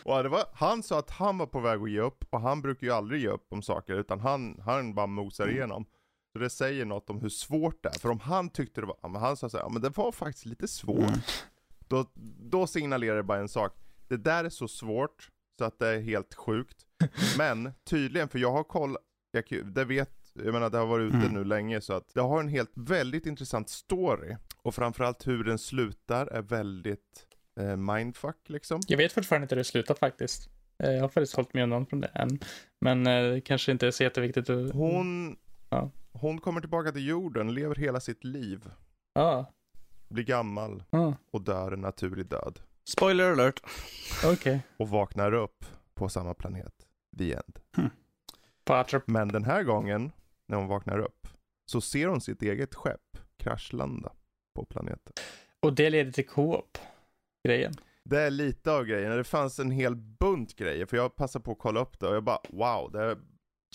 [0.17, 2.63] och det var, han sa att han var på väg att ge upp och han
[2.63, 5.57] brukar ju aldrig ge upp om saker utan han, han bara mosar mm.
[5.57, 5.85] igenom.
[6.33, 7.99] Så det säger något om hur svårt det är.
[7.99, 10.13] För om han tyckte det var, men han sa så här, ja men det var
[10.13, 10.99] faktiskt lite svårt.
[10.99, 11.21] Mm.
[11.89, 12.07] Då,
[12.51, 13.73] då signalerar det bara en sak.
[14.09, 16.77] Det där är så svårt så att det är helt sjukt.
[17.39, 18.97] Men tydligen, för jag har koll,
[19.31, 21.33] jag, det vet jag menar det har varit ute mm.
[21.33, 24.37] nu länge så att det har en helt väldigt intressant story.
[24.63, 27.27] Och framförallt hur den slutar är väldigt
[27.61, 28.81] eh, mindfuck liksom.
[28.87, 30.51] Jag vet fortfarande inte hur det slutar faktiskt.
[30.79, 32.39] Eh, jag har faktiskt hållit med undan från det än.
[32.81, 34.73] Men eh, kanske inte är så jätteviktigt att...
[34.73, 35.37] Hon,
[35.71, 35.91] ja.
[36.13, 38.71] hon kommer tillbaka till jorden, lever hela sitt liv.
[39.15, 39.53] Ja.
[40.09, 41.15] Blir gammal ja.
[41.31, 42.61] och dör en naturlig död.
[42.89, 43.61] Spoiler alert.
[44.25, 44.33] Okej.
[44.33, 44.59] Okay.
[44.77, 45.65] Och vaknar upp
[45.95, 46.75] på samma planet.
[47.19, 47.59] The end.
[47.77, 47.91] Hmm.
[49.07, 50.13] Men den här gången
[50.49, 51.29] när hon vaknar upp,
[51.71, 54.13] så ser hon sitt eget skepp kraschlanda
[54.55, 55.13] på planeten.
[55.61, 56.79] Och det leder till Coop,
[57.49, 57.75] grejen.
[58.05, 59.17] Det är lite av grejen.
[59.17, 62.15] Det fanns en hel bunt grejer, för jag passade på att kolla upp det och
[62.15, 63.19] jag bara wow, det är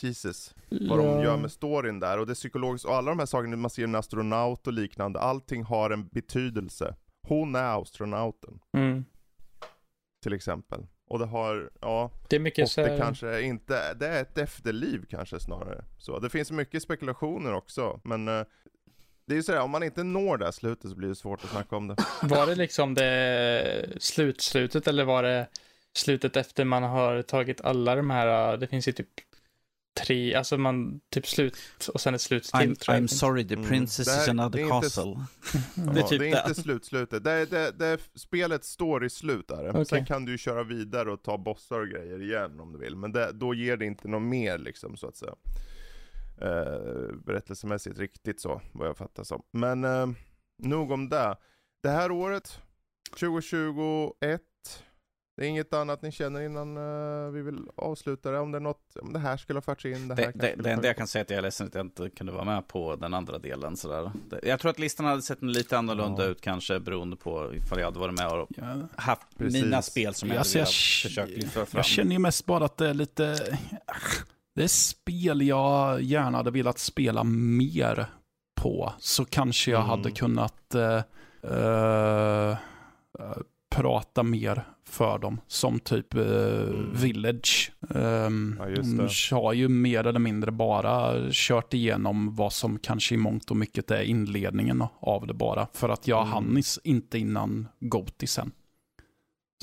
[0.01, 2.19] Jesus, vad de gör med storyn där.
[2.19, 5.19] Och det är psykologiskt, och alla de här sakerna, man ser en astronaut och liknande,
[5.19, 6.95] allting har en betydelse.
[7.27, 8.59] Hon är astronauten.
[8.77, 9.05] Mm.
[10.23, 10.87] Till exempel.
[11.11, 12.11] Och det har, ja.
[12.27, 12.89] Det är mycket och så här...
[12.89, 15.83] det kanske inte, det är ett efterliv kanske snarare.
[15.97, 18.43] Så det finns mycket spekulationer också, men uh,
[19.25, 21.43] det är ju sådär, om man inte når det här slutet så blir det svårt
[21.43, 21.95] att snacka om det.
[22.23, 25.47] Var det liksom det slutslutet eller var det
[25.93, 29.09] slutet efter man har tagit alla de här, det finns ju typ
[29.93, 31.57] tre, alltså man typ slut
[31.93, 33.03] och sen ett slut till I'm, tror jag.
[33.03, 33.67] I'm sorry, the mm.
[33.67, 34.21] princess mm.
[34.21, 35.25] is another castle.
[35.77, 39.05] Inte, det är, typ det är inte slutslutet, det är, det, det är spelet står
[39.05, 39.69] i slut där.
[39.69, 39.85] Okay.
[39.85, 42.95] Sen kan du ju köra vidare och ta bossar och grejer igen om du vill,
[42.95, 45.35] men det, då ger det inte något mer liksom så att säga.
[46.41, 49.43] Uh, berättelsemässigt riktigt så, vad jag fattar som.
[49.51, 50.07] Men uh,
[50.57, 51.37] nog om det.
[51.83, 52.61] Det här året,
[53.19, 54.41] 2021,
[55.37, 58.39] Det är inget annat ni känner innan uh, vi vill avsluta det?
[58.39, 60.63] Om det är något, om det här skulle ha förts in, det här Det, det,
[60.63, 62.43] det enda jag kan säga är att jag är ledsen att jag inte kunde vara
[62.43, 64.11] med på den andra delen sådär.
[64.43, 66.29] Jag tror att listan hade sett lite annorlunda ja.
[66.29, 68.87] ut kanske beroende på ifall jag hade varit med och ja.
[68.95, 69.63] haft Precis.
[69.63, 71.79] mina spel som jag alltså, hade försökt lyfta fram.
[71.79, 73.57] Jag känner ju mest bara att det är lite,
[74.55, 78.05] det är spel jag gärna hade velat spela mer
[78.61, 78.93] på.
[78.99, 79.89] Så kanske jag mm.
[79.89, 81.01] hade kunnat uh,
[81.51, 82.57] uh,
[83.71, 85.41] prata mer för dem.
[85.47, 86.93] Som typ uh, mm.
[86.93, 87.71] Village.
[87.79, 93.17] Um, ja, de har ju mer eller mindre bara kört igenom vad som kanske i
[93.17, 95.67] mångt och mycket är inledningen av det bara.
[95.73, 96.33] För att jag mm.
[96.33, 98.51] hann inte innan Goti sen.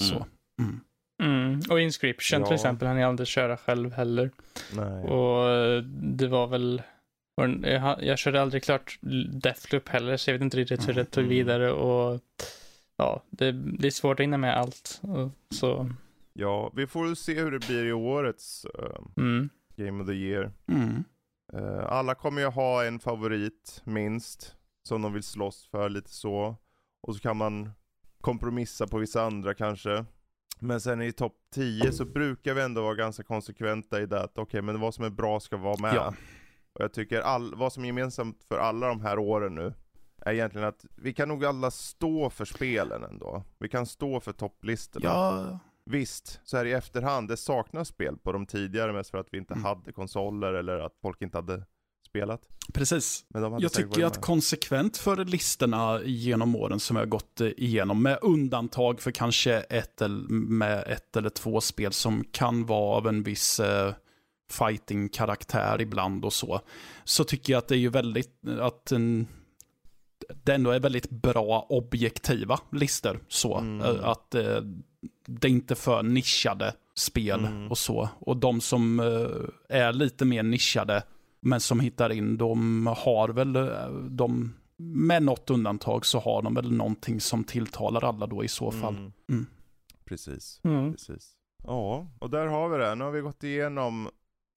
[0.01, 0.15] Så.
[0.15, 0.27] Mm.
[0.61, 0.81] mm.
[1.23, 1.61] Mm.
[1.71, 2.47] Och Inscription ja.
[2.47, 4.31] till exempel han jag aldrig köra själv heller.
[4.77, 5.05] Nej.
[5.05, 6.83] Och eh, det var väl,
[7.63, 8.99] jag, jag körde aldrig klart
[9.43, 11.37] Deathloop heller så jag vet inte riktigt hur det tog mm.
[11.37, 12.21] vidare och
[12.99, 15.03] ja, det, det är svårt att hinna med allt.
[15.51, 15.91] Så.
[16.33, 19.49] Ja, vi får se hur det blir i årets uh, mm.
[19.77, 20.53] Game of the Year.
[20.69, 21.05] Mm.
[21.55, 26.57] Uh, alla kommer ju ha en favorit, minst, som de vill slåss för lite så.
[27.01, 27.71] Och så kan man
[28.21, 30.05] kompromissa på vissa andra kanske.
[30.61, 34.31] Men sen i topp 10 så brukar vi ändå vara ganska konsekventa i det att
[34.31, 35.95] okej, okay, men vad som är bra ska vara med.
[35.95, 36.15] Ja.
[36.73, 39.75] Och jag tycker all, vad som är gemensamt för alla de här åren nu
[40.21, 43.43] är egentligen att vi kan nog alla stå för spelen ändå.
[43.59, 45.09] Vi kan stå för topplistorna.
[45.09, 45.59] Ja.
[45.85, 49.39] Visst, så här i efterhand, det saknas spel på de tidigare mest för att vi
[49.39, 49.65] inte mm.
[49.65, 51.63] hade konsoler eller att folk inte hade
[52.09, 52.49] spelat.
[52.75, 53.25] Precis.
[53.59, 59.01] jag tycker att konsekvent för listorna genom åren som jag har gått igenom, med undantag
[59.01, 63.95] för kanske ett, med ett eller två spel som kan vara av en viss eh,
[64.51, 66.61] fighting-karaktär ibland och så,
[67.05, 69.27] så tycker jag att det är ju väldigt, att en,
[70.45, 73.21] det ändå är väldigt bra objektiva listor.
[73.29, 73.81] Så mm.
[73.81, 74.61] Eh, att eh,
[75.27, 77.71] det är inte för nischade spel mm.
[77.71, 78.09] och så.
[78.21, 81.03] Och de som eh, är lite mer nischade
[81.41, 83.53] men som hittar in, de har väl,
[84.17, 88.71] de, med något undantag så har de väl någonting som tilltalar alla då i så
[88.71, 88.95] fall.
[88.97, 89.13] Mm.
[89.29, 89.47] Mm.
[90.05, 90.93] Precis, mm.
[90.93, 91.33] precis.
[91.65, 92.95] Ja, och där har vi det.
[92.95, 94.09] Nu har vi gått igenom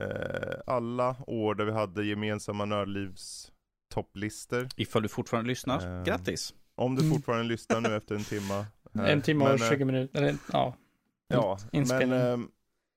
[0.03, 3.50] eh, alla år där vi hade gemensamma nördlivs
[3.91, 4.67] topplistor.
[4.75, 6.53] Ifall du fortfarande lyssnar, eh, grattis!
[6.75, 7.13] Om du mm.
[7.15, 8.65] fortfarande lyssnar nu efter en timme.
[8.93, 10.75] En timme och 20 eh, minuter, eller ja.
[11.27, 12.37] Ja, men eh,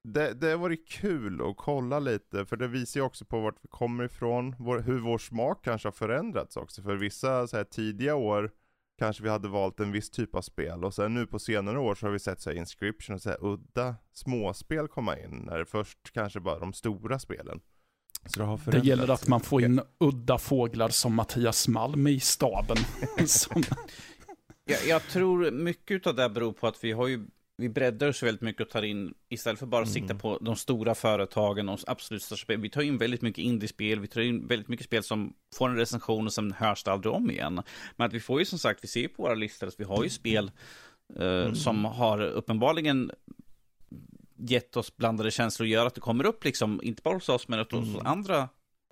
[0.05, 3.59] det, det har varit kul att kolla lite, för det visar ju också på vart
[3.63, 6.83] vi kommer ifrån, vår, hur vår smak kanske har förändrats också.
[6.83, 8.51] För vissa så här, tidiga år
[8.99, 11.95] kanske vi hade valt en viss typ av spel och sen nu på senare år
[11.95, 15.59] så har vi sett så här, inscription och så här, udda småspel komma in, när
[15.59, 17.61] det först kanske bara de stora spelen.
[18.65, 22.77] Det, det, gäller att man får in udda fåglar som Mattias Malm i staben.
[23.27, 23.63] som...
[24.65, 27.27] jag, jag tror mycket av det beror på att vi har ju
[27.57, 29.95] vi breddar så väldigt mycket och tar in, istället för bara att mm.
[29.95, 34.01] sikta på de stora företagen, de absolut största spel, vi tar in väldigt mycket indiespel,
[34.01, 37.15] vi tar in väldigt mycket spel som får en recension och sen hörs det aldrig
[37.15, 37.63] om igen.
[37.97, 40.05] Men att vi får ju som sagt, vi ser på våra listor att vi har
[40.05, 40.51] ju spel
[41.19, 41.55] eh, mm.
[41.55, 43.11] som har uppenbarligen
[44.37, 47.49] gett oss blandade känslor och gör att det kommer upp liksom, inte bara hos oss
[47.49, 48.07] men hos mm.
[48.07, 48.49] andra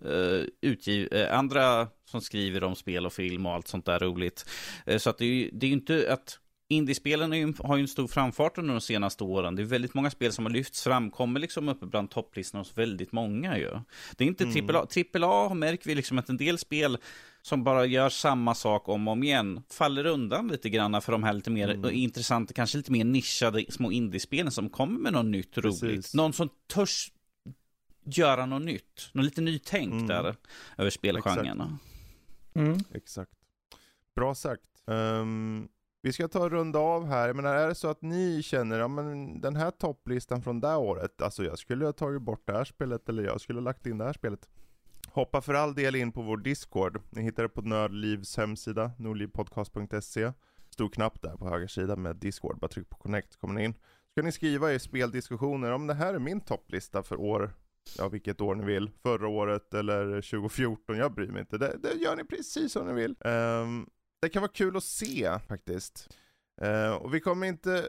[0.06, 4.46] Uh, utgiv, uh, andra som skriver om spel och film och allt sånt där roligt.
[4.90, 6.38] Uh, så att det är ju det är inte att
[6.72, 9.56] Indiespelen ju, har ju en stor framfart under de senaste åren.
[9.56, 12.78] Det är väldigt många spel som har lyfts fram, kommer liksom uppe bland topplistorna hos
[12.78, 13.70] väldigt många ju.
[14.16, 14.76] Det är inte mm.
[14.76, 14.86] AAA.
[15.14, 16.98] AAA märker vi liksom att en del spel
[17.42, 21.22] som bara gör samma sak om och om igen faller undan lite grann för de
[21.22, 21.90] här lite mer mm.
[21.90, 25.82] intressanta, kanske lite mer nischade små indiespelen som kommer med något nytt Precis.
[25.82, 26.14] roligt.
[26.14, 27.12] Någon som törs
[28.04, 30.06] göra något nytt, något lite nytänk mm.
[30.06, 30.36] där
[30.78, 31.64] över spelgenrerna.
[31.64, 32.56] Exakt.
[32.56, 32.78] Mm.
[32.94, 33.32] Exakt.
[34.14, 34.62] Bra sagt.
[34.84, 35.68] Um,
[36.02, 37.26] vi ska ta och runda av här.
[37.26, 40.76] Jag menar, är det så att ni känner, ja men den här topplistan från det
[40.76, 43.86] året, alltså jag skulle ha tagit bort det här spelet eller jag skulle ha lagt
[43.86, 44.48] in det här spelet.
[45.14, 47.02] Hoppa för all del in på vår Discord.
[47.10, 50.32] Ni hittar det på Nördlivs hemsida, nordlivpodcast.se.
[50.70, 53.72] Stor knapp där på höger sida med Discord, bara tryck på connect kommer ni in.
[53.74, 57.52] Så kan ni skriva i speldiskussioner om det här är min topplista för år,
[57.98, 61.58] ja vilket år ni vill, förra året eller 2014, jag bryr mig inte.
[61.58, 63.16] Det, det gör ni precis som ni vill.
[63.20, 63.90] Um,
[64.22, 66.16] det kan vara kul att se faktiskt.
[66.62, 67.88] Uh, och vi kommer inte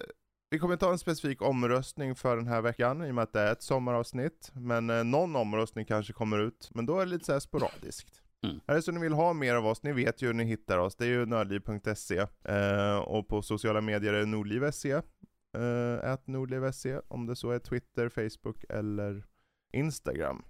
[0.53, 3.33] vi kommer inte ha en specifik omröstning för den här veckan i och med att
[3.33, 4.51] det är ett sommaravsnitt.
[4.53, 8.21] Men eh, någon omröstning kanske kommer ut, men då är det lite så sporadiskt.
[8.43, 8.59] Mm.
[8.65, 10.77] Är det så ni vill ha mer av oss, ni vet ju hur ni hittar
[10.77, 10.95] oss.
[10.95, 14.91] Det är ju nördliv.se eh, och på sociala medier är det nordliv.se.
[14.91, 19.25] Eh, nordliv.se om det så är Twitter, Facebook eller
[19.73, 20.43] Instagram.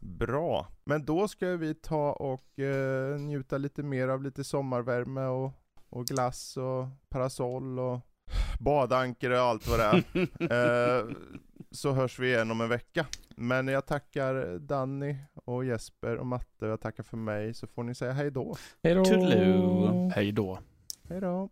[0.00, 5.52] Bra, men då ska vi ta och eh, njuta lite mer av lite sommarvärme och,
[5.88, 8.00] och glass och parasoll och
[8.60, 11.00] badankare och allt vad det är.
[11.00, 11.14] eh,
[11.70, 13.06] så hörs vi igen om en vecka.
[13.36, 17.82] Men jag tackar Danny och Jesper och Matte och jag tackar för mig så får
[17.82, 18.56] ni säga hej då.
[18.82, 19.04] Hej då.
[20.14, 20.58] Hej då.
[21.08, 21.50] Hej då.